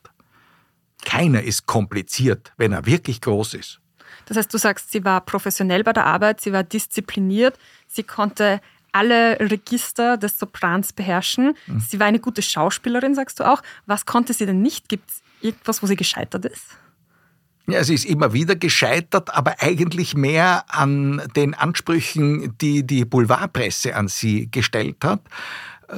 Keiner 1.04 1.42
ist 1.42 1.66
kompliziert, 1.66 2.52
wenn 2.56 2.72
er 2.72 2.84
wirklich 2.84 3.20
groß 3.20 3.54
ist. 3.54 3.80
Das 4.26 4.36
heißt, 4.36 4.52
du 4.52 4.58
sagst, 4.58 4.90
sie 4.90 5.04
war 5.04 5.22
professionell 5.22 5.82
bei 5.84 5.92
der 5.92 6.06
Arbeit, 6.06 6.40
sie 6.40 6.52
war 6.52 6.62
diszipliniert, 6.64 7.58
sie 7.86 8.02
konnte 8.02 8.60
alle 8.92 9.38
Register 9.40 10.16
des 10.16 10.38
Soprans 10.38 10.92
beherrschen. 10.92 11.54
Mhm. 11.66 11.80
Sie 11.80 12.00
war 12.00 12.06
eine 12.06 12.20
gute 12.20 12.42
Schauspielerin, 12.42 13.14
sagst 13.14 13.40
du 13.40 13.44
auch. 13.44 13.62
Was 13.86 14.06
konnte 14.06 14.32
sie 14.32 14.46
denn 14.46 14.62
nicht? 14.62 14.88
Gibt 14.88 15.10
es 15.10 15.22
irgendwas, 15.40 15.82
wo 15.82 15.86
sie 15.86 15.96
gescheitert 15.96 16.44
ist? 16.44 16.64
Ja, 17.66 17.84
sie 17.84 17.94
ist 17.94 18.04
immer 18.04 18.32
wieder 18.32 18.56
gescheitert, 18.56 19.32
aber 19.32 19.56
eigentlich 19.60 20.14
mehr 20.14 20.64
an 20.68 21.22
den 21.36 21.54
Ansprüchen, 21.54 22.56
die 22.58 22.84
die 22.84 23.04
Boulevardpresse 23.04 23.94
an 23.94 24.08
sie 24.08 24.50
gestellt 24.50 25.04
hat. 25.04 25.20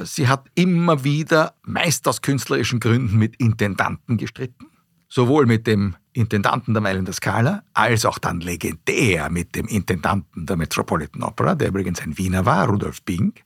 Sie 0.03 0.27
hat 0.27 0.45
immer 0.55 1.03
wieder, 1.03 1.55
meist 1.63 2.07
aus 2.07 2.21
künstlerischen 2.21 2.79
Gründen, 2.79 3.17
mit 3.17 3.35
Intendanten 3.37 4.17
gestritten. 4.17 4.67
Sowohl 5.15 5.45
mit 5.45 5.67
dem 5.67 5.95
Intendanten 6.13 6.73
der 6.73 6.81
Mailänder 6.81 7.13
Scala, 7.13 7.61
als 7.75 8.03
auch 8.03 8.17
dann 8.17 8.39
legendär 8.39 9.29
mit 9.29 9.53
dem 9.53 9.67
Intendanten 9.67 10.47
der 10.47 10.57
Metropolitan 10.57 11.21
Opera, 11.21 11.53
der 11.53 11.67
übrigens 11.67 12.01
ein 12.01 12.17
Wiener 12.17 12.47
war, 12.47 12.67
Rudolf 12.67 13.05
Pink 13.05 13.43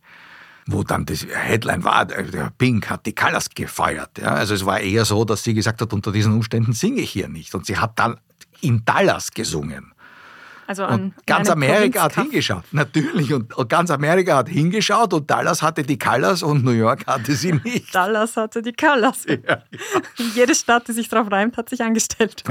wo 0.70 0.84
dann 0.84 1.06
das 1.06 1.26
Headline 1.26 1.86
war, 1.86 2.06
der 2.06 2.52
Pink 2.58 2.90
hat 2.90 3.06
die 3.06 3.14
Callas 3.14 3.50
gefeuert. 3.50 4.18
Ja, 4.18 4.34
also 4.34 4.54
es 4.54 4.66
war 4.66 4.82
eher 4.82 5.06
so, 5.06 5.24
dass 5.24 5.44
sie 5.44 5.54
gesagt 5.54 5.80
hat, 5.80 5.94
unter 5.94 6.12
diesen 6.12 6.34
Umständen 6.34 6.74
singe 6.74 7.00
ich 7.00 7.12
hier 7.12 7.30
nicht. 7.30 7.56
Und 7.56 7.66
sie 7.66 7.78
hat 7.78 7.98
dann 7.98 8.18
in 8.60 8.84
Dallas 8.84 9.32
gesungen. 9.32 9.94
Also 10.68 10.84
an, 10.84 11.14
ganz 11.26 11.50
Amerika 11.50 12.04
hat 12.04 12.16
hingeschaut. 12.16 12.66
Natürlich. 12.72 13.34
Und, 13.34 13.56
und 13.56 13.70
ganz 13.70 13.90
Amerika 13.90 14.36
hat 14.38 14.50
hingeschaut 14.50 15.14
und 15.14 15.32
Dallas 15.32 15.62
hatte 15.62 15.84
die 15.84 15.98
Callas 15.98 16.44
und 16.44 16.66
New 16.66 16.72
York 16.72 17.08
hatte 17.08 17.34
sie 17.36 17.54
nicht. 17.64 17.96
Dallas 17.96 18.36
hatte 18.36 18.62
die 18.62 18.74
Callas. 18.74 19.26
Jede 20.36 20.54
Stadt, 20.54 20.88
die 20.90 20.92
sich 20.92 21.08
drauf 21.08 21.32
reimt, 21.32 21.56
hat 21.56 21.70
sich 21.70 21.82
angestellt. 21.82 22.44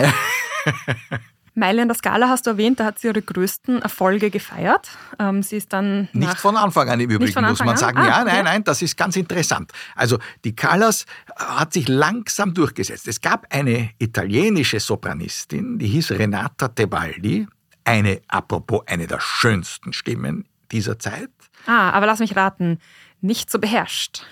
Mailänder 1.56 1.94
Scala 1.94 2.28
hast 2.28 2.46
du 2.46 2.50
erwähnt, 2.50 2.80
da 2.80 2.84
hat 2.84 2.98
sie 2.98 3.08
ihre 3.08 3.22
größten 3.22 3.80
Erfolge 3.80 4.30
gefeiert. 4.30 4.90
Ähm, 5.18 5.42
sie 5.42 5.56
ist 5.56 5.72
dann 5.72 6.08
Nicht 6.12 6.36
von 6.36 6.54
Anfang 6.54 6.88
an 6.90 7.00
im 7.00 7.08
Übrigen, 7.08 7.44
muss 7.44 7.60
man 7.60 7.70
an? 7.70 7.76
sagen. 7.78 7.98
Ah, 7.98 8.06
ja, 8.06 8.22
okay. 8.22 8.32
nein, 8.34 8.44
nein, 8.44 8.64
das 8.64 8.82
ist 8.82 8.94
ganz 8.96 9.16
interessant. 9.16 9.72
Also 9.94 10.18
die 10.44 10.54
Callas 10.54 11.06
hat 11.34 11.72
sich 11.72 11.88
langsam 11.88 12.52
durchgesetzt. 12.52 13.08
Es 13.08 13.22
gab 13.22 13.46
eine 13.50 13.88
italienische 13.98 14.80
Sopranistin, 14.80 15.78
die 15.78 15.86
hieß 15.86 16.12
Renata 16.12 16.68
Tebaldi, 16.68 17.46
eine, 17.86 18.20
apropos, 18.28 18.82
eine 18.86 19.06
der 19.06 19.20
schönsten 19.20 19.92
Stimmen 19.92 20.46
dieser 20.72 20.98
Zeit. 20.98 21.30
Ah, 21.66 21.90
aber 21.90 22.06
lass 22.06 22.18
mich 22.18 22.36
raten, 22.36 22.78
nicht 23.20 23.50
so 23.50 23.58
beherrscht. 23.58 24.24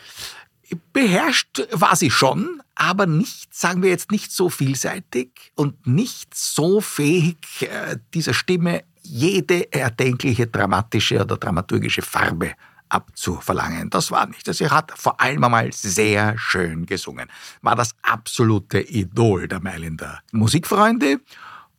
Beherrscht 0.93 1.67
war 1.71 1.95
sie 1.95 2.11
schon, 2.11 2.63
aber 2.75 3.07
nicht, 3.07 3.55
sagen 3.55 3.83
wir 3.83 3.91
jetzt, 3.91 4.11
nicht 4.11 4.33
so 4.33 4.51
vielseitig 4.51 5.53
und 5.55 5.87
nicht 5.87 6.35
so 6.35 6.81
fähig, 6.81 7.63
äh, 7.63 7.99
dieser 8.13 8.35
Stimme 8.35 8.83
jede 9.03 9.73
erdenkliche 9.73 10.47
dramatische 10.47 11.21
oder 11.21 11.37
dramaturgische 11.37 12.03
Farbe 12.03 12.55
abzuverlangen. 12.89 13.91
Das 13.91 14.11
war 14.11 14.27
nicht. 14.27 14.53
Sie 14.53 14.69
hat 14.69 14.93
vor 14.97 15.21
allem 15.21 15.45
einmal 15.45 15.73
sehr 15.73 16.37
schön 16.39 16.87
gesungen. 16.87 17.29
War 17.61 17.77
das 17.77 17.95
absolute 18.03 18.81
Idol 18.81 19.49
der 19.49 19.61
Mailänder 19.61 20.21
Musikfreunde 20.33 21.21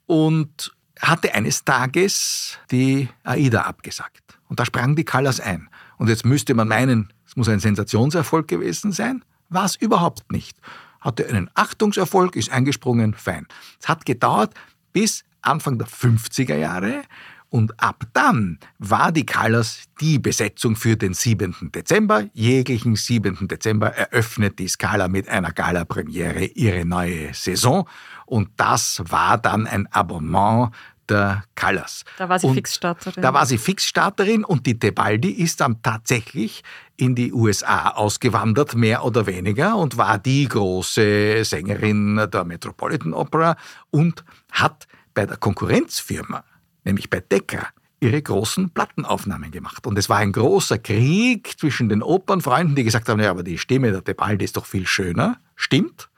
und 0.06 0.75
hatte 1.02 1.34
eines 1.34 1.64
Tages 1.64 2.58
die 2.72 3.10
Aida 3.24 3.62
abgesagt. 3.62 4.38
Und 4.48 4.60
da 4.60 4.66
sprang 4.66 4.96
die 4.96 5.04
Callas 5.04 5.40
ein. 5.40 5.70
Und 5.98 6.10
jetzt 6.10 6.26
müsste 6.26 6.54
man 6.54 6.68
meinen, 6.68 7.12
es 7.26 7.36
muss 7.36 7.50
ein 7.50 7.60
Sensationserfolg 7.60 8.48
gewesen 8.48 8.92
sein. 8.92 9.24
War 9.50 9.66
es 9.66 9.76
überhaupt 9.76 10.32
nicht. 10.32 10.58
Hatte 11.02 11.28
einen 11.28 11.50
Achtungserfolg, 11.54 12.36
ist 12.36 12.52
eingesprungen, 12.52 13.14
fein. 13.14 13.48
Es 13.82 13.88
hat 13.88 14.06
gedauert 14.06 14.54
bis 14.94 15.24
Anfang 15.42 15.78
der 15.78 15.88
50er 15.88 16.56
Jahre. 16.56 17.04
Und 17.50 17.80
ab 17.82 18.04
dann 18.14 18.60
war 18.80 19.12
die 19.12 19.26
Callas 19.26 19.84
die 20.02 20.20
Besetzung 20.20 20.76
für 20.76 20.98
den 20.98 21.14
7. 21.14 21.72
Dezember. 21.74 22.26
Jeglichen 22.34 22.96
7. 22.96 23.48
Dezember 23.48 23.94
eröffnet 23.94 24.60
die 24.60 24.68
Scala 24.68 25.08
mit 25.08 25.30
einer 25.30 25.52
Gala-Premiere 25.52 26.46
ihre 26.46 26.86
neue 26.86 27.34
Saison. 27.34 27.88
Und 28.26 28.50
das 28.58 29.02
war 29.08 29.38
dann 29.38 29.68
ein 29.68 29.88
Abonnement 29.92 30.72
der 31.10 31.44
Callas. 31.56 32.04
Da 32.18 32.30
war 32.30 32.40
sie 32.40 32.48
Und 32.48 32.56
Fixstarterin. 32.56 33.22
Da 33.22 33.34
war 33.34 33.46
sie 33.46 33.58
Fixstarterin 33.58 34.44
und 34.44 34.66
die 34.66 34.80
Tebaldi 34.80 35.30
ist 35.30 35.62
dann 35.62 35.82
tatsächlich 35.82 36.64
in 36.98 37.16
die 37.16 37.34
USA 37.34 37.90
ausgewandert, 37.90 38.76
mehr 38.76 39.04
oder 39.04 39.28
weniger, 39.28 39.76
und 39.76 39.98
war 39.98 40.18
die 40.18 40.48
große 40.48 41.44
Sängerin 41.44 42.28
der 42.32 42.44
Metropolitan 42.44 43.14
Opera 43.14 43.58
und 43.92 44.24
hat 44.52 44.88
bei 45.14 45.26
der 45.26 45.38
Konkurrenzfirma, 45.38 46.44
nämlich 46.84 47.10
bei 47.10 47.20
Decca, 47.20 47.68
ihre 48.00 48.22
großen 48.22 48.72
Plattenaufnahmen 48.72 49.52
gemacht. 49.52 49.88
Und 49.88 49.98
es 49.98 50.10
war 50.10 50.18
ein 50.18 50.32
großer 50.32 50.78
Krieg 50.78 51.60
zwischen 51.60 51.90
den 51.90 52.04
Opernfreunden, 52.04 52.76
die 52.76 52.84
gesagt 52.84 53.10
haben, 53.10 53.22
ja, 53.22 53.32
aber 53.32 53.44
die 53.44 53.58
Stimme 53.58 53.92
der 53.92 54.04
Tebaldi 54.04 54.46
ist 54.46 54.58
doch 54.58 54.66
viel 54.66 54.86
schöner. 54.86 55.38
Stimmt. 55.56 56.10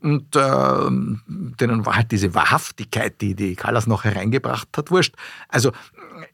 Und 0.00 0.36
ähm, 0.36 1.22
denen 1.26 1.84
war 1.86 1.96
halt 1.96 2.12
diese 2.12 2.34
Wahrhaftigkeit, 2.34 3.20
die 3.20 3.34
die 3.34 3.56
Callas 3.56 3.86
noch 3.86 4.04
hereingebracht 4.04 4.68
hat, 4.76 4.90
wurscht. 4.90 5.14
Also 5.48 5.72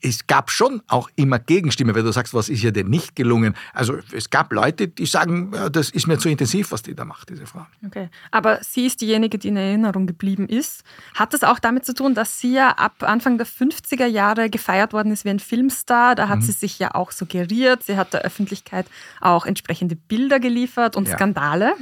es 0.01 0.27
gab 0.27 0.51
schon 0.51 0.83
auch 0.88 1.09
immer 1.16 1.38
Gegenstimme, 1.38 1.94
weil 1.94 2.03
du 2.03 2.12
sagst, 2.12 2.35
was 2.35 2.48
ist 2.48 2.62
ihr 2.62 2.72
denn 2.72 2.88
nicht 2.88 3.16
gelungen? 3.16 3.55
Also 3.72 3.98
es 4.12 4.31
gab 4.31 4.53
Leute, 4.53 4.88
die 4.88 5.07
sagen, 5.07 5.53
das 5.72 5.90
ist 5.90 6.07
mir 6.07 6.18
zu 6.18 6.29
intensiv, 6.29 6.70
was 6.72 6.83
die 6.83 6.94
da 6.94 7.05
macht, 7.05 7.31
diese 7.31 7.46
Frau. 7.46 7.66
Okay. 7.87 8.11
Aber 8.31 8.59
sie 8.62 8.87
ist 8.87 9.01
diejenige, 9.01 9.38
die 9.38 9.48
in 9.48 9.57
Erinnerung 9.57 10.07
geblieben 10.07 10.48
ist. 10.48 10.83
Hat 11.14 11.33
das 11.33 11.42
auch 11.42 11.59
damit 11.59 11.87
zu 11.87 11.94
tun, 11.94 12.14
dass 12.14 12.40
sie 12.40 12.55
ja 12.55 12.70
ab 12.70 13.03
Anfang 13.03 13.38
der 13.38 13.46
50er 13.46 14.07
Jahre 14.07 14.51
gefeiert 14.51 14.92
worden 14.92 15.12
ist 15.12 15.25
wie 15.25 15.31
ein 15.31 15.40
Filmstar? 15.40 16.14
Da 16.14 16.29
hat 16.29 16.38
Mhm. 16.40 16.42
sie 16.42 16.53
sich 16.53 16.79
ja 16.79 16.94
auch 16.94 17.11
suggeriert. 17.12 17.83
Sie 17.85 17.96
hat 17.96 18.12
der 18.12 18.22
Öffentlichkeit 18.22 18.87
auch 19.20 19.46
entsprechende 19.46 19.96
Bilder 19.96 20.40
geliefert 20.40 20.96
und 20.96 21.09
Ja. 21.09 21.14
Skandale. 21.14 21.75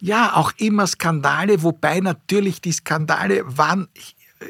Ja, 0.00 0.34
auch 0.34 0.52
immer 0.58 0.86
Skandale, 0.86 1.62
wobei 1.62 2.00
natürlich 2.00 2.60
die 2.60 2.72
Skandale 2.72 3.44
waren 3.46 3.88
äh, 4.40 4.46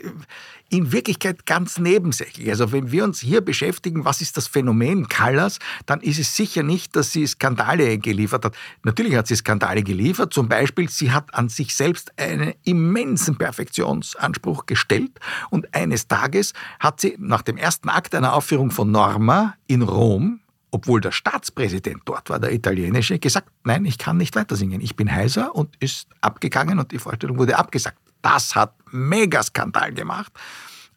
in 0.69 0.91
Wirklichkeit 0.91 1.47
ganz 1.47 1.79
nebensächlich. 1.79 2.49
Also 2.49 2.73
wenn 2.73 2.91
wir 2.91 3.05
uns 3.05 3.21
hier 3.21 3.41
beschäftigen, 3.41 4.05
was 4.05 4.21
ist 4.21 4.37
das 4.37 4.49
Phänomen 4.49 5.09
Callas, 5.09 5.59
dann 5.87 6.01
ist 6.01 6.19
es 6.19 6.35
sicher 6.35 6.65
nicht, 6.65 6.97
dass 6.97 7.13
sie 7.13 7.25
Skandale 7.27 7.99
geliefert 7.99 8.45
hat. 8.45 8.57
Natürlich 8.83 9.15
hat 9.15 9.29
sie 9.29 9.37
Skandale 9.37 9.85
geliefert. 9.85 10.33
Zum 10.33 10.49
Beispiel, 10.49 10.89
sie 10.89 11.13
hat 11.13 11.33
an 11.35 11.49
sich 11.49 11.75
selbst 11.75 12.13
einen 12.19 12.55
immensen 12.65 13.37
Perfektionsanspruch 13.37 14.67
gestellt. 14.67 15.13
Und 15.51 15.73
eines 15.73 16.09
Tages 16.09 16.53
hat 16.81 17.01
sie 17.01 17.15
nach 17.19 17.43
dem 17.43 17.57
ersten 17.57 17.89
Akt 17.89 18.15
einer 18.15 18.35
Aufführung 18.35 18.73
von 18.73 18.91
Norma 18.91 19.55
in 19.69 19.83
Rom 19.83 20.41
obwohl 20.71 21.01
der 21.01 21.13
Staatspräsident 21.13 22.03
dort 22.05 22.29
war, 22.29 22.39
der 22.39 22.53
italienische, 22.53 23.19
gesagt, 23.19 23.49
nein, 23.65 23.85
ich 23.85 23.99
kann 23.99 24.17
nicht 24.17 24.37
weiter 24.37 24.57
singen. 24.57 24.81
Ich 24.81 24.97
bin 24.97 25.11
heiser 25.11 25.55
und 25.55 25.75
ist 25.81 26.09
abgegangen 26.21 26.79
und 26.79 26.93
die 26.93 26.99
Vorstellung 26.99 27.39
wurde 27.39 27.59
abgesagt. 27.59 27.99
Das 28.23 28.55
hat 28.55 28.75
Megaskandal 28.91 29.93
gemacht. 29.93 30.33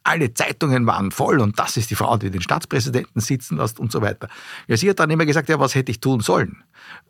Alle 0.04 0.34
Zeitungen 0.34 0.88
waren 0.88 1.12
voll 1.12 1.40
und 1.40 1.60
das 1.60 1.78
ist 1.78 1.92
die 1.92 1.96
Frau, 1.96 2.18
die 2.18 2.32
den 2.32 2.42
Staatspräsidenten 2.42 3.22
sitzen 3.22 3.58
lässt 3.58 3.80
und 3.80 3.92
so 3.92 4.02
weiter. 4.02 4.28
Ja, 4.68 4.78
sie 4.78 4.90
hat 4.90 5.00
dann 5.00 5.10
immer 5.10 5.26
gesagt, 5.26 5.50
ja, 5.50 5.60
was 5.60 5.76
hätte 5.76 5.92
ich 5.92 6.00
tun 6.00 6.22
sollen? 6.22 6.64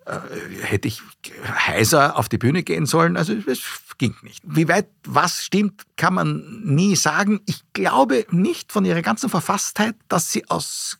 Äh, 0.05 0.17
hätte 0.63 0.87
ich 0.87 1.01
heiser 1.45 2.17
auf 2.17 2.27
die 2.27 2.37
Bühne 2.37 2.63
gehen 2.63 2.85
sollen? 2.85 3.15
Also 3.15 3.33
es 3.33 3.61
ging 3.99 4.15
nicht. 4.23 4.43
Wie 4.43 4.67
weit 4.67 4.89
was 5.05 5.43
stimmt, 5.43 5.83
kann 5.97 6.15
man 6.15 6.61
nie 6.63 6.95
sagen. 6.95 7.39
Ich 7.45 7.61
glaube 7.73 8.25
nicht 8.31 8.71
von 8.71 8.83
ihrer 8.83 9.01
ganzen 9.03 9.29
Verfasstheit, 9.29 9.95
dass 10.07 10.31
sie 10.31 10.49
aus 10.49 10.97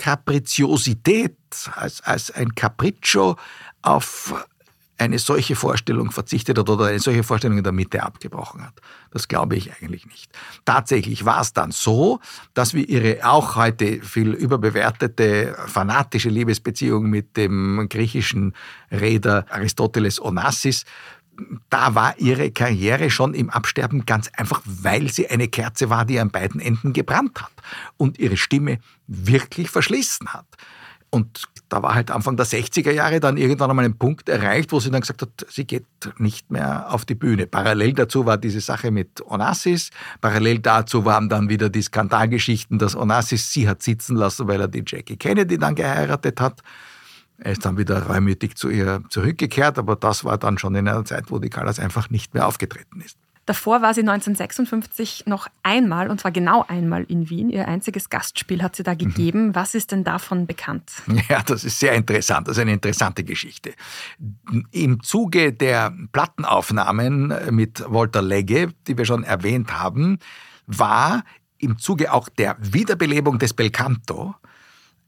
Kapriziosität, 0.00 1.36
als, 1.76 2.00
als 2.00 2.30
ein 2.30 2.54
Capriccio 2.54 3.36
auf 3.82 4.32
eine 4.96 5.18
solche 5.18 5.56
Vorstellung 5.56 6.10
verzichtet 6.10 6.58
hat 6.58 6.70
oder 6.70 6.86
eine 6.86 7.00
solche 7.00 7.22
Vorstellung 7.22 7.58
in 7.58 7.64
der 7.64 7.72
Mitte 7.72 8.02
abgebrochen 8.02 8.62
hat. 8.62 8.80
Das 9.10 9.28
glaube 9.28 9.56
ich 9.56 9.72
eigentlich 9.72 10.06
nicht. 10.06 10.32
Tatsächlich 10.64 11.26
war 11.26 11.42
es 11.42 11.52
dann 11.52 11.70
so, 11.70 12.18
dass 12.54 12.72
wir 12.72 12.88
ihre 12.88 13.28
auch 13.28 13.56
heute 13.56 14.00
viel 14.00 14.32
überbewertete 14.32 15.54
fanatische 15.66 16.30
Liebesbeziehung 16.30 17.10
mit 17.10 17.36
dem 17.36 17.86
griechischen 17.90 18.54
Räder 18.90 19.44
Aristoteles 19.50 20.18
Onassis 20.18 20.86
da 21.68 21.94
war 21.94 22.18
ihre 22.18 22.50
Karriere 22.50 23.10
schon 23.10 23.34
im 23.34 23.50
Absterben 23.50 24.06
ganz 24.06 24.30
einfach, 24.36 24.60
weil 24.64 25.08
sie 25.10 25.28
eine 25.28 25.48
Kerze 25.48 25.90
war, 25.90 26.04
die 26.04 26.18
an 26.20 26.30
beiden 26.30 26.60
Enden 26.60 26.92
gebrannt 26.92 27.42
hat 27.42 27.52
und 27.96 28.18
ihre 28.18 28.36
Stimme 28.36 28.78
wirklich 29.06 29.70
verschlissen 29.70 30.28
hat. 30.28 30.46
Und 31.10 31.48
da 31.68 31.82
war 31.82 31.94
halt 31.94 32.10
Anfang 32.10 32.36
der 32.36 32.46
60er 32.46 32.92
Jahre 32.92 33.18
dann 33.18 33.36
irgendwann 33.36 33.70
einmal 33.70 33.84
ein 33.84 33.98
Punkt 33.98 34.28
erreicht, 34.28 34.70
wo 34.70 34.78
sie 34.78 34.90
dann 34.90 35.00
gesagt 35.00 35.22
hat, 35.22 35.46
sie 35.48 35.64
geht 35.64 35.86
nicht 36.18 36.50
mehr 36.52 36.92
auf 36.92 37.04
die 37.04 37.16
Bühne. 37.16 37.46
Parallel 37.46 37.94
dazu 37.94 38.26
war 38.26 38.38
diese 38.38 38.60
Sache 38.60 38.92
mit 38.92 39.20
Onassis. 39.26 39.90
Parallel 40.20 40.60
dazu 40.60 41.04
waren 41.04 41.28
dann 41.28 41.48
wieder 41.48 41.68
die 41.68 41.82
Skandalgeschichten, 41.82 42.78
dass 42.78 42.94
Onassis 42.94 43.52
sie 43.52 43.68
hat 43.68 43.82
sitzen 43.82 44.16
lassen, 44.16 44.46
weil 44.46 44.60
er 44.60 44.68
die 44.68 44.84
Jackie 44.86 45.16
Kennedy 45.16 45.58
dann 45.58 45.74
geheiratet 45.74 46.40
hat. 46.40 46.62
Er 47.42 47.52
ist 47.52 47.64
dann 47.64 47.78
wieder 47.78 48.02
reumütig 48.02 48.56
zu 48.56 48.68
ihr 48.68 49.02
zurückgekehrt, 49.08 49.78
aber 49.78 49.96
das 49.96 50.24
war 50.24 50.38
dann 50.38 50.58
schon 50.58 50.74
in 50.74 50.86
einer 50.86 51.04
Zeit, 51.04 51.30
wo 51.30 51.38
die 51.38 51.50
Callas 51.50 51.78
einfach 51.78 52.10
nicht 52.10 52.34
mehr 52.34 52.46
aufgetreten 52.46 53.00
ist. 53.00 53.16
Davor 53.46 53.82
war 53.82 53.94
sie 53.94 54.02
1956 54.02 55.24
noch 55.26 55.48
einmal, 55.62 56.08
und 56.10 56.20
zwar 56.20 56.30
genau 56.30 56.64
einmal 56.68 57.02
in 57.04 57.30
Wien. 57.30 57.48
Ihr 57.50 57.66
einziges 57.66 58.10
Gastspiel 58.10 58.62
hat 58.62 58.76
sie 58.76 58.82
da 58.82 58.94
gegeben. 58.94 59.48
Mhm. 59.48 59.54
Was 59.54 59.74
ist 59.74 59.90
denn 59.90 60.04
davon 60.04 60.46
bekannt? 60.46 60.92
Ja, 61.28 61.42
das 61.42 61.64
ist 61.64 61.78
sehr 61.78 61.94
interessant. 61.94 62.46
Das 62.46 62.56
ist 62.56 62.60
eine 62.60 62.74
interessante 62.74 63.24
Geschichte. 63.24 63.72
Im 64.70 65.02
Zuge 65.02 65.52
der 65.52 65.92
Plattenaufnahmen 66.12 67.34
mit 67.50 67.82
Walter 67.88 68.22
Legge, 68.22 68.72
die 68.86 68.96
wir 68.96 69.04
schon 69.04 69.24
erwähnt 69.24 69.72
haben, 69.72 70.18
war 70.66 71.24
im 71.58 71.78
Zuge 71.78 72.12
auch 72.12 72.28
der 72.28 72.56
Wiederbelebung 72.60 73.38
des 73.38 73.54
Belcanto 73.54 74.34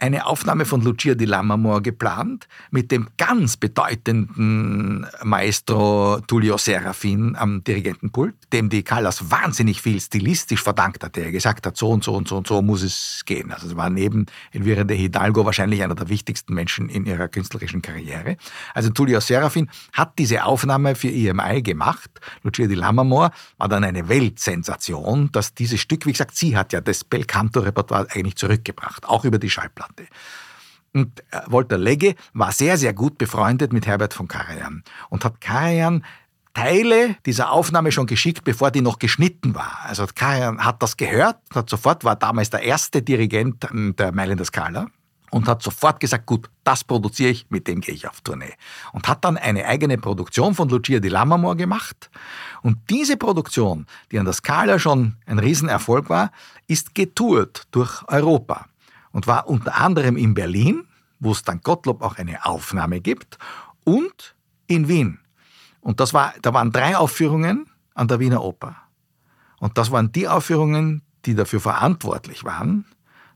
eine 0.02 0.26
Aufnahme 0.26 0.64
von 0.64 0.82
Lucia 0.82 1.14
di 1.14 1.26
Lammermoor 1.26 1.80
geplant 1.80 2.48
mit 2.72 2.90
dem 2.90 3.06
ganz 3.18 3.56
bedeutenden 3.56 5.06
Maestro 5.22 6.18
Tullio 6.26 6.58
Serafin 6.58 7.36
am 7.36 7.62
Dirigentenpult, 7.62 8.34
dem 8.52 8.68
die 8.68 8.82
Callas 8.82 9.30
wahnsinnig 9.30 9.80
viel 9.80 10.00
stilistisch 10.00 10.60
verdankt 10.60 11.04
hat, 11.04 11.14
der 11.14 11.30
gesagt 11.30 11.68
hat, 11.68 11.76
so 11.76 11.90
und 11.90 12.02
so 12.02 12.14
und 12.14 12.26
so 12.26 12.36
und 12.36 12.48
so 12.48 12.62
muss 12.62 12.82
es 12.82 13.22
gehen. 13.26 13.52
Also 13.52 13.68
es 13.68 13.76
war 13.76 13.90
neben 13.90 14.26
Elvira 14.50 14.82
de 14.82 14.96
Hidalgo 14.96 15.44
wahrscheinlich 15.44 15.84
einer 15.84 15.94
der 15.94 16.08
wichtigsten 16.08 16.52
Menschen 16.52 16.88
in 16.88 17.06
ihrer 17.06 17.28
künstlerischen 17.28 17.80
Karriere. 17.80 18.36
Also 18.74 18.90
Tullio 18.90 19.20
Serafin 19.20 19.70
hat 19.92 20.18
diese 20.18 20.42
Aufnahme 20.44 20.96
für 20.96 21.10
EMI 21.10 21.62
gemacht. 21.62 22.10
Lucia 22.42 22.66
di 22.66 22.74
Lammermoor 22.74 23.30
war 23.56 23.68
dann 23.68 23.84
eine 23.84 24.08
Weltsensation, 24.08 25.30
dass 25.30 25.54
dieses 25.54 25.80
Stück, 25.80 26.06
wie 26.06 26.12
gesagt, 26.12 26.34
sie 26.34 26.56
hat 26.56 26.72
ja 26.72 26.80
das 26.80 27.04
Belcanto-Repertoire 27.04 28.08
eigentlich 28.10 28.34
zurückgebracht, 28.34 29.04
auch 29.06 29.24
über 29.24 29.38
die 29.38 29.48
Schallplatte 29.48 29.91
hatte. 29.92 30.08
Und 30.94 31.20
äh, 31.30 31.40
Walter 31.46 31.78
Legge 31.78 32.14
war 32.34 32.52
sehr, 32.52 32.76
sehr 32.76 32.92
gut 32.92 33.18
befreundet 33.18 33.72
mit 33.72 33.86
Herbert 33.86 34.14
von 34.14 34.28
Karajan 34.28 34.82
und 35.08 35.24
hat 35.24 35.40
Karajan 35.40 36.04
Teile 36.54 37.16
dieser 37.24 37.50
Aufnahme 37.50 37.92
schon 37.92 38.06
geschickt, 38.06 38.44
bevor 38.44 38.70
die 38.70 38.82
noch 38.82 38.98
geschnitten 38.98 39.54
war. 39.54 39.78
Also 39.84 40.06
Karajan 40.14 40.62
hat 40.62 40.82
das 40.82 40.98
gehört, 40.98 41.38
hat 41.54 41.70
sofort, 41.70 42.04
war 42.04 42.16
damals 42.16 42.50
der 42.50 42.62
erste 42.62 43.00
Dirigent 43.00 43.64
ähm, 43.70 43.94
der 43.96 44.12
Mailänder 44.12 44.44
Skala 44.44 44.88
und 45.30 45.48
hat 45.48 45.62
sofort 45.62 45.98
gesagt, 45.98 46.26
gut, 46.26 46.50
das 46.62 46.84
produziere 46.84 47.30
ich, 47.30 47.46
mit 47.48 47.66
dem 47.68 47.80
gehe 47.80 47.94
ich 47.94 48.06
auf 48.06 48.20
Tournee. 48.20 48.52
Und 48.92 49.08
hat 49.08 49.24
dann 49.24 49.38
eine 49.38 49.64
eigene 49.64 49.96
Produktion 49.96 50.54
von 50.54 50.68
Lucia 50.68 51.00
di 51.00 51.08
Lammermoor 51.08 51.56
gemacht. 51.56 52.10
Und 52.60 52.90
diese 52.90 53.16
Produktion, 53.16 53.86
die 54.10 54.18
an 54.18 54.26
der 54.26 54.34
Skala 54.34 54.78
schon 54.78 55.16
ein 55.24 55.38
Riesenerfolg 55.38 56.10
war, 56.10 56.32
ist 56.66 56.94
getourt 56.94 57.62
durch 57.70 58.02
Europa 58.08 58.66
und 59.12 59.26
war 59.26 59.48
unter 59.48 59.76
anderem 59.76 60.16
in 60.16 60.34
Berlin, 60.34 60.84
wo 61.20 61.32
es 61.32 61.42
dann 61.42 61.60
Gottlob 61.60 62.02
auch 62.02 62.16
eine 62.16 62.44
Aufnahme 62.44 63.00
gibt, 63.00 63.38
und 63.84 64.34
in 64.66 64.88
Wien. 64.88 65.18
Und 65.80 66.00
das 66.00 66.14
war, 66.14 66.34
da 66.42 66.54
waren 66.54 66.72
drei 66.72 66.96
Aufführungen 66.96 67.66
an 67.94 68.08
der 68.08 68.20
Wiener 68.20 68.42
Oper. 68.42 68.76
Und 69.58 69.78
das 69.78 69.90
waren 69.90 70.10
die 70.12 70.26
Aufführungen, 70.26 71.02
die 71.24 71.34
dafür 71.34 71.60
verantwortlich 71.60 72.44
waren, 72.44 72.84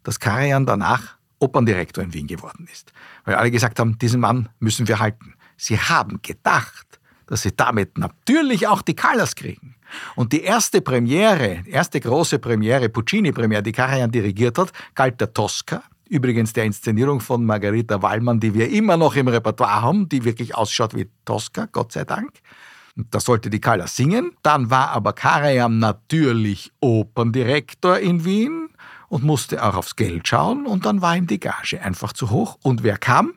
dass 0.03 0.19
Karajan 0.19 0.67
danach 0.67 1.17
Operndirektor 1.39 2.03
in 2.03 2.13
Wien 2.15 2.27
geworden 2.27 2.69
ist. 2.73 2.93
Weil 3.25 3.37
alle 3.37 3.51
gesagt 3.51 3.79
haben, 3.79 3.99
diesen 3.99 4.21
Mann 4.21 4.49
müssen 4.59 4.89
wir 4.89 4.99
halten. 4.99 5.35
Sie 5.57 5.79
haben 5.79 6.21
gedacht, 6.23 7.01
dass 7.27 7.43
sie 7.43 7.55
damit 7.55 7.99
natürlich 7.99 8.67
auch 8.67 8.83
die 8.83 8.97
Callas 8.97 9.35
kriegen. 9.35 9.76
Und 10.15 10.33
die 10.33 10.43
erste 10.43 10.81
Premiere, 10.81 11.63
erste 11.67 12.01
große 12.01 12.39
Premiere, 12.39 12.89
Puccini-Premiere, 12.89 13.63
die 13.63 13.73
Karajan 13.73 14.11
dirigiert 14.11 14.59
hat, 14.59 14.73
galt 14.95 15.21
der 15.21 15.33
Tosca. 15.33 15.83
Übrigens 16.09 16.53
der 16.53 16.65
Inszenierung 16.65 17.21
von 17.21 17.45
Margarita 17.45 18.01
Wallmann, 18.01 18.39
die 18.39 18.55
wir 18.55 18.71
immer 18.71 18.97
noch 18.97 19.17
im 19.17 19.27
Repertoire 19.27 19.83
haben, 19.83 20.09
die 20.09 20.25
wirklich 20.25 20.55
ausschaut 20.55 20.95
wie 20.95 21.11
Tosca, 21.25 21.67
Gott 21.73 21.93
sei 21.93 22.05
Dank. 22.05 22.31
Da 23.11 23.21
sollte 23.21 23.51
die 23.51 23.61
Callas 23.61 23.97
singen. 23.97 24.33
Dann 24.43 24.71
war 24.71 24.91
aber 24.91 25.13
Karajan 25.13 25.79
natürlich 25.79 26.73
Operndirektor 26.81 27.99
in 27.99 28.25
Wien 28.25 28.69
und 29.09 29.23
musste 29.23 29.63
auch 29.63 29.75
aufs 29.77 29.97
Geld 29.97 30.29
schauen. 30.29 30.67
Und 30.67 30.87
dann 30.87 31.03
war 31.03 31.17
ihm 31.17 31.27
die 31.27 31.41
Gage 31.41 31.83
einfach 31.83 32.13
zu 32.13 32.31
hoch. 32.31 32.57
Und 32.63 32.83
wer 32.83 32.97
kam? 32.97 33.35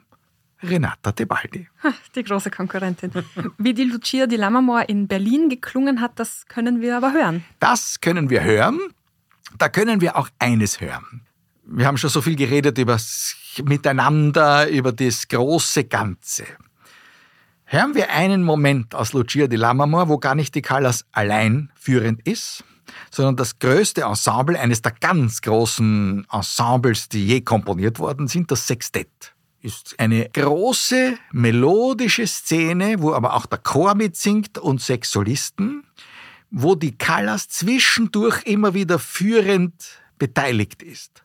Renata 0.61 1.11
Tebaldi. 1.11 1.67
Die 2.15 2.23
große 2.23 2.51
Konkurrentin. 2.51 3.11
Wie 3.57 3.73
die 3.73 3.85
Lucia 3.85 4.27
di 4.27 4.35
Lammermoor 4.35 4.89
in 4.89 5.07
Berlin 5.07 5.49
geklungen 5.49 6.01
hat, 6.01 6.19
das 6.19 6.45
können 6.47 6.81
wir 6.81 6.97
aber 6.97 7.13
hören. 7.13 7.43
Das 7.59 8.01
können 8.01 8.29
wir 8.29 8.43
hören. 8.43 8.79
Da 9.57 9.69
können 9.69 10.01
wir 10.01 10.17
auch 10.17 10.29
eines 10.37 10.81
hören. 10.81 11.21
Wir 11.63 11.85
haben 11.85 11.97
schon 11.97 12.09
so 12.09 12.21
viel 12.21 12.35
geredet 12.35 12.77
über 12.77 12.93
das 12.93 13.35
Miteinander, 13.63 14.69
über 14.69 14.91
das 14.91 15.27
große 15.27 15.85
Ganze. 15.85 16.45
Hören 17.65 17.93
wir 17.93 18.09
einen 18.09 18.43
Moment 18.43 18.95
aus 18.95 19.13
Lucia 19.13 19.47
di 19.47 19.55
Lammermoor, 19.55 20.09
wo 20.09 20.17
gar 20.17 20.35
nicht 20.35 20.55
die 20.55 20.61
Callas 20.61 21.05
allein 21.11 21.71
führend 21.75 22.27
ist, 22.27 22.63
sondern 23.11 23.35
das 23.35 23.59
größte 23.59 24.01
Ensemble, 24.01 24.59
eines 24.59 24.81
der 24.81 24.93
ganz 24.93 25.41
großen 25.41 26.25
Ensembles, 26.31 27.09
die 27.09 27.27
je 27.27 27.41
komponiert 27.41 27.99
worden 27.99 28.27
sind, 28.27 28.49
das 28.49 28.65
Sextett 28.65 29.35
ist 29.61 29.95
eine 29.99 30.29
große 30.29 31.17
melodische 31.31 32.25
Szene, 32.25 33.01
wo 33.01 33.13
aber 33.13 33.33
auch 33.33 33.45
der 33.45 33.59
Chor 33.59 33.95
mitsingt 33.95 34.57
und 34.57 34.81
sechs 34.81 35.11
Solisten, 35.11 35.83
wo 36.49 36.75
die 36.75 36.97
Callas 36.97 37.47
zwischendurch 37.49 38.43
immer 38.45 38.73
wieder 38.73 38.99
führend 38.99 39.73
beteiligt 40.17 40.81
ist. 40.83 41.23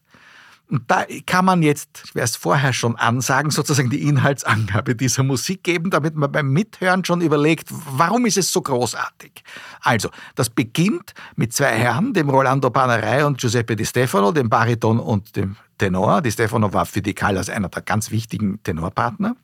Und 0.70 0.90
da 0.90 1.04
kann 1.26 1.44
man 1.44 1.62
jetzt, 1.62 2.02
ich 2.04 2.14
werde 2.14 2.24
es 2.24 2.36
vorher 2.36 2.72
schon 2.72 2.96
ansagen, 2.96 3.50
sozusagen 3.50 3.90
die 3.90 4.02
Inhaltsangabe 4.02 4.96
dieser 4.96 5.22
Musik 5.22 5.62
geben, 5.62 5.90
damit 5.90 6.16
man 6.16 6.32
beim 6.32 6.48
Mithören 6.48 7.04
schon 7.04 7.20
überlegt, 7.20 7.68
warum 7.70 8.24
ist 8.24 8.38
es 8.38 8.50
so 8.50 8.62
großartig. 8.62 9.44
Also, 9.80 10.08
das 10.34 10.48
beginnt 10.48 11.12
mit 11.36 11.52
zwei 11.52 11.76
Herren, 11.76 12.14
dem 12.14 12.30
Rolando 12.30 12.70
Panerei 12.70 13.26
und 13.26 13.38
Giuseppe 13.38 13.76
Di 13.76 13.84
Stefano, 13.84 14.32
dem 14.32 14.48
Bariton 14.48 14.98
und 14.98 15.36
dem 15.36 15.56
Tenor. 15.76 16.22
Di 16.22 16.32
Stefano 16.32 16.72
war 16.72 16.86
für 16.86 17.02
die 17.02 17.14
Callas 17.14 17.50
einer 17.50 17.68
der 17.68 17.82
ganz 17.82 18.10
wichtigen 18.10 18.62
Tenorpartner. 18.62 19.36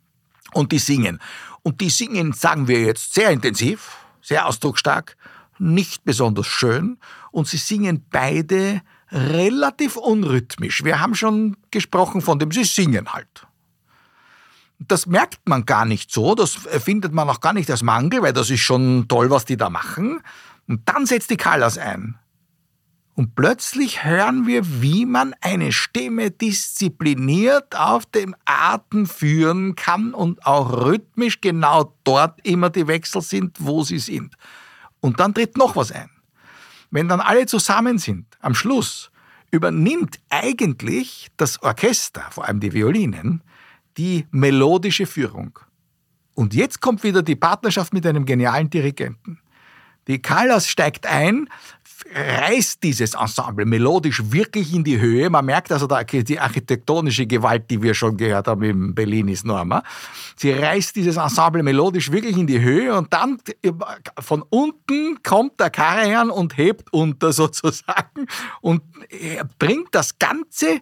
Und 0.53 0.73
die 0.73 0.79
singen. 0.79 1.21
Und 1.63 1.81
die 1.81 1.91
singen, 1.91 2.33
sagen 2.33 2.67
wir 2.67 2.81
jetzt, 2.81 3.15
sehr 3.15 3.31
intensiv, 3.31 3.99
sehr 4.23 4.47
ausdrucksstark, 4.47 5.17
nicht 5.59 6.05
besonders 6.05 6.47
schön. 6.47 6.99
Und 7.31 7.47
sie 7.47 7.59
singen 7.59 8.07
beide 8.11 8.81
relativ 9.12 9.96
unrhythmisch. 9.96 10.85
Wir 10.85 11.01
haben 11.01 11.14
schon 11.14 11.57
gesprochen 11.70 12.20
von 12.20 12.39
dem, 12.39 12.53
sie 12.53 12.64
singen 12.64 13.12
halt. 13.12 13.47
Das 14.78 15.07
merkt 15.07 15.49
man 15.49 15.66
gar 15.66 15.85
nicht 15.85 16.11
so, 16.11 16.35
das 16.35 16.53
findet 16.55 17.12
man 17.12 17.28
auch 17.28 17.41
gar 17.41 17.53
nicht 17.53 17.70
als 17.70 17.82
Mangel, 17.82 18.22
weil 18.22 18.32
das 18.32 18.49
ist 18.49 18.61
schon 18.61 19.09
toll, 19.09 19.30
was 19.30 19.45
die 19.45 19.57
da 19.57 19.68
machen. 19.68 20.20
Und 20.66 20.89
dann 20.89 21.05
setzt 21.05 21.30
die 21.30 21.37
Callas 21.37 21.76
ein. 21.76 22.18
Und 23.14 23.35
plötzlich 23.35 24.05
hören 24.05 24.47
wir, 24.47 24.80
wie 24.80 25.05
man 25.05 25.35
eine 25.43 25.72
Stimme 25.72 26.30
diszipliniert 26.30 27.76
auf 27.76 28.07
dem 28.07 28.35
Atem 28.47 29.05
führen 29.05 29.74
kann 29.74 30.14
und 30.14 30.47
auch 30.47 30.87
rhythmisch 30.87 31.43
genau 31.43 31.95
dort 32.05 32.41
immer 32.47 32.70
die 32.70 32.87
Wechsel 32.87 33.20
sind, 33.20 33.59
wo 33.61 33.82
sie 33.82 33.99
sind. 33.99 34.37
Und 35.01 35.20
dann 35.20 35.35
tritt 35.35 35.59
noch 35.59 35.76
was 35.76 35.93
ein. 35.93 36.09
Wenn 36.91 37.09
dann 37.09 37.20
alle 37.20 37.47
zusammen 37.47 37.99
sind, 37.99 38.26
am 38.41 38.55
Schluss, 38.55 39.11
übernimmt 39.51 40.20
eigentlich 40.28 41.28
das 41.36 41.62
Orchester, 41.62 42.22
vor 42.30 42.47
allem 42.47 42.61
die 42.61 42.72
Violinen, 42.72 43.43
die 43.97 44.26
melodische 44.30 45.07
Führung. 45.07 45.59
Und 46.34 46.55
jetzt 46.55 46.80
kommt 46.80 47.03
wieder 47.03 47.22
die 47.22 47.36
Partnerschaft 47.36 47.93
mit 47.93 48.07
einem 48.07 48.24
genialen 48.24 48.70
Dirigenten. 48.70 49.41
Die 50.07 50.22
Callas 50.22 50.68
steigt 50.68 51.07
ein, 51.07 51.49
reißt 52.14 52.82
dieses 52.82 53.14
Ensemble 53.14 53.64
melodisch 53.64 54.22
wirklich 54.30 54.74
in 54.74 54.84
die 54.84 54.98
Höhe. 54.98 55.30
Man 55.30 55.44
merkt 55.44 55.70
also 55.70 55.86
die 55.86 56.40
architektonische 56.40 57.26
Gewalt, 57.26 57.70
die 57.70 57.82
wir 57.82 57.94
schon 57.94 58.16
gehört 58.16 58.48
haben 58.48 58.62
im 58.62 58.94
Bellinis 58.94 59.44
Norma. 59.44 59.82
Sie 60.36 60.53
reißt 60.53 60.96
dieses 60.96 61.16
Ensemble 61.16 61.62
melodisch 61.62 62.11
wirklich 62.11 62.36
in 62.36 62.46
die 62.46 62.61
Höhe 62.61 62.96
und 62.96 63.12
dann 63.12 63.38
von 64.18 64.42
unten 64.48 65.22
kommt 65.22 65.61
der 65.61 65.70
Karajan 65.70 66.30
und 66.30 66.57
hebt 66.57 66.92
unter 66.92 67.32
sozusagen 67.40 68.26
und 68.61 68.82
bringt 69.59 69.88
das 69.92 70.18
Ganze 70.18 70.80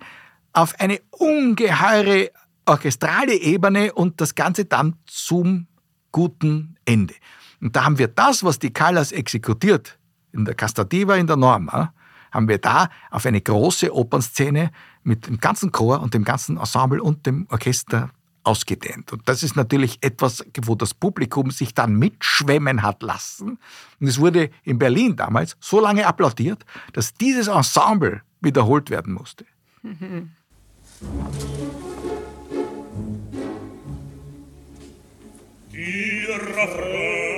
auf 0.52 0.78
eine 0.78 1.00
ungeheure 1.10 2.30
orchestrale 2.66 3.34
Ebene 3.34 3.92
und 3.94 4.20
das 4.20 4.34
Ganze 4.34 4.66
dann 4.66 4.96
zum 5.06 5.66
guten 6.12 6.76
Ende. 6.84 7.14
Und 7.60 7.74
da 7.74 7.84
haben 7.84 7.98
wir 7.98 8.08
das, 8.08 8.44
was 8.44 8.58
die 8.58 8.72
Callas 8.72 9.10
exekutiert, 9.10 9.97
in 10.32 10.44
der 10.44 10.54
Castativa, 10.54 11.16
in 11.16 11.26
der 11.26 11.36
Norma, 11.36 11.92
haben 12.30 12.48
wir 12.48 12.58
da 12.58 12.88
auf 13.10 13.24
eine 13.26 13.40
große 13.40 13.94
Opernszene 13.94 14.70
mit 15.02 15.26
dem 15.26 15.38
ganzen 15.38 15.72
Chor 15.72 16.00
und 16.00 16.14
dem 16.14 16.24
ganzen 16.24 16.58
Ensemble 16.58 17.02
und 17.02 17.26
dem 17.26 17.46
Orchester 17.50 18.10
ausgedehnt. 18.44 19.12
Und 19.12 19.28
das 19.28 19.42
ist 19.42 19.56
natürlich 19.56 19.98
etwas, 20.02 20.44
wo 20.62 20.74
das 20.74 20.94
Publikum 20.94 21.50
sich 21.50 21.74
dann 21.74 21.94
mitschwemmen 21.96 22.82
hat 22.82 23.02
lassen. 23.02 23.58
Und 24.00 24.06
es 24.06 24.18
wurde 24.18 24.50
in 24.62 24.78
Berlin 24.78 25.16
damals 25.16 25.56
so 25.60 25.80
lange 25.80 26.06
applaudiert, 26.06 26.64
dass 26.92 27.14
dieses 27.14 27.48
Ensemble 27.48 28.22
wiederholt 28.40 28.90
werden 28.90 29.14
musste. 29.14 29.44
Il 35.80 36.26
refrain, 36.26 37.37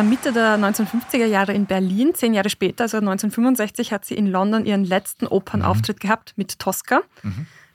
war 0.00 0.08
Mitte 0.08 0.32
der 0.32 0.56
1950er 0.56 1.26
Jahre 1.26 1.52
in 1.52 1.66
Berlin. 1.66 2.12
Zehn 2.14 2.32
Jahre 2.32 2.48
später, 2.48 2.84
also 2.84 2.96
1965, 2.96 3.92
hat 3.92 4.06
sie 4.06 4.14
in 4.14 4.26
London 4.26 4.64
ihren 4.64 4.82
letzten 4.82 5.26
Opernauftritt 5.26 6.00
gehabt 6.00 6.32
mit 6.36 6.58
Tosca. 6.58 7.02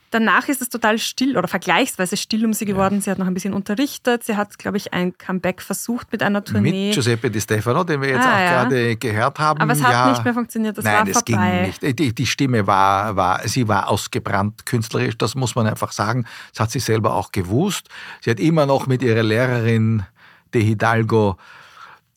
Danach 0.09 0.47
ist 0.47 0.59
es 0.59 0.69
total 0.69 0.97
still 0.97 1.37
oder 1.37 1.47
vergleichsweise 1.47 2.17
still 2.17 2.43
um 2.45 2.53
sie 2.53 2.65
geworden. 2.65 2.99
Sie 2.99 3.11
hat 3.11 3.19
noch 3.19 3.27
ein 3.27 3.35
bisschen 3.35 3.53
unterrichtet. 3.53 4.23
Sie 4.23 4.35
hat, 4.35 4.57
glaube 4.57 4.77
ich, 4.77 4.91
ein 4.91 5.15
Comeback 5.19 5.61
versucht 5.61 6.11
mit 6.11 6.23
einer 6.23 6.43
Tournee. 6.43 6.87
Mit 6.87 6.95
Giuseppe 6.95 7.29
Di 7.29 7.39
Stefano, 7.39 7.83
den 7.83 8.01
wir 8.01 8.09
jetzt 8.09 8.25
Ah, 8.25 8.33
auch 8.33 8.39
ja. 8.39 8.63
gerade 8.63 8.95
gehört 8.95 9.37
haben. 9.37 9.61
Aber 9.61 9.73
es 9.73 9.83
hat 9.83 9.91
ja, 9.91 10.09
nicht 10.09 10.23
mehr 10.23 10.33
funktioniert, 10.33 10.75
das 10.79 10.83
Nein, 10.85 10.95
war 10.95 11.07
es 11.07 11.13
vorbei. 11.13 11.69
ging 11.79 11.89
nicht. 11.89 11.99
Die, 11.99 12.15
die 12.15 12.25
Stimme 12.25 12.65
war, 12.65 13.15
war, 13.15 13.47
sie 13.47 13.67
war 13.67 13.87
ausgebrannt 13.87 14.65
künstlerisch, 14.65 15.15
das 15.15 15.35
muss 15.35 15.53
man 15.53 15.67
einfach 15.67 15.91
sagen. 15.91 16.25
Das 16.53 16.61
hat 16.61 16.71
sie 16.71 16.79
selber 16.79 17.13
auch 17.13 17.31
gewusst. 17.31 17.89
Sie 18.21 18.31
hat 18.31 18.39
immer 18.39 18.65
noch 18.65 18.87
mit 18.87 19.03
ihrer 19.03 19.21
Lehrerin 19.21 20.03
De 20.55 20.63
Hidalgo 20.63 21.37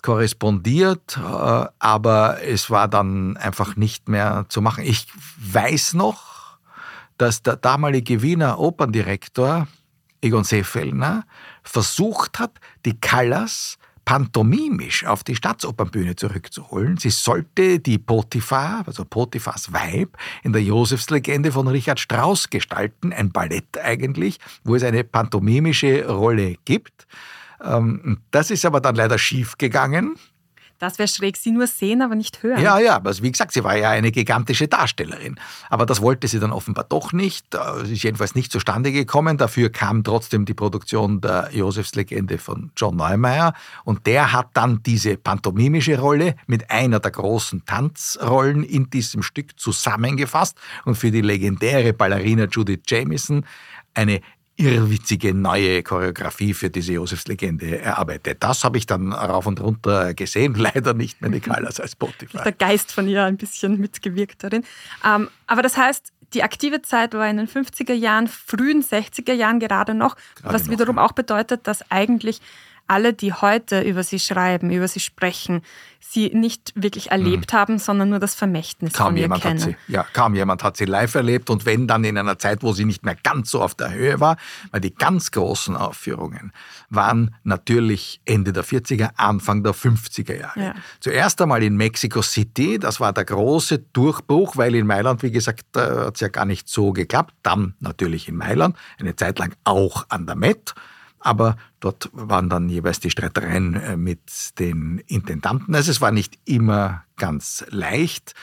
korrespondiert, 0.02 1.16
äh, 1.16 1.66
aber 1.78 2.42
es 2.42 2.70
war 2.70 2.88
dann 2.88 3.36
einfach 3.36 3.76
nicht 3.76 4.08
mehr 4.08 4.46
zu 4.48 4.62
machen. 4.62 4.84
Ich 4.84 5.06
weiß 5.38 5.94
noch, 5.94 6.58
dass 7.16 7.42
der 7.42 7.56
damalige 7.56 8.22
Wiener 8.22 8.58
Operndirektor 8.58 9.66
Egon 10.20 10.44
Seefellner 10.44 11.24
versucht 11.62 12.38
hat, 12.38 12.52
die 12.84 12.98
Callas 12.98 13.78
pantomimisch 14.08 15.04
auf 15.04 15.22
die 15.22 15.36
Staatsopernbühne 15.36 16.16
zurückzuholen. 16.16 16.96
Sie 16.96 17.10
sollte 17.10 17.78
die 17.78 17.98
Potiphar, 17.98 18.82
also 18.86 19.04
Potiphars 19.04 19.70
Weib, 19.70 20.16
in 20.42 20.54
der 20.54 20.62
Josefslegende 20.62 21.52
von 21.52 21.68
Richard 21.68 22.00
Strauss 22.00 22.48
gestalten, 22.48 23.12
ein 23.12 23.30
Ballett 23.30 23.76
eigentlich, 23.76 24.38
wo 24.64 24.76
es 24.76 24.82
eine 24.82 25.04
pantomimische 25.04 26.08
Rolle 26.08 26.56
gibt. 26.64 27.06
Ähm, 27.62 28.18
Das 28.30 28.50
ist 28.50 28.64
aber 28.64 28.80
dann 28.80 28.94
leider 28.94 29.18
schief 29.18 29.58
gegangen. 29.58 30.16
Das 30.80 30.96
wäre 31.00 31.08
schräg, 31.08 31.36
sie 31.36 31.50
nur 31.50 31.66
sehen, 31.66 32.02
aber 32.02 32.14
nicht 32.14 32.40
hören. 32.44 32.62
Ja, 32.62 32.78
ja, 32.78 32.94
aber 32.94 33.12
wie 33.20 33.32
gesagt, 33.32 33.50
sie 33.52 33.64
war 33.64 33.76
ja 33.76 33.90
eine 33.90 34.12
gigantische 34.12 34.68
Darstellerin. 34.68 35.34
Aber 35.70 35.86
das 35.86 36.00
wollte 36.00 36.28
sie 36.28 36.38
dann 36.38 36.52
offenbar 36.52 36.84
doch 36.84 37.12
nicht. 37.12 37.52
Äh, 37.56 37.82
Es 37.82 37.90
ist 37.90 38.04
jedenfalls 38.04 38.36
nicht 38.36 38.52
zustande 38.52 38.92
gekommen. 38.92 39.38
Dafür 39.38 39.70
kam 39.70 40.04
trotzdem 40.04 40.44
die 40.44 40.54
Produktion 40.54 41.20
der 41.20 41.50
Josefslegende 41.52 42.38
von 42.38 42.70
John 42.76 42.94
Neumeier. 42.94 43.54
Und 43.84 44.06
der 44.06 44.32
hat 44.32 44.50
dann 44.54 44.80
diese 44.84 45.16
pantomimische 45.16 45.98
Rolle 45.98 46.36
mit 46.46 46.70
einer 46.70 47.00
der 47.00 47.10
großen 47.10 47.64
Tanzrollen 47.66 48.62
in 48.62 48.88
diesem 48.88 49.24
Stück 49.24 49.58
zusammengefasst 49.58 50.56
und 50.84 50.94
für 50.94 51.10
die 51.10 51.22
legendäre 51.22 51.92
Ballerina 51.92 52.44
Judith 52.44 52.82
Jamison 52.86 53.44
eine 53.94 54.20
irrwitzige 54.58 55.34
neue 55.34 55.82
Choreografie 55.82 56.52
für 56.52 56.68
diese 56.68 56.92
Josefslegende 56.94 57.80
erarbeitet. 57.80 58.38
Das 58.40 58.64
habe 58.64 58.76
ich 58.76 58.86
dann 58.86 59.12
rauf 59.12 59.46
und 59.46 59.60
runter 59.60 60.14
gesehen, 60.14 60.54
leider 60.56 60.94
nicht 60.94 61.20
mehr 61.22 61.30
die 61.30 61.40
Callas 61.40 61.80
als 61.80 61.92
Spotify. 61.92 62.38
der 62.44 62.52
Geist 62.52 62.92
von 62.92 63.08
ihr 63.08 63.24
ein 63.24 63.36
bisschen 63.36 63.80
mitgewirkt 63.80 64.42
darin. 64.42 64.64
Ähm, 65.04 65.28
aber 65.46 65.62
das 65.62 65.76
heißt, 65.76 66.12
die 66.34 66.42
aktive 66.42 66.82
Zeit 66.82 67.14
war 67.14 67.28
in 67.28 67.38
den 67.38 67.48
50er 67.48 67.94
Jahren, 67.94 68.26
frühen 68.28 68.82
60er 68.82 69.32
Jahren 69.32 69.60
gerade 69.60 69.94
noch, 69.94 70.16
Gerade 70.34 70.54
was 70.54 70.64
noch, 70.64 70.72
wiederum 70.72 70.96
ja. 70.96 71.04
auch 71.04 71.12
bedeutet, 71.12 71.66
dass 71.66 71.90
eigentlich 71.90 72.40
alle, 72.88 73.12
die 73.12 73.32
heute 73.32 73.82
über 73.82 74.02
sie 74.02 74.18
schreiben, 74.18 74.70
über 74.70 74.88
sie 74.88 75.00
sprechen, 75.00 75.62
sie 76.00 76.30
nicht 76.30 76.72
wirklich 76.74 77.10
erlebt 77.10 77.52
haben, 77.52 77.78
sondern 77.78 78.08
nur 78.08 78.18
das 78.18 78.34
Vermächtnis 78.34 78.92
Mhm. 78.92 78.96
Kaum 78.96 79.06
von 79.08 79.16
ihr 79.16 79.22
jemand, 79.22 79.44
hat 79.44 79.50
kennen. 79.58 79.76
sie, 79.86 79.92
ja, 79.92 80.06
kaum 80.12 80.34
jemand 80.34 80.64
hat 80.64 80.76
sie 80.76 80.86
live 80.86 81.14
erlebt 81.14 81.50
und 81.50 81.66
wenn 81.66 81.86
dann 81.86 82.02
in 82.04 82.16
einer 82.16 82.38
Zeit, 82.38 82.62
wo 82.62 82.72
sie 82.72 82.84
nicht 82.84 83.04
mehr 83.04 83.16
ganz 83.16 83.50
so 83.50 83.60
auf 83.60 83.74
der 83.74 83.92
Höhe 83.92 84.18
war, 84.20 84.36
weil 84.70 84.80
die 84.80 84.94
ganz 84.94 85.30
großen 85.30 85.76
Aufführungen 85.76 86.52
waren 86.88 87.34
natürlich 87.44 88.20
Ende 88.24 88.52
der 88.52 88.64
40er, 88.64 89.10
Anfang 89.16 89.62
der 89.62 89.74
50er 89.74 90.34
Jahre. 90.34 90.60
Ja. 90.60 90.74
Zuerst 91.00 91.42
einmal 91.42 91.62
in 91.62 91.76
Mexico 91.76 92.22
City, 92.22 92.78
das 92.78 93.00
war 93.00 93.12
der 93.12 93.24
große 93.24 93.78
Durchbruch, 93.92 94.56
weil 94.56 94.74
in 94.74 94.86
Mailand, 94.86 95.22
wie 95.22 95.30
gesagt, 95.30 95.64
hat 95.74 96.14
es 96.14 96.20
ja 96.20 96.28
gar 96.28 96.46
nicht 96.46 96.68
so 96.68 96.92
geklappt. 96.92 97.34
Dann 97.42 97.74
natürlich 97.80 98.28
in 98.28 98.36
Mailand, 98.36 98.76
eine 98.98 99.14
Zeit 99.16 99.38
lang 99.38 99.54
auch 99.64 100.06
an 100.08 100.26
der 100.26 100.36
Met. 100.36 100.74
Aber 101.20 101.56
dort 101.80 102.10
waren 102.12 102.48
dann 102.48 102.68
jeweils 102.68 103.00
die 103.00 103.10
Streitereien 103.10 103.74
äh, 103.74 103.96
mit 103.96 104.58
den 104.58 105.02
Intendanten. 105.06 105.74
Also 105.74 105.90
es 105.90 106.00
war 106.00 106.12
nicht 106.12 106.38
immer 106.44 107.04
ganz 107.16 107.64
leicht. 107.70 108.34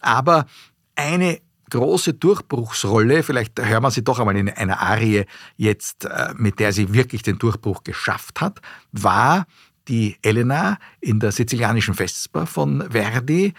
Aber 0.00 0.46
eine 0.94 1.40
große 1.70 2.14
Durchbruchsrolle, 2.14 3.22
vielleicht 3.22 3.60
hören 3.60 3.82
wir 3.82 3.90
sie 3.90 4.04
doch 4.04 4.18
einmal 4.18 4.36
in 4.36 4.48
einer 4.48 4.80
Arie 4.80 5.24
jetzt, 5.56 6.04
äh, 6.04 6.34
mit 6.36 6.58
der 6.58 6.72
sie 6.72 6.92
wirklich 6.92 7.22
den 7.22 7.38
Durchbruch 7.38 7.82
geschafft 7.84 8.40
hat, 8.40 8.60
war 8.92 9.46
die 9.88 10.16
Elena 10.22 10.78
in 11.00 11.20
der 11.20 11.32
sizilianischen 11.32 11.94
Vesper 11.94 12.46
von 12.46 12.90
Verdi. 12.90 13.54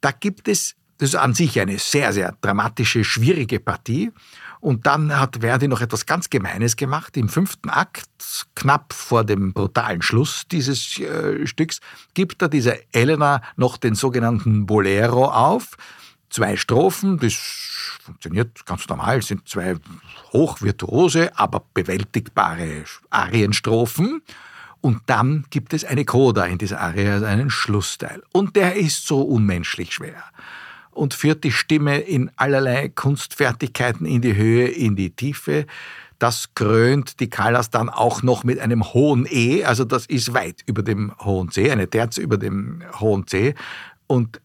Da 0.00 0.10
gibt 0.10 0.48
es, 0.48 0.74
das 0.98 1.10
ist 1.10 1.16
an 1.16 1.34
sich 1.34 1.60
eine 1.60 1.78
sehr, 1.78 2.12
sehr 2.12 2.36
dramatische, 2.40 3.04
schwierige 3.04 3.60
Partie. 3.60 4.10
Und 4.60 4.86
dann 4.86 5.18
hat 5.18 5.38
Verdi 5.40 5.68
noch 5.68 5.80
etwas 5.80 6.04
ganz 6.04 6.28
Gemeines 6.28 6.76
gemacht. 6.76 7.16
Im 7.16 7.30
fünften 7.30 7.70
Akt, 7.70 8.08
knapp 8.54 8.92
vor 8.92 9.24
dem 9.24 9.54
brutalen 9.54 10.02
Schluss 10.02 10.44
dieses 10.50 10.98
äh, 10.98 11.46
Stücks, 11.46 11.80
gibt 12.12 12.42
er 12.42 12.48
dieser 12.48 12.76
Elena 12.92 13.42
noch 13.56 13.78
den 13.78 13.94
sogenannten 13.94 14.66
Bolero 14.66 15.24
auf. 15.26 15.76
Zwei 16.28 16.56
Strophen, 16.56 17.18
das 17.18 17.32
funktioniert 18.02 18.64
ganz 18.66 18.86
normal, 18.86 19.22
sind 19.22 19.48
zwei 19.48 19.76
hochvirtuose, 20.32 21.36
aber 21.36 21.64
bewältigbare 21.72 22.84
Arienstrophen. 23.08 24.22
Und 24.82 25.02
dann 25.06 25.46
gibt 25.50 25.72
es 25.72 25.84
eine 25.84 26.04
Coda 26.04 26.44
in 26.44 26.58
dieser 26.58 26.80
Arie, 26.80 27.08
also 27.08 27.26
einen 27.26 27.50
Schlussteil. 27.50 28.22
Und 28.32 28.56
der 28.56 28.76
ist 28.76 29.06
so 29.06 29.22
unmenschlich 29.22 29.92
schwer 29.94 30.22
und 31.00 31.14
führt 31.14 31.44
die 31.44 31.50
Stimme 31.50 32.00
in 32.00 32.30
allerlei 32.36 32.90
Kunstfertigkeiten 32.90 34.04
in 34.04 34.20
die 34.20 34.36
Höhe, 34.36 34.68
in 34.68 34.96
die 34.96 35.08
Tiefe. 35.08 35.64
Das 36.18 36.50
krönt 36.54 37.20
die 37.20 37.30
Callas 37.30 37.70
dann 37.70 37.88
auch 37.88 38.22
noch 38.22 38.44
mit 38.44 38.60
einem 38.60 38.84
hohen 38.92 39.26
E, 39.26 39.64
also 39.64 39.86
das 39.86 40.04
ist 40.04 40.34
weit 40.34 40.62
über 40.66 40.82
dem 40.82 41.14
hohen 41.24 41.50
C, 41.50 41.70
eine 41.70 41.88
Terz 41.88 42.18
über 42.18 42.36
dem 42.36 42.82
hohen 43.00 43.26
C. 43.26 43.54
Und 44.08 44.42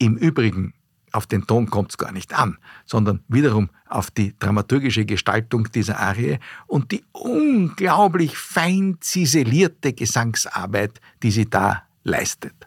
im 0.00 0.16
Übrigen, 0.16 0.74
auf 1.12 1.28
den 1.28 1.46
Ton 1.46 1.70
kommt 1.70 1.90
es 1.90 1.98
gar 1.98 2.10
nicht 2.10 2.36
an, 2.36 2.58
sondern 2.84 3.22
wiederum 3.28 3.70
auf 3.88 4.10
die 4.10 4.36
dramaturgische 4.36 5.04
Gestaltung 5.04 5.70
dieser 5.70 6.00
Arie 6.00 6.40
und 6.66 6.90
die 6.90 7.04
unglaublich 7.12 8.36
fein 8.36 8.96
ziselierte 8.98 9.92
Gesangsarbeit, 9.92 11.00
die 11.22 11.30
sie 11.30 11.48
da 11.48 11.84
leistet. 12.02 12.66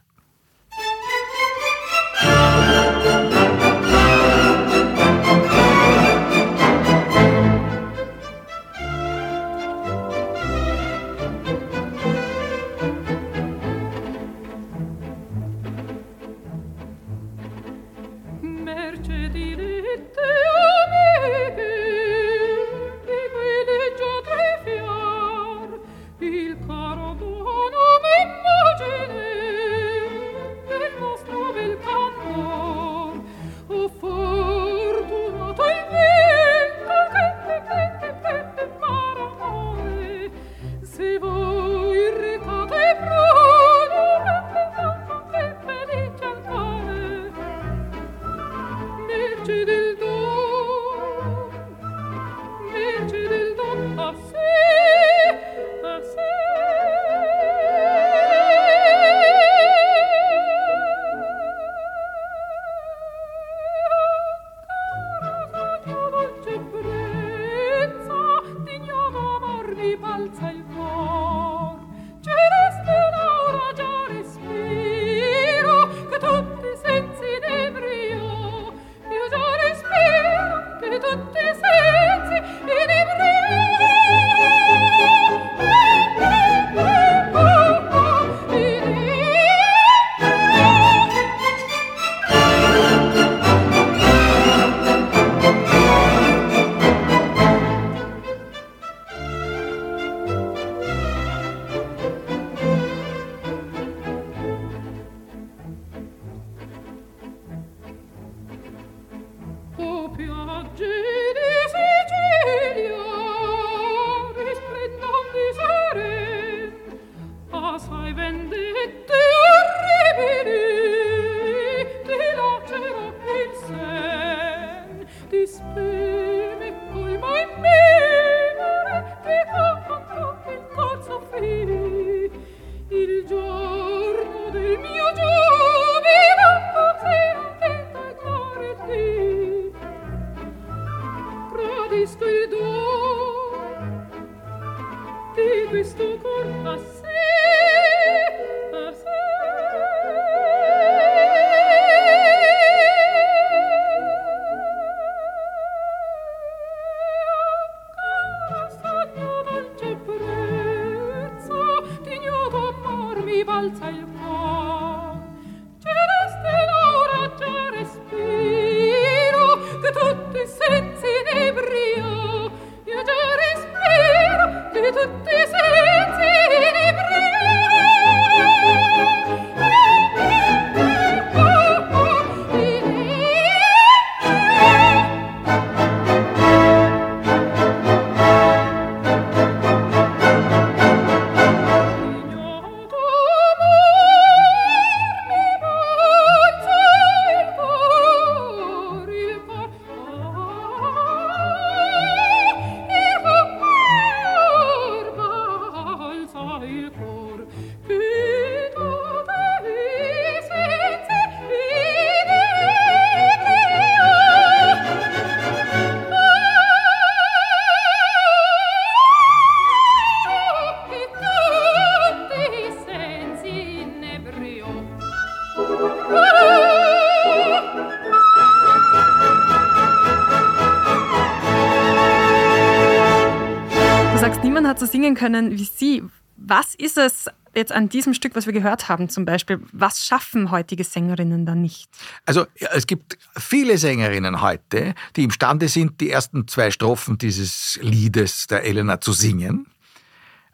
Singen 235.00 235.16
können 235.16 235.52
wie 235.52 235.64
Sie. 235.64 236.04
Was 236.36 236.76
ist 236.76 236.98
es 236.98 237.28
jetzt 237.56 237.72
an 237.72 237.90
diesem 237.90 238.14
Stück, 238.14 238.36
was 238.36 238.46
wir 238.46 238.54
gehört 238.54 238.90
haben 238.90 239.10
zum 239.10 239.26
Beispiel? 239.26 239.62
Was 239.72 240.06
schaffen 240.06 240.52
heutige 240.52 240.84
Sängerinnen 240.84 241.46
da 241.46 241.56
nicht? 241.56 241.90
Also 242.26 242.46
es 242.56 242.86
gibt 242.86 243.18
viele 243.38 243.78
Sängerinnen 243.78 244.42
heute, 244.42 244.94
die 245.16 245.24
imstande 245.24 245.68
sind, 245.70 246.02
die 246.02 246.10
ersten 246.10 246.48
zwei 246.48 246.72
Strophen 246.72 247.18
dieses 247.18 247.80
Liedes 247.82 248.48
der 248.48 248.64
Elena 248.64 249.00
zu 249.02 249.14
singen, 249.14 249.68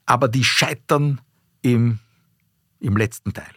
aber 0.06 0.28
die 0.28 0.44
scheitern 0.44 1.22
im, 1.62 2.00
im 2.80 2.98
letzten 2.98 3.34
Teil. 3.34 3.54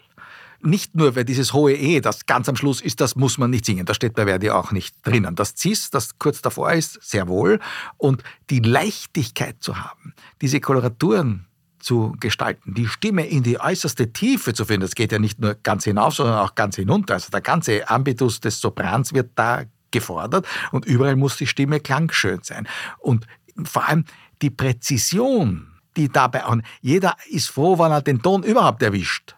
Nicht 0.61 0.97
nur, 0.97 1.15
weil 1.15 1.25
dieses 1.25 1.53
hohe 1.53 1.75
E, 1.75 2.01
das 2.01 2.27
ganz 2.27 2.49
am 2.49 2.57
Schluss 2.57 2.81
ist, 2.81 3.01
das 3.01 3.15
muss 3.15 3.39
man 3.39 3.51
nicht 3.51 3.65
singen. 3.65 3.87
Das 3.87 3.97
steht 3.97 4.15
bei 4.15 4.25
Verdi 4.25 4.51
auch 4.51 4.73
nicht 4.73 4.97
drinnen. 5.07 5.37
Das 5.37 5.55
Cis, 5.57 5.91
das 5.91 6.19
kurz 6.19 6.43
davor 6.43 6.73
ist, 6.73 6.99
sehr 7.01 7.29
wohl. 7.29 7.61
Und 7.97 8.25
die 8.51 8.59
Leichtigkeit 8.61 9.57
zu 9.61 9.77
haben, 9.77 10.15
diese 10.41 10.61
Koloraturen 10.61 11.47
zu 11.79 12.17
gestalten, 12.19 12.75
die 12.75 12.89
Stimme 12.89 13.27
in 13.27 13.45
die 13.45 13.61
äußerste 13.61 14.13
Tiefe 14.13 14.53
zu 14.53 14.65
führen, 14.65 14.81
das 14.81 14.97
geht 14.97 15.13
ja 15.13 15.21
nicht 15.21 15.39
nur 15.39 15.55
ganz 15.55 15.85
hinauf, 15.85 16.15
sondern 16.15 16.39
auch 16.39 16.57
ganz 16.57 16.75
hinunter. 16.75 17.15
Also 17.15 17.31
der 17.31 17.41
ganze 17.41 17.89
Ambitus 17.89 18.41
des 18.41 18.61
Soprans 18.61 19.15
wird 19.15 19.31
da 19.37 19.63
gefordert 19.91 20.47
und 20.73 20.85
überall 20.85 21.17
muss 21.17 21.37
die 21.37 21.47
Stimme 21.47 21.81
klangschön 21.81 22.41
sein. 22.43 22.69
Und 22.99 23.27
vor 23.65 23.89
allem 23.89 24.05
die 24.43 24.51
Präzision, 24.51 25.69
die 25.97 26.09
dabei 26.09 26.45
auch, 26.45 26.57
jeder 26.81 27.17
ist 27.31 27.49
froh, 27.49 27.79
wenn 27.79 27.93
er 27.93 28.03
den 28.03 28.21
Ton 28.21 28.43
überhaupt 28.43 28.83
erwischt. 28.83 29.38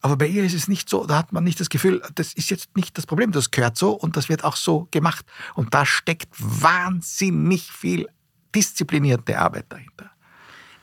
Aber 0.00 0.16
bei 0.16 0.26
ihr 0.26 0.44
ist 0.44 0.54
es 0.54 0.68
nicht 0.68 0.88
so, 0.88 1.06
da 1.06 1.18
hat 1.18 1.32
man 1.32 1.44
nicht 1.44 1.60
das 1.60 1.68
Gefühl, 1.68 2.02
das 2.14 2.32
ist 2.32 2.50
jetzt 2.50 2.76
nicht 2.76 2.96
das 2.96 3.06
Problem, 3.06 3.32
das 3.32 3.50
gehört 3.50 3.76
so 3.76 3.92
und 3.92 4.16
das 4.16 4.28
wird 4.28 4.44
auch 4.44 4.56
so 4.56 4.88
gemacht. 4.90 5.26
Und 5.54 5.74
da 5.74 5.84
steckt 5.84 6.28
wahnsinnig 6.38 7.70
viel 7.70 8.08
disziplinierte 8.54 9.38
Arbeit 9.38 9.66
dahinter. 9.68 10.10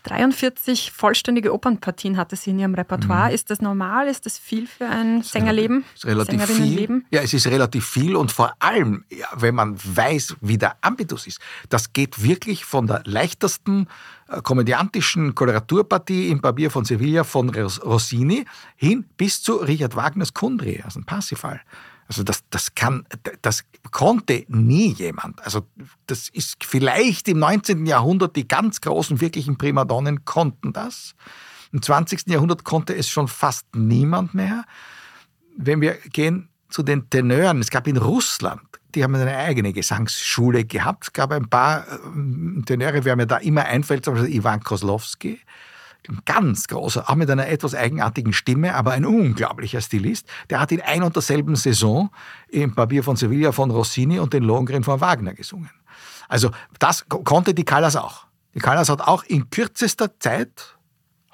43 0.08 0.92
vollständige 0.92 1.54
Opernpartien 1.54 2.18
hatte 2.18 2.36
sie 2.36 2.52
in 2.52 2.60
ihrem 2.60 2.76
Repertoire. 2.76 3.34
Ist 3.34 3.50
das 3.50 3.62
normal? 3.62 4.08
Ist 4.08 4.26
das 4.26 4.38
viel 4.38 4.66
für 4.68 4.88
ein 4.88 5.22
Sängerleben? 5.22 5.80
Mhm. 5.80 5.84
ist 5.96 6.06
relativ 6.06 6.46
viel. 6.46 7.04
Ja, 7.10 7.22
es 7.22 7.34
ist 7.34 7.48
relativ 7.48 7.86
viel 7.86 8.16
und 8.16 8.32
vor 8.32 8.54
allem, 8.60 9.04
ja, 9.10 9.28
wenn 9.36 9.56
man 9.56 9.78
weiß, 9.78 10.38
wie 10.42 10.58
der 10.58 10.78
Ambitus 10.82 11.28
ist, 11.28 11.40
das 11.70 11.94
geht 11.94 12.24
wirklich 12.24 12.66
von 12.66 12.88
der 12.88 13.02
leichtesten 13.06 13.88
komödiantischen 14.44 15.36
Koloraturpartie 15.36 16.30
im 16.30 16.42
Barbier 16.42 16.70
von 16.70 16.86
Sevilla 16.86 17.24
von 17.24 17.50
Ros- 17.50 17.84
Rossini 17.84 18.46
hin 18.76 19.06
bis 19.18 19.42
zu 19.42 19.56
Richard 19.56 19.96
Wagners 19.96 20.34
Kundry, 20.34 20.82
also 20.84 21.00
ein 21.00 21.06
Parsifal. 21.06 21.62
Also 22.08 22.24
das, 22.24 22.44
das 22.50 22.74
kann, 22.74 23.06
das 23.42 23.66
konnte 23.92 24.46
nie 24.48 24.94
jemand. 24.94 25.44
Also 25.44 25.68
das 26.08 26.30
ist 26.30 26.64
vielleicht 26.64 27.28
im 27.28 27.40
19. 27.40 27.86
Jahrhundert 27.86 28.36
die 28.36 28.48
ganz 28.48 28.80
großen 28.80 29.20
wirklichen 29.20 29.58
Primadonnen 29.58 30.24
konnten 30.24 30.72
das. 30.72 31.16
Im 31.74 31.82
20. 31.82 32.28
Jahrhundert 32.28 32.64
konnte 32.64 32.96
es 32.96 33.10
schon 33.10 33.28
fast 33.28 33.66
niemand 33.76 34.34
mehr. 34.34 34.64
Wenn 35.58 35.82
wir 35.82 35.98
gehen 36.14 36.50
zu 36.70 36.82
den 36.82 37.10
Tenören, 37.10 37.60
es 37.60 37.70
gab 37.70 37.88
in 37.88 37.98
Russland, 37.98 38.62
die 38.98 39.04
haben 39.04 39.14
eine 39.14 39.38
eigene 39.38 39.74
Gesangsschule 39.74 40.66
gehabt. 40.66 41.04
Es 41.06 41.14
gab 41.14 41.32
ein 41.32 41.48
paar 41.48 41.86
ähm, 42.04 42.64
Tenöre, 42.66 43.06
wer 43.06 43.16
mir 43.16 43.28
da 43.28 43.38
immer 43.38 43.64
einfällt, 43.66 44.04
zum 44.04 44.16
Beispiel 44.16 44.34
Ivan 44.34 44.62
Koslowski, 44.64 45.40
ein 46.10 46.20
ganz 46.26 46.68
großer, 46.68 47.08
auch 47.10 47.16
mit 47.16 47.30
einer 47.30 47.48
etwas 47.48 47.76
eigenartigen 47.76 48.34
Stimme, 48.34 48.74
aber 48.74 48.92
ein 48.94 49.06
unglaublicher 49.06 49.82
Stilist. 49.82 50.28
Der 50.50 50.60
hat 50.60 50.72
in 50.72 50.82
ein 50.82 51.04
und 51.04 51.16
derselben 51.16 51.56
Saison 51.56 52.10
im 52.50 52.74
Barbier 52.74 53.04
von 53.04 53.16
Sevilla 53.18 53.52
von 53.52 53.70
Rossini 53.70 54.18
und 54.20 54.34
den 54.34 54.44
Lohengrin 54.44 54.84
von 54.84 55.00
Wagner 55.00 55.34
gesungen. 55.34 55.70
Also 56.28 56.50
das 56.80 57.08
ko- 57.08 57.24
konnte 57.24 57.54
die 57.54 57.66
Callas 57.66 57.96
auch. 57.96 58.26
Die 58.56 58.60
Callas 58.60 58.90
hat 58.90 59.02
auch 59.02 59.24
in 59.26 59.50
kürzester 59.50 60.20
Zeit 60.20 60.78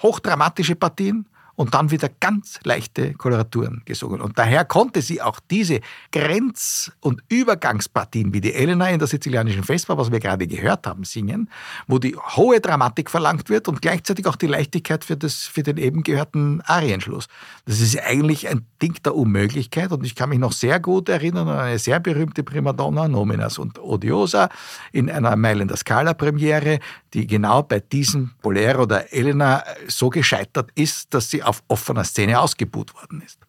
hochdramatische 0.02 0.76
Partien 0.76 1.30
und 1.56 1.74
dann 1.74 1.92
wieder 1.92 2.10
ganz 2.20 2.60
leichte 2.64 3.14
Koloraturen 3.14 3.84
gesungen. 3.86 4.22
Und 4.22 4.40
daher 4.40 4.66
konnte 4.66 5.02
sie 5.02 5.22
auch 5.22 5.40
diese 5.52 5.82
Grenz- 6.12 6.92
und 7.00 7.22
Übergangspartien, 7.30 8.34
wie 8.34 8.42
die 8.42 8.54
Elena 8.54 8.90
in 8.90 9.00
der 9.00 9.08
sizilianischen 9.08 9.64
Vesper, 9.64 9.98
was 9.98 10.12
wir 10.12 10.20
gerade 10.20 10.48
gehört 10.48 10.88
haben, 10.88 11.04
singen, 11.04 11.50
wo 11.88 12.00
die 12.00 12.16
hohe 12.16 12.60
Dramatik 12.60 13.10
verlangt 13.10 13.50
wird 13.50 13.68
und 13.68 13.82
gleichzeitig 13.82 14.26
auch 14.26 14.36
die 14.36 14.48
Leichtigkeit 14.48 15.06
für, 15.06 15.16
das, 15.16 15.44
für 15.44 15.62
den 15.62 15.78
eben 15.78 16.04
gehörten 16.04 16.62
Arienschluss. 16.62 17.28
Das 17.66 17.80
ist 17.80 18.00
eigentlich 18.00 18.48
ein 18.48 18.66
Ding 18.82 18.98
der 19.04 19.16
Unmöglichkeit 19.16 19.92
und 19.92 20.04
ich 20.06 20.16
kann 20.16 20.30
mich 20.30 20.40
noch 20.40 20.54
sehr 20.54 20.80
gut 20.80 21.10
erinnern 21.10 21.48
an 21.48 21.60
eine 21.60 21.80
sehr 21.80 22.00
berühmte 22.00 22.44
Primadonna, 22.44 23.08
Nominas 23.08 23.60
und 23.60 23.80
Odiosa, 23.80 24.50
in 24.92 25.10
einer 25.10 25.36
Meilen 25.36 25.68
der 25.68 25.78
Scala-Premiere, 25.78 26.80
die 27.14 27.28
genau 27.28 27.64
bei 27.64 27.80
diesem 27.80 28.32
Bolero 28.42 28.86
der 28.86 29.14
Elena 29.14 29.64
so 29.88 30.10
gescheitert 30.10 30.70
ist, 30.76 31.14
dass 31.14 31.30
sie 31.30 31.44
auf 31.44 31.64
offener 31.68 32.04
Szene 32.04 32.40
ausgebuht 32.40 32.94
worden 32.96 33.22
ist. 33.26 33.40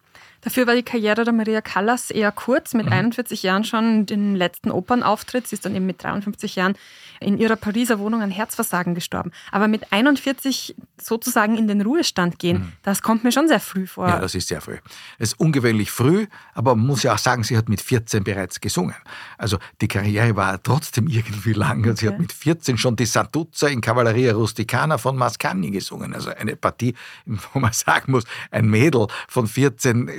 Dafür 0.41 0.67
war 0.67 0.75
die 0.75 0.83
Karriere 0.83 1.23
der 1.23 1.33
Maria 1.33 1.59
Callas 1.61 2.11
eher 2.11 2.31
kurz, 2.31 2.73
Mhm. 2.75 2.81
mit 2.83 2.91
41 2.91 3.41
Jahren 3.41 3.63
schon 3.63 4.05
den 4.05 4.35
letzten 4.35 4.69
Opernauftritt. 4.69 5.47
Sie 5.47 5.55
ist 5.55 5.65
dann 5.65 5.75
eben 5.75 5.87
mit 5.87 6.03
53 6.03 6.55
Jahren 6.55 6.75
in 7.19 7.37
ihrer 7.37 7.55
Pariser 7.55 7.99
Wohnung 7.99 8.21
an 8.21 8.31
Herzversagen 8.31 8.95
gestorben. 8.95 9.31
Aber 9.51 9.67
mit 9.67 9.91
41 9.91 10.75
sozusagen 11.01 11.57
in 11.57 11.67
den 11.67 11.81
Ruhestand 11.81 12.39
gehen, 12.39 12.73
das 12.83 13.01
kommt 13.01 13.23
mir 13.23 13.31
schon 13.31 13.47
sehr 13.47 13.59
früh 13.59 13.85
vor. 13.87 14.05
Mhm. 14.05 14.09
Ja, 14.11 14.19
das 14.19 14.35
ist 14.35 14.47
sehr 14.47 14.61
früh. 14.61 14.77
Es 15.19 15.33
ist 15.33 15.39
ungewöhnlich 15.39 15.91
früh, 15.91 16.27
aber 16.53 16.75
man 16.75 16.87
muss 16.87 17.03
ja 17.03 17.13
auch 17.13 17.17
sagen, 17.19 17.43
sie 17.43 17.57
hat 17.57 17.69
mit 17.69 17.81
14 17.81 18.23
bereits 18.23 18.59
gesungen. 18.61 18.95
Also 19.37 19.57
die 19.81 19.87
Karriere 19.87 20.35
war 20.35 20.61
trotzdem 20.61 21.07
irgendwie 21.07 21.53
lang. 21.53 21.83
Und 21.87 21.97
Sie 21.97 22.07
hat 22.07 22.15
Okay. 22.15 22.21
mit 22.21 22.31
14 22.33 22.77
schon 22.77 22.95
die 22.95 23.05
Santuzza 23.05 23.67
in 23.67 23.81
Cavalleria 23.81 24.33
Rusticana 24.33 24.97
von 24.97 25.17
Mascagni 25.17 25.69
gesungen. 25.71 26.13
Also 26.13 26.29
eine 26.29 26.55
Partie, 26.55 26.95
wo 27.53 27.59
man 27.59 27.73
sagen 27.73 28.11
muss, 28.13 28.23
ein 28.51 28.67
Mädel 28.69 29.07
von 29.27 29.47
14 29.47 30.09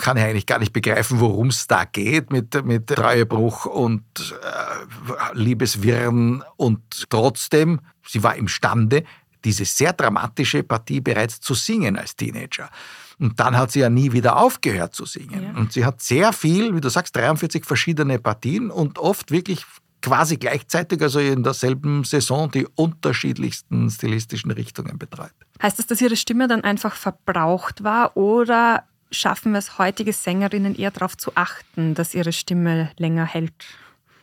kann 0.00 0.16
ja 0.18 0.24
eigentlich 0.24 0.46
gar 0.46 0.58
nicht 0.58 0.72
begreifen, 0.72 1.20
worum 1.20 1.48
es 1.48 1.66
da 1.66 1.84
geht 1.84 2.30
mit, 2.30 2.64
mit 2.64 2.86
Treuebruch 2.88 3.64
und 3.66 4.02
äh, 4.20 5.36
Liebeswirren. 5.38 6.21
Und 6.56 6.80
trotzdem, 7.10 7.80
sie 8.06 8.22
war 8.22 8.36
imstande, 8.36 9.04
diese 9.44 9.64
sehr 9.64 9.92
dramatische 9.92 10.62
Partie 10.62 11.00
bereits 11.00 11.40
zu 11.40 11.54
singen 11.54 11.96
als 11.96 12.14
Teenager. 12.16 12.70
Und 13.18 13.38
dann 13.38 13.56
hat 13.56 13.72
sie 13.72 13.80
ja 13.80 13.90
nie 13.90 14.12
wieder 14.12 14.36
aufgehört 14.36 14.94
zu 14.94 15.04
singen. 15.04 15.42
Ja. 15.42 15.60
Und 15.60 15.72
sie 15.72 15.84
hat 15.84 16.00
sehr 16.00 16.32
viel, 16.32 16.74
wie 16.74 16.80
du 16.80 16.88
sagst, 16.88 17.14
43 17.16 17.64
verschiedene 17.64 18.18
Partien 18.18 18.70
und 18.70 18.98
oft 18.98 19.30
wirklich 19.30 19.64
quasi 20.00 20.36
gleichzeitig, 20.36 21.00
also 21.00 21.20
in 21.20 21.42
derselben 21.42 22.04
Saison, 22.04 22.50
die 22.50 22.66
unterschiedlichsten 22.74 23.88
stilistischen 23.90 24.50
Richtungen 24.50 24.98
betreut. 24.98 25.32
Heißt 25.62 25.78
das, 25.78 25.86
dass 25.86 26.00
ihre 26.00 26.16
Stimme 26.16 26.48
dann 26.48 26.64
einfach 26.64 26.94
verbraucht 26.96 27.84
war 27.84 28.16
oder 28.16 28.84
schaffen 29.12 29.54
es 29.54 29.78
heutige 29.78 30.12
Sängerinnen 30.12 30.74
eher 30.74 30.90
darauf 30.90 31.16
zu 31.16 31.32
achten, 31.36 31.94
dass 31.94 32.14
ihre 32.14 32.32
Stimme 32.32 32.90
länger 32.98 33.24
hält? 33.24 33.52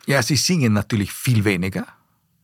Ja, 0.06 0.22
sie 0.22 0.36
singen 0.36 0.72
natürlich 0.72 1.12
viel 1.12 1.44
weniger. 1.44 1.86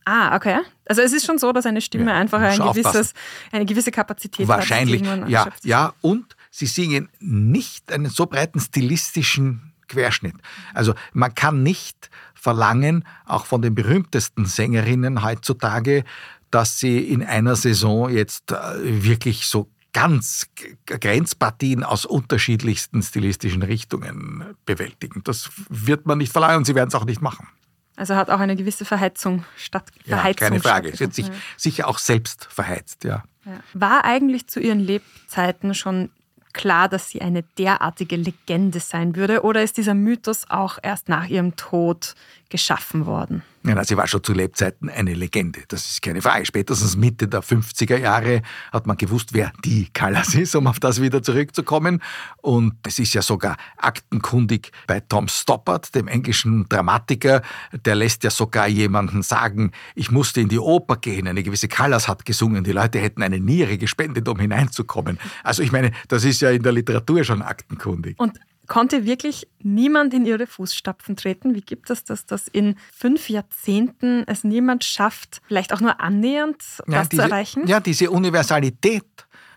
Ah, 0.05 0.35
okay. 0.35 0.59
Also 0.85 1.01
es 1.01 1.11
ist 1.11 1.25
schon 1.25 1.37
so, 1.37 1.51
dass 1.51 1.65
eine 1.65 1.81
Stimme 1.81 2.11
Ja, 2.11 2.17
einfach 2.17 2.39
ein 2.39 2.59
gewisses, 2.59 3.13
eine 3.51 3.65
gewisse 3.65 3.91
Kapazität 3.91 4.47
Wahrscheinlich, 4.47 5.01
hat. 5.01 5.07
irgendwann 5.07 5.29
ja, 5.29 5.49
ja. 5.63 5.93
Und 5.99 6.37
sie 6.49 6.65
singen 6.65 7.09
nicht 7.19 7.91
einen 7.91 8.09
so 8.09 8.25
breiten 8.25 8.61
stilistischen 8.61 9.73
Querschnitt. 9.89 10.35
Also 10.73 10.93
man 11.11 11.35
kann 11.35 11.61
nicht 11.61 12.09
verlangen, 12.33 13.03
auch 13.25 13.45
von 13.45 13.61
den 13.61 13.75
berühmtesten 13.75 14.45
Sängerinnen 14.45 15.23
heutzutage, 15.23 16.05
dass 16.51 16.79
sie 16.79 16.99
in 16.99 17.21
einer 17.23 17.57
Saison 17.57 18.09
jetzt 18.09 18.53
äh, 18.53 19.03
wirklich 19.03 19.47
so 19.47 19.69
ganz 19.97 20.45
Grenzpartien 20.85 21.83
aus 21.83 22.05
unterschiedlichsten 22.05 23.01
stilistischen 23.01 23.63
Richtungen 23.63 24.45
bewältigen. 24.63 25.23
Das 25.23 25.49
wird 25.69 26.05
man 26.05 26.19
nicht 26.19 26.31
verlangen 26.31 26.57
und 26.57 26.65
sie 26.65 26.75
werden 26.75 26.89
es 26.89 26.93
auch 26.93 27.05
nicht 27.05 27.19
machen. 27.19 27.47
Also 27.95 28.15
hat 28.15 28.29
auch 28.29 28.39
eine 28.39 28.55
gewisse 28.55 28.85
Verheizung 28.85 29.43
statt 29.55 29.89
Ja, 30.05 30.17
Verheizung 30.17 30.49
keine 30.49 30.59
Frage. 30.59 30.95
Sie 30.95 31.03
hat 31.03 31.15
sich 31.15 31.25
stattgefunden, 31.25 31.57
sicher 31.57 31.87
auch 31.87 31.97
selbst 31.97 32.45
verheizt, 32.45 33.05
ja. 33.05 33.23
ja. 33.43 33.53
Ja. 33.53 33.59
War 33.73 34.05
eigentlich 34.05 34.45
zu 34.45 34.59
ihren 34.59 34.79
Lebzeiten 34.79 35.73
schon 35.73 36.11
klar, 36.53 36.89
dass 36.89 37.09
sie 37.09 37.21
eine 37.21 37.41
derartige 37.57 38.17
Legende 38.17 38.79
sein 38.79 39.15
würde 39.15 39.41
oder 39.41 39.63
ist 39.63 39.77
dieser 39.77 39.95
Mythos 39.95 40.47
auch 40.47 40.77
erst 40.83 41.09
nach 41.09 41.27
ihrem 41.27 41.55
Tod 41.55 42.13
geschaffen 42.49 43.07
worden? 43.07 43.41
Ja, 43.67 43.83
sie 43.83 43.97
war 43.97 44.07
schon 44.07 44.23
zu 44.23 44.33
Lebzeiten 44.33 44.89
eine 44.89 45.13
Legende, 45.13 45.63
das 45.67 45.89
ist 45.89 46.01
keine 46.01 46.21
Frage. 46.21 46.45
Spätestens 46.45 46.95
Mitte 46.95 47.27
der 47.27 47.43
50er 47.43 47.97
Jahre 47.97 48.41
hat 48.71 48.87
man 48.87 48.95
gewusst, 48.95 49.33
wer 49.33 49.51
die 49.65 49.89
Callas 49.91 50.35
ist, 50.35 50.55
um 50.55 50.67
auf 50.67 50.79
das 50.79 51.01
wieder 51.01 51.21
zurückzukommen. 51.21 52.01
Und 52.37 52.75
es 52.85 52.97
ist 52.99 53.13
ja 53.13 53.21
sogar 53.21 53.57
aktenkundig 53.77 54.71
bei 54.87 55.01
Tom 55.01 55.27
Stoppard, 55.27 55.93
dem 55.95 56.07
englischen 56.07 56.67
Dramatiker, 56.69 57.41
der 57.73 57.95
lässt 57.95 58.23
ja 58.23 58.29
sogar 58.29 58.67
jemanden 58.67 59.21
sagen, 59.21 59.71
ich 59.95 60.11
musste 60.11 60.39
in 60.39 60.47
die 60.47 60.59
Oper 60.59 60.95
gehen, 60.95 61.27
eine 61.27 61.43
gewisse 61.43 61.67
Callas 61.67 62.07
hat 62.07 62.25
gesungen, 62.25 62.63
die 62.63 62.71
Leute 62.71 62.99
hätten 62.99 63.21
eine 63.21 63.39
Niere 63.39 63.77
gespendet, 63.77 64.29
um 64.29 64.39
hineinzukommen. 64.39 65.19
Also 65.43 65.61
ich 65.61 65.71
meine, 65.71 65.91
das 66.07 66.23
ist 66.23 66.41
ja 66.41 66.51
in 66.51 66.63
der 66.63 66.71
Literatur 66.71 67.23
schon 67.23 67.41
aktenkundig. 67.41 68.17
Und 68.17 68.39
konnte 68.67 69.05
wirklich 69.05 69.47
niemand 69.61 70.13
in 70.13 70.25
ihre 70.25 70.47
Fußstapfen 70.47 71.15
treten? 71.15 71.55
Wie 71.55 71.61
gibt 71.61 71.89
es 71.89 72.03
das, 72.03 72.25
dass 72.25 72.47
in 72.47 72.75
fünf 72.93 73.29
Jahrzehnten 73.29 74.23
es 74.27 74.43
niemand 74.43 74.83
schafft, 74.83 75.41
vielleicht 75.47 75.73
auch 75.73 75.81
nur 75.81 75.99
annähernd 75.99 76.61
das 76.85 77.09
diese, 77.09 77.21
zu 77.23 77.27
erreichen? 77.29 77.67
Ja, 77.67 77.79
diese 77.79 78.11
Universalität 78.11 79.05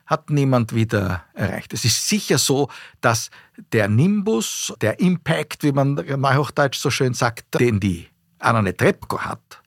hat 0.06 0.28
niemand 0.28 0.74
wieder 0.74 1.24
erreicht. 1.34 1.72
Es 1.72 1.84
ist 1.84 2.08
sicher 2.08 2.38
so, 2.38 2.68
dass 3.00 3.30
der 3.72 3.88
Nimbus, 3.88 4.74
der 4.80 4.98
Impact, 4.98 5.62
wie 5.62 5.70
man 5.70 5.94
neuhochdeutsch 5.94 6.78
so 6.78 6.90
schön 6.90 7.14
sagt, 7.14 7.60
den 7.60 7.78
die 7.78 8.08
Anna 8.40 8.60
Netrebko 8.60 9.20
hat, 9.20 9.62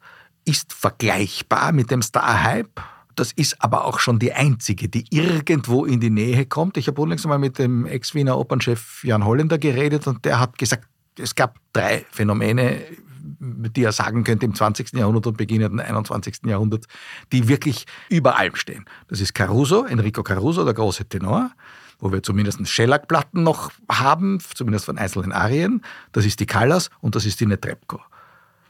ist 0.45 0.73
vergleichbar 0.73 1.71
mit 1.71 1.91
dem 1.91 2.01
Star-Hype. 2.01 2.81
Das 3.15 3.31
ist 3.31 3.61
aber 3.61 3.85
auch 3.85 3.99
schon 3.99 4.19
die 4.19 4.33
einzige, 4.33 4.89
die 4.89 5.05
irgendwo 5.09 5.85
in 5.85 5.99
die 5.99 6.09
Nähe 6.09 6.45
kommt. 6.45 6.77
Ich 6.77 6.87
habe 6.87 7.01
unlängst 7.01 7.25
mal 7.27 7.37
mit 7.37 7.59
dem 7.59 7.85
Ex-Wiener 7.85 8.37
Opernchef 8.37 9.03
Jan 9.03 9.25
Holländer 9.25 9.57
geredet 9.57 10.07
und 10.07 10.25
der 10.25 10.39
hat 10.39 10.57
gesagt, 10.57 10.87
es 11.19 11.35
gab 11.35 11.59
drei 11.73 12.05
Phänomene, 12.11 12.81
die 13.23 13.83
er 13.83 13.91
sagen 13.91 14.23
könnte 14.23 14.45
im 14.45 14.55
20. 14.55 14.93
Jahrhundert 14.93 15.27
und 15.27 15.37
beginnenden 15.37 15.79
21. 15.79 16.39
Jahrhundert, 16.45 16.85
die 17.31 17.47
wirklich 17.47 17.85
über 18.09 18.37
allem 18.37 18.55
stehen. 18.55 18.85
Das 19.07 19.21
ist 19.21 19.33
Caruso, 19.33 19.85
Enrico 19.85 20.23
Caruso, 20.23 20.65
der 20.65 20.73
große 20.73 21.05
Tenor, 21.05 21.51
wo 21.99 22.11
wir 22.11 22.23
zumindest 22.23 22.67
Schellackplatten 22.67 23.43
noch 23.43 23.71
haben, 23.89 24.39
zumindest 24.53 24.85
von 24.85 24.97
einzelnen 24.97 25.31
Arien. 25.31 25.81
Das 26.11 26.25
ist 26.25 26.39
die 26.39 26.45
Callas 26.45 26.89
und 26.99 27.15
das 27.15 27.25
ist 27.25 27.39
die 27.39 27.45
Netrebko. 27.45 28.01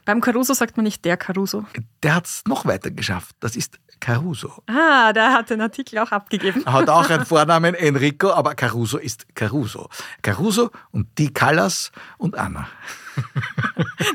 Beim 0.04 0.20
Caruso 0.20 0.52
sagt 0.52 0.76
man 0.76 0.84
nicht 0.84 1.04
der 1.04 1.16
Caruso. 1.16 1.64
Der 2.02 2.14
hat 2.14 2.26
es 2.26 2.42
noch 2.46 2.66
weiter 2.66 2.90
geschafft. 2.90 3.34
Das 3.40 3.56
ist 3.56 3.78
Caruso. 4.00 4.62
Ah, 4.66 5.12
der 5.12 5.32
hat 5.32 5.50
den 5.50 5.60
Artikel 5.60 5.98
auch 5.98 6.12
abgegeben. 6.12 6.62
Er 6.64 6.72
hat 6.72 6.88
auch 6.88 7.08
einen 7.08 7.24
Vornamen 7.26 7.74
Enrico, 7.74 8.30
aber 8.30 8.54
Caruso 8.54 8.98
ist 8.98 9.26
Caruso. 9.34 9.88
Caruso 10.22 10.70
und 10.90 11.08
die 11.18 11.32
Callas 11.32 11.92
und 12.18 12.36
Anna. 12.36 12.68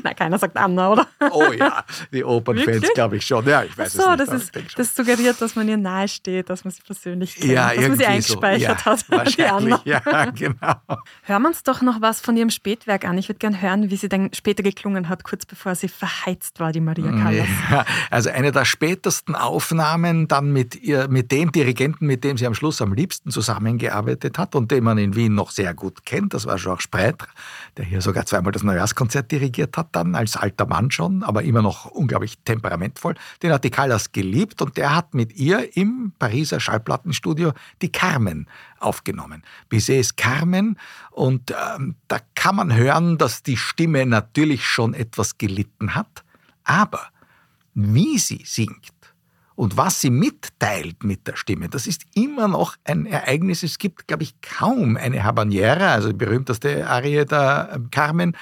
Na, 0.04 0.14
keiner 0.14 0.38
sagt 0.38 0.56
Anna, 0.56 0.90
oder? 0.90 1.06
Oh 1.30 1.52
ja, 1.52 1.84
die 2.12 2.24
Opernfans 2.24 2.88
glaube 2.94 3.16
ich 3.16 3.26
schon. 3.26 3.46
Ja, 3.46 3.62
ich 3.62 3.76
weiß 3.76 3.92
so, 3.92 4.02
es 4.02 4.18
nicht. 4.18 4.20
das, 4.20 4.42
ist, 4.42 4.78
das 4.78 4.94
suggeriert, 4.94 5.40
dass 5.40 5.56
man 5.56 5.68
ihr 5.68 5.76
nahe 5.76 6.08
steht, 6.08 6.50
dass 6.50 6.64
man 6.64 6.72
sie 6.72 6.82
persönlich 6.82 7.34
kennt, 7.34 7.52
ja, 7.52 7.74
dass 7.74 7.88
man 7.88 7.98
sie 7.98 8.06
eingespeichert 8.06 8.80
so. 8.80 8.84
hat, 8.86 9.06
ja, 9.10 9.24
die 9.24 9.44
Anna. 9.44 9.70
wahrscheinlich. 9.70 9.84
Ja, 9.84 10.30
genau. 10.30 10.74
Hören 11.22 11.42
wir 11.42 11.48
uns 11.48 11.62
doch 11.62 11.82
noch 11.82 12.00
was 12.00 12.20
von 12.20 12.36
ihrem 12.36 12.50
Spätwerk 12.50 13.04
an. 13.04 13.18
Ich 13.18 13.28
würde 13.28 13.38
gern 13.38 13.60
hören, 13.60 13.90
wie 13.90 13.96
sie 13.96 14.08
dann 14.08 14.32
später 14.32 14.62
geklungen 14.62 15.08
hat, 15.08 15.24
kurz 15.24 15.46
bevor 15.46 15.74
sie 15.74 15.88
verheizt 15.88 16.60
war, 16.60 16.72
die 16.72 16.80
Maria 16.80 17.10
Callas. 17.10 17.48
Ja, 17.70 17.84
also 18.10 18.30
eine 18.30 18.52
der 18.52 18.64
spätesten 18.64 19.34
Aufnahmen 19.34 20.28
dann 20.28 20.52
mit, 20.52 20.76
ihr, 20.76 21.08
mit 21.08 21.30
dem 21.32 21.52
Dirigenten, 21.52 22.06
mit 22.06 22.24
dem 22.24 22.36
sie 22.36 22.46
am 22.46 22.54
Schluss 22.54 22.80
am 22.82 22.92
liebsten 22.92 23.30
zusammengearbeitet 23.30 24.38
hat 24.38 24.54
und 24.54 24.70
den 24.70 24.84
man 24.84 24.98
in 24.98 25.14
Wien 25.14 25.34
noch 25.34 25.50
sehr 25.50 25.74
gut 25.74 26.04
kennt, 26.04 26.34
das 26.34 26.46
war 26.46 26.56
Georges 26.56 26.84
Spreitre, 26.84 27.28
der 27.76 27.84
hier 27.84 28.00
sogar 28.00 28.26
zweimal 28.26 28.52
das 28.52 28.62
Neujahrskonzert 28.90 29.30
dirigiert 29.30 29.76
hat, 29.76 29.88
dann 29.92 30.14
als 30.14 30.36
alter 30.36 30.66
Mann 30.66 30.90
schon, 30.90 31.22
aber 31.22 31.42
immer 31.42 31.62
noch 31.62 31.86
unglaublich 31.86 32.38
temperamentvoll. 32.44 33.14
Den 33.42 33.52
hat 33.52 33.64
die 33.64 33.70
Callas 33.70 34.12
geliebt 34.12 34.60
und 34.62 34.76
der 34.76 34.94
hat 34.94 35.14
mit 35.14 35.36
ihr 35.36 35.76
im 35.76 36.12
Pariser 36.18 36.60
Schallplattenstudio 36.60 37.52
die 37.82 37.92
Carmen 37.92 38.46
aufgenommen. 38.78 39.42
Bizets 39.68 40.16
Carmen 40.16 40.78
und 41.10 41.50
ähm, 41.50 41.96
da 42.08 42.18
kann 42.34 42.56
man 42.56 42.74
hören, 42.74 43.18
dass 43.18 43.42
die 43.42 43.56
Stimme 43.56 44.06
natürlich 44.06 44.64
schon 44.64 44.94
etwas 44.94 45.38
gelitten 45.38 45.94
hat, 45.94 46.24
aber 46.64 47.08
wie 47.74 48.18
sie 48.18 48.42
singt 48.44 48.92
und 49.54 49.76
was 49.76 50.00
sie 50.00 50.10
mitteilt 50.10 51.04
mit 51.04 51.26
der 51.26 51.36
Stimme, 51.36 51.68
das 51.68 51.86
ist 51.86 52.04
immer 52.14 52.48
noch 52.48 52.76
ein 52.84 53.04
Ereignis. 53.06 53.62
Es 53.62 53.78
gibt, 53.78 54.08
glaube 54.08 54.22
ich, 54.22 54.40
kaum 54.40 54.96
eine 54.96 55.22
Habanera, 55.22 55.92
also 55.92 56.08
die 56.08 56.16
berühmteste 56.16 56.88
Arie 56.88 57.26
der 57.26 57.70
ähm, 57.74 57.90
Carmen, 57.90 58.36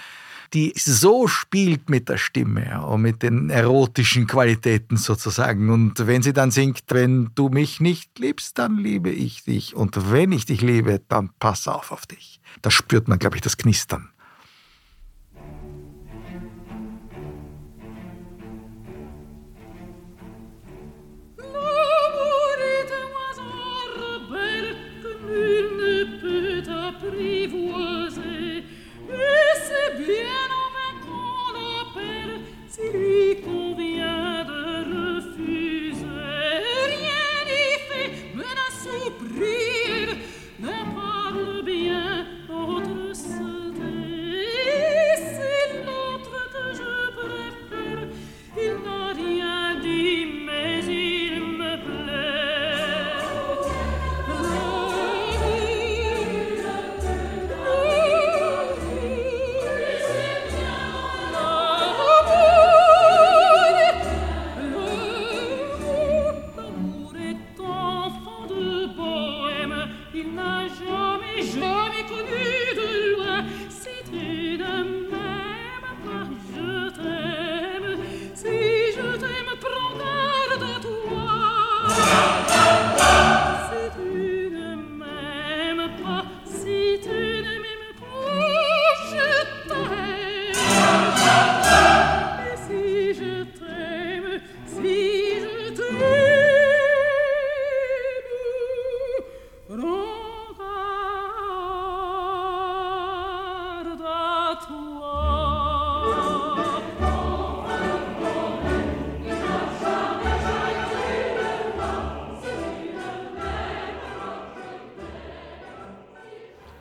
die 0.55 0.73
so 0.77 1.29
spielt 1.29 1.91
mit 1.91 2.09
der 2.09 2.19
Stimme 2.19 2.85
und 2.87 3.03
mit 3.03 3.23
den 3.23 3.51
erotischen 3.51 4.27
Qualitäten 4.27 4.97
sozusagen. 4.97 5.71
Und 5.71 6.07
wenn 6.07 6.23
sie 6.23 6.33
dann 6.33 6.51
singt, 6.51 6.83
wenn 6.89 7.31
du 7.35 7.49
mich 7.49 7.81
nicht 7.81 8.19
liebst, 8.19 8.59
dann 8.59 8.77
liebe 8.77 9.11
ich 9.11 9.45
dich. 9.45 9.75
Und 9.75 10.11
wenn 10.11 10.33
ich 10.33 10.47
dich 10.47 10.61
liebe, 10.61 11.01
dann 11.09 11.31
pass 11.39 11.69
auf 11.69 11.93
auf 11.93 12.07
dich. 12.07 12.41
Da 12.63 12.71
spürt 12.71 13.09
man, 13.09 13.19
glaube 13.19 13.37
ich, 13.37 13.43
das 13.43 13.57
Knistern. 13.57 14.11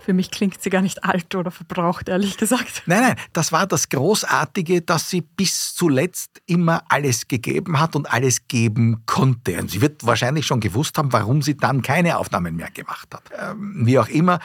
Für 0.08 0.14
mich 0.14 0.32
klingt 0.32 0.62
sie 0.62 0.70
gar 0.70 0.82
nicht 0.82 1.04
alt 1.04 1.36
oder 1.36 1.52
verbraucht, 1.52 2.08
ehrlich 2.08 2.38
gesagt. 2.38 2.84
Nein, 2.86 3.02
nein, 3.02 3.16
das 3.34 3.52
war 3.52 3.68
das 3.68 3.90
Großartige, 3.90 4.82
dass 4.82 5.10
sie 5.10 5.20
bis 5.20 5.76
zuletzt 5.76 6.42
immer 6.46 6.82
alles 6.88 7.28
gegeben 7.28 7.78
hat 7.78 7.94
und 7.94 8.10
alles 8.10 8.48
geben 8.48 9.04
konnte. 9.06 9.60
Und 9.60 9.70
sie 9.70 9.82
wird 9.82 10.06
wahrscheinlich 10.06 10.46
schon 10.46 10.62
gewusst 10.62 10.98
haben, 10.98 11.12
warum 11.12 11.42
sie 11.42 11.58
dann 11.58 11.82
keine 11.82 12.20
Aufnahmen 12.20 12.56
mehr 12.56 12.72
gemacht 12.72 13.14
hat. 13.14 13.24
Ähm, 13.38 13.86
wie 13.86 14.00
auch 14.00 14.08
immer, 14.08 14.40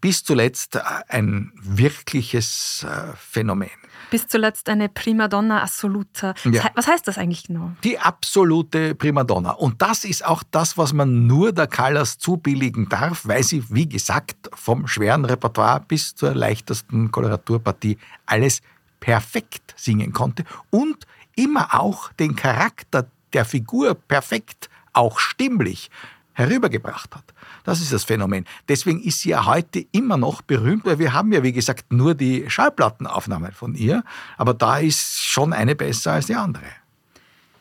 bis 0.00 0.24
zuletzt 0.24 0.78
ein 1.08 1.52
wirkliches 1.60 2.86
äh, 2.88 3.12
Phänomen. 3.14 3.68
Bis 4.10 4.26
zuletzt 4.26 4.68
eine 4.68 4.88
Primadonna 4.88 5.62
assoluta. 5.62 6.34
Ja. 6.44 6.70
Was 6.74 6.86
heißt 6.86 7.08
das 7.08 7.18
eigentlich 7.18 7.44
genau? 7.44 7.72
Die 7.82 7.98
absolute 7.98 8.94
Primadonna. 8.94 9.50
Und 9.52 9.82
das 9.82 10.04
ist 10.04 10.24
auch 10.24 10.42
das, 10.50 10.78
was 10.78 10.92
man 10.92 11.26
nur 11.26 11.52
der 11.52 11.66
Callas 11.66 12.18
zubilligen 12.18 12.88
darf, 12.88 13.26
weil 13.26 13.42
sie, 13.42 13.64
wie 13.70 13.88
gesagt, 13.88 14.50
vom 14.52 14.86
schweren 14.86 15.24
Repertoire 15.24 15.80
bis 15.80 16.14
zur 16.14 16.34
leichtesten 16.34 17.10
Koloraturpartie 17.10 17.98
alles 18.26 18.60
perfekt 19.00 19.74
singen 19.76 20.12
konnte 20.12 20.44
und 20.70 21.06
immer 21.36 21.74
auch 21.74 22.12
den 22.12 22.36
Charakter 22.36 23.06
der 23.32 23.44
Figur 23.44 23.94
perfekt, 23.94 24.70
auch 24.92 25.18
stimmlich, 25.18 25.90
herübergebracht 26.34 27.14
hat. 27.14 27.24
Das 27.64 27.80
ist 27.80 27.92
das 27.92 28.04
Phänomen. 28.04 28.44
Deswegen 28.68 29.02
ist 29.02 29.20
sie 29.20 29.30
ja 29.30 29.46
heute 29.46 29.86
immer 29.92 30.16
noch 30.16 30.42
berühmt, 30.42 30.84
weil 30.84 30.98
wir 30.98 31.12
haben 31.12 31.32
ja, 31.32 31.42
wie 31.42 31.52
gesagt, 31.52 31.92
nur 31.92 32.14
die 32.14 32.48
Schallplattenaufnahmen 32.48 33.52
von 33.52 33.74
ihr, 33.74 34.04
aber 34.36 34.54
da 34.54 34.78
ist 34.78 35.22
schon 35.22 35.52
eine 35.52 35.74
besser 35.74 36.12
als 36.12 36.26
die 36.26 36.34
andere. 36.34 36.64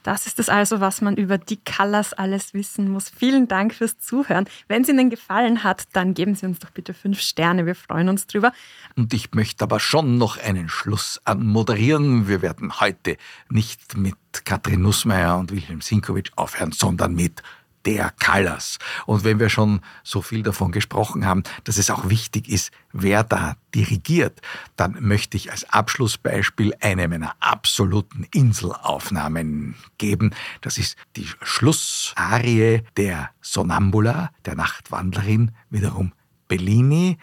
Das 0.03 0.28
ist 0.28 0.38
es 0.38 0.49
also, 0.49 0.82
was 0.82 1.01
man 1.01 1.15
über 1.15 1.38
die 1.38 1.55
Callas 1.55 2.11
alles 2.11 2.53
wissen 2.53 2.91
muss. 2.91 3.09
Vielen 3.09 3.47
Dank 3.47 3.74
fürs 3.74 3.97
Zuhören. 3.97 4.45
Wenn 4.67 4.82
es 4.82 4.89
Ihnen 4.89 5.09
gefallen 5.09 5.63
hat, 5.63 5.86
dann 5.93 6.13
geben 6.13 6.36
Sie 6.36 6.45
uns 6.45 6.59
doch 6.59 6.71
bitte 6.71 6.93
fünf 6.93 7.21
Sterne. 7.21 7.65
Wir 7.65 7.74
freuen 7.74 8.09
uns 8.09 8.28
drüber. 8.28 8.51
Und 8.97 9.13
ich 9.13 9.34
möchte 9.34 9.63
aber 9.63 9.80
schon 9.80 10.17
noch 10.17 10.38
einen 10.38 10.67
Schluss 10.67 11.21
anmoderieren. 11.24 12.28
Wir 12.28 12.41
werden 12.41 12.82
heute 12.82 13.15
nicht 13.49 13.97
mit 13.97 14.17
Katrin 14.43 14.82
Nussmeier 14.82 15.38
und 15.38 15.51
Wilhelm 15.51 15.80
Sinkowitsch 15.80 16.32
aufhören, 16.36 16.74
sondern 16.74 17.15
mit 17.15 17.41
der 17.86 18.11
Callas. 18.19 18.79
Und 19.05 19.23
wenn 19.23 19.39
wir 19.39 19.49
schon 19.49 19.81
so 20.03 20.21
viel 20.21 20.43
davon 20.43 20.71
gesprochen 20.71 21.25
haben, 21.25 21.43
dass 21.63 21.77
es 21.77 21.89
auch 21.89 22.09
wichtig 22.09 22.49
ist, 22.49 22.71
wer 22.91 23.23
da 23.23 23.55
dirigiert, 23.75 24.41
dann 24.75 24.97
möchte 24.99 25.38
ich 25.38 25.51
als 25.51 25.69
Abschlussbeispiel 25.69 26.73
eine 26.79 27.07
meiner 27.07 27.36
absoluten 27.39 28.25
Inselaufnahmen 28.34 29.75
geben. 29.97 30.31
Das 30.61 30.77
ist 30.77 30.97
die 31.15 31.27
Schlussarie 31.41 32.84
der 32.97 33.31
Sonnambula, 33.41 34.31
der 34.45 34.55
Nachtwandlerin, 34.55 35.51
wiederum 35.69 36.13
Bellini. 36.47 37.17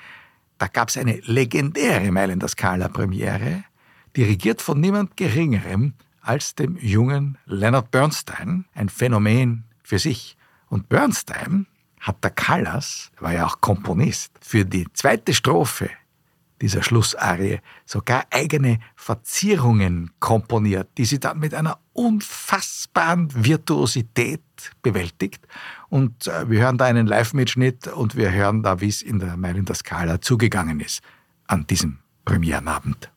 Da 0.59 0.67
gab 0.67 0.89
es 0.89 0.97
eine 0.97 1.21
legendäre 1.25 2.11
Mailänder 2.11 2.49
Scala-Premiere, 2.49 3.65
dirigiert 4.17 4.61
von 4.61 4.81
niemand 4.81 5.17
Geringerem 5.17 5.95
als 6.21 6.55
dem 6.55 6.77
jungen 6.77 7.39
Leonard 7.47 7.91
Bernstein, 7.91 8.67
ein 8.75 8.89
Phänomen 8.89 9.65
für 9.83 9.99
sich. 9.99 10.37
Und 10.71 10.89
Bernstein 10.89 11.67
hat 12.01 12.25
der 12.25 12.31
Callas, 12.31 13.11
war 13.21 13.35
ja 13.35 13.47
auch 13.47 13.61
Komponist, 13.61 14.33
für 14.41 14.65
die 14.65 14.87
zweite 14.95 15.35
Strophe 15.35 15.91
dieser 16.63 16.83
Schlussarie 16.83 17.61
sogar 17.87 18.25
eigene 18.31 18.79
Verzierungen 18.95 20.11
komponiert, 20.21 20.89
die 20.97 21.05
sie 21.05 21.19
dann 21.19 21.39
mit 21.39 21.55
einer 21.55 21.79
unfassbaren 21.93 23.29
Virtuosität 23.45 24.43
bewältigt. 24.83 25.47
Und 25.89 26.27
äh, 26.27 26.49
wir 26.49 26.61
hören 26.61 26.79
da 26.79 26.85
einen 26.85 27.07
Live-Mitschnitt 27.07 27.89
und 27.89 28.15
wir 28.15 28.31
hören 28.31 28.63
da, 28.63 28.81
wie 28.81 28.89
es 28.89 29.03
in 29.03 29.19
der 29.19 29.37
Mailänder 29.37 29.75
Scala 29.75 30.21
zugegangen 30.21 30.81
ist 30.81 31.03
an 31.47 31.67
diesem 31.67 31.99
Premierenabend. 32.25 33.11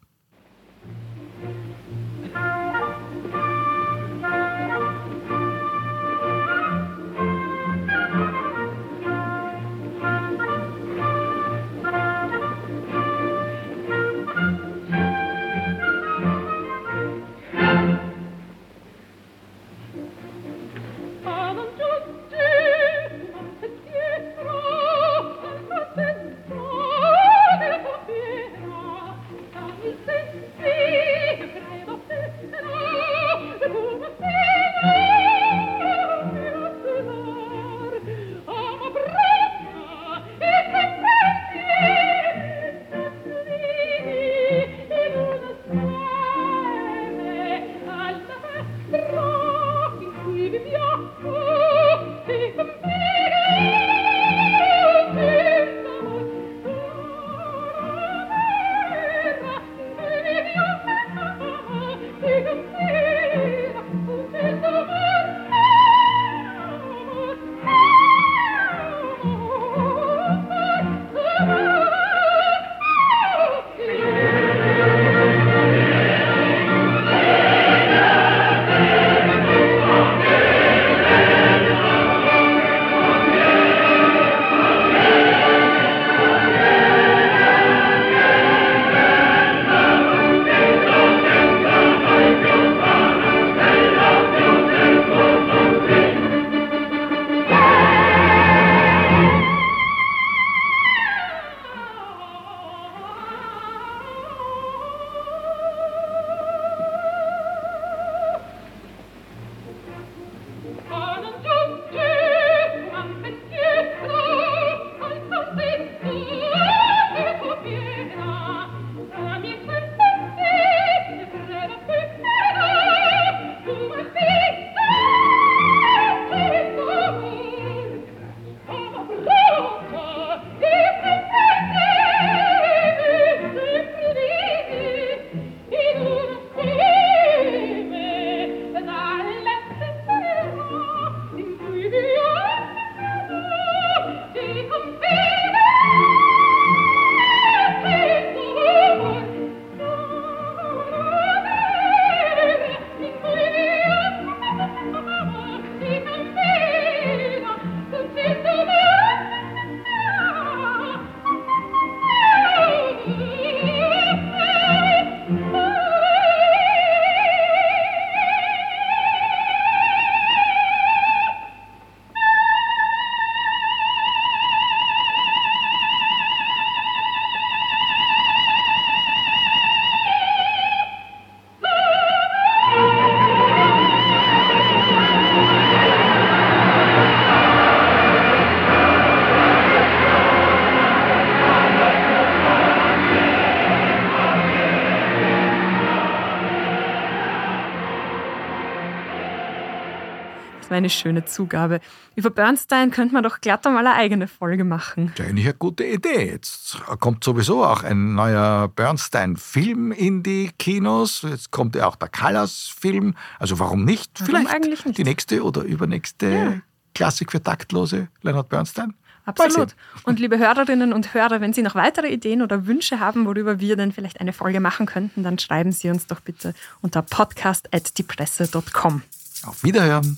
Eine 200.74 200.90
schöne 200.90 201.26
Zugabe. 201.26 201.80
Über 202.16 202.30
Bernstein 202.30 202.92
könnte 202.92 203.14
man 203.14 203.24
doch 203.24 203.42
glatt 203.42 203.66
einmal 203.66 203.86
eine 203.86 203.96
eigene 203.96 204.28
Folge 204.28 204.64
machen. 204.64 205.14
Ja, 205.18 205.26
eigentlich 205.26 205.46
eine 205.46 205.54
gute 205.56 205.86
Idee. 205.86 206.32
Jetzt 206.32 206.78
kommt 207.00 207.24
sowieso 207.24 207.64
auch 207.64 207.84
ein 207.84 208.16
neuer 208.16 208.70
Bernstein-Film 208.76 209.92
in 209.92 210.24
die 210.24 210.52
Kinos. 210.58 211.22
Jetzt 211.24 211.52
kommt 211.52 211.76
ja 211.76 211.88
auch 211.88 211.96
der 211.96 212.10
Callas-Film. 212.10 213.16
Also 213.40 213.60
warum 213.60 213.86
nicht? 213.86 214.12
Warum 214.22 214.48
Vielleicht 214.48 214.86
nicht? 214.86 214.98
die 214.98 215.04
nächste 215.04 215.44
oder 215.44 215.64
übernächste 215.64 216.30
Ja. 216.30 216.54
Klassik 216.96 217.32
für 217.32 217.42
Taktlose 217.42 218.08
Leonard 218.22 218.50
Bernstein. 218.50 218.94
Absolut. 219.26 219.74
Und 220.04 220.20
liebe 220.20 220.38
Hörerinnen 220.38 220.92
und 220.92 221.14
Hörer, 221.14 221.40
wenn 221.40 221.54
Sie 221.54 221.62
noch 221.62 221.76
weitere 221.76 222.10
Ideen 222.10 222.42
oder 222.42 222.68
Wünsche 222.68 223.00
haben, 223.00 223.26
worüber 223.26 223.62
wir 223.62 223.78
denn 223.78 223.94
vielleicht 223.94 224.20
eine 224.20 224.34
Folge 224.34 224.60
machen 224.60 224.86
könnten, 224.86 225.24
dann 225.24 225.40
schreiben 225.40 225.72
Sie 225.72 225.90
uns 225.90 226.08
doch 226.08 226.20
bitte 226.20 226.54
unter 226.82 227.02
podcast.diepresse.com. 227.02 229.02
Auf 229.46 229.64
Wiederhören. 229.64 230.18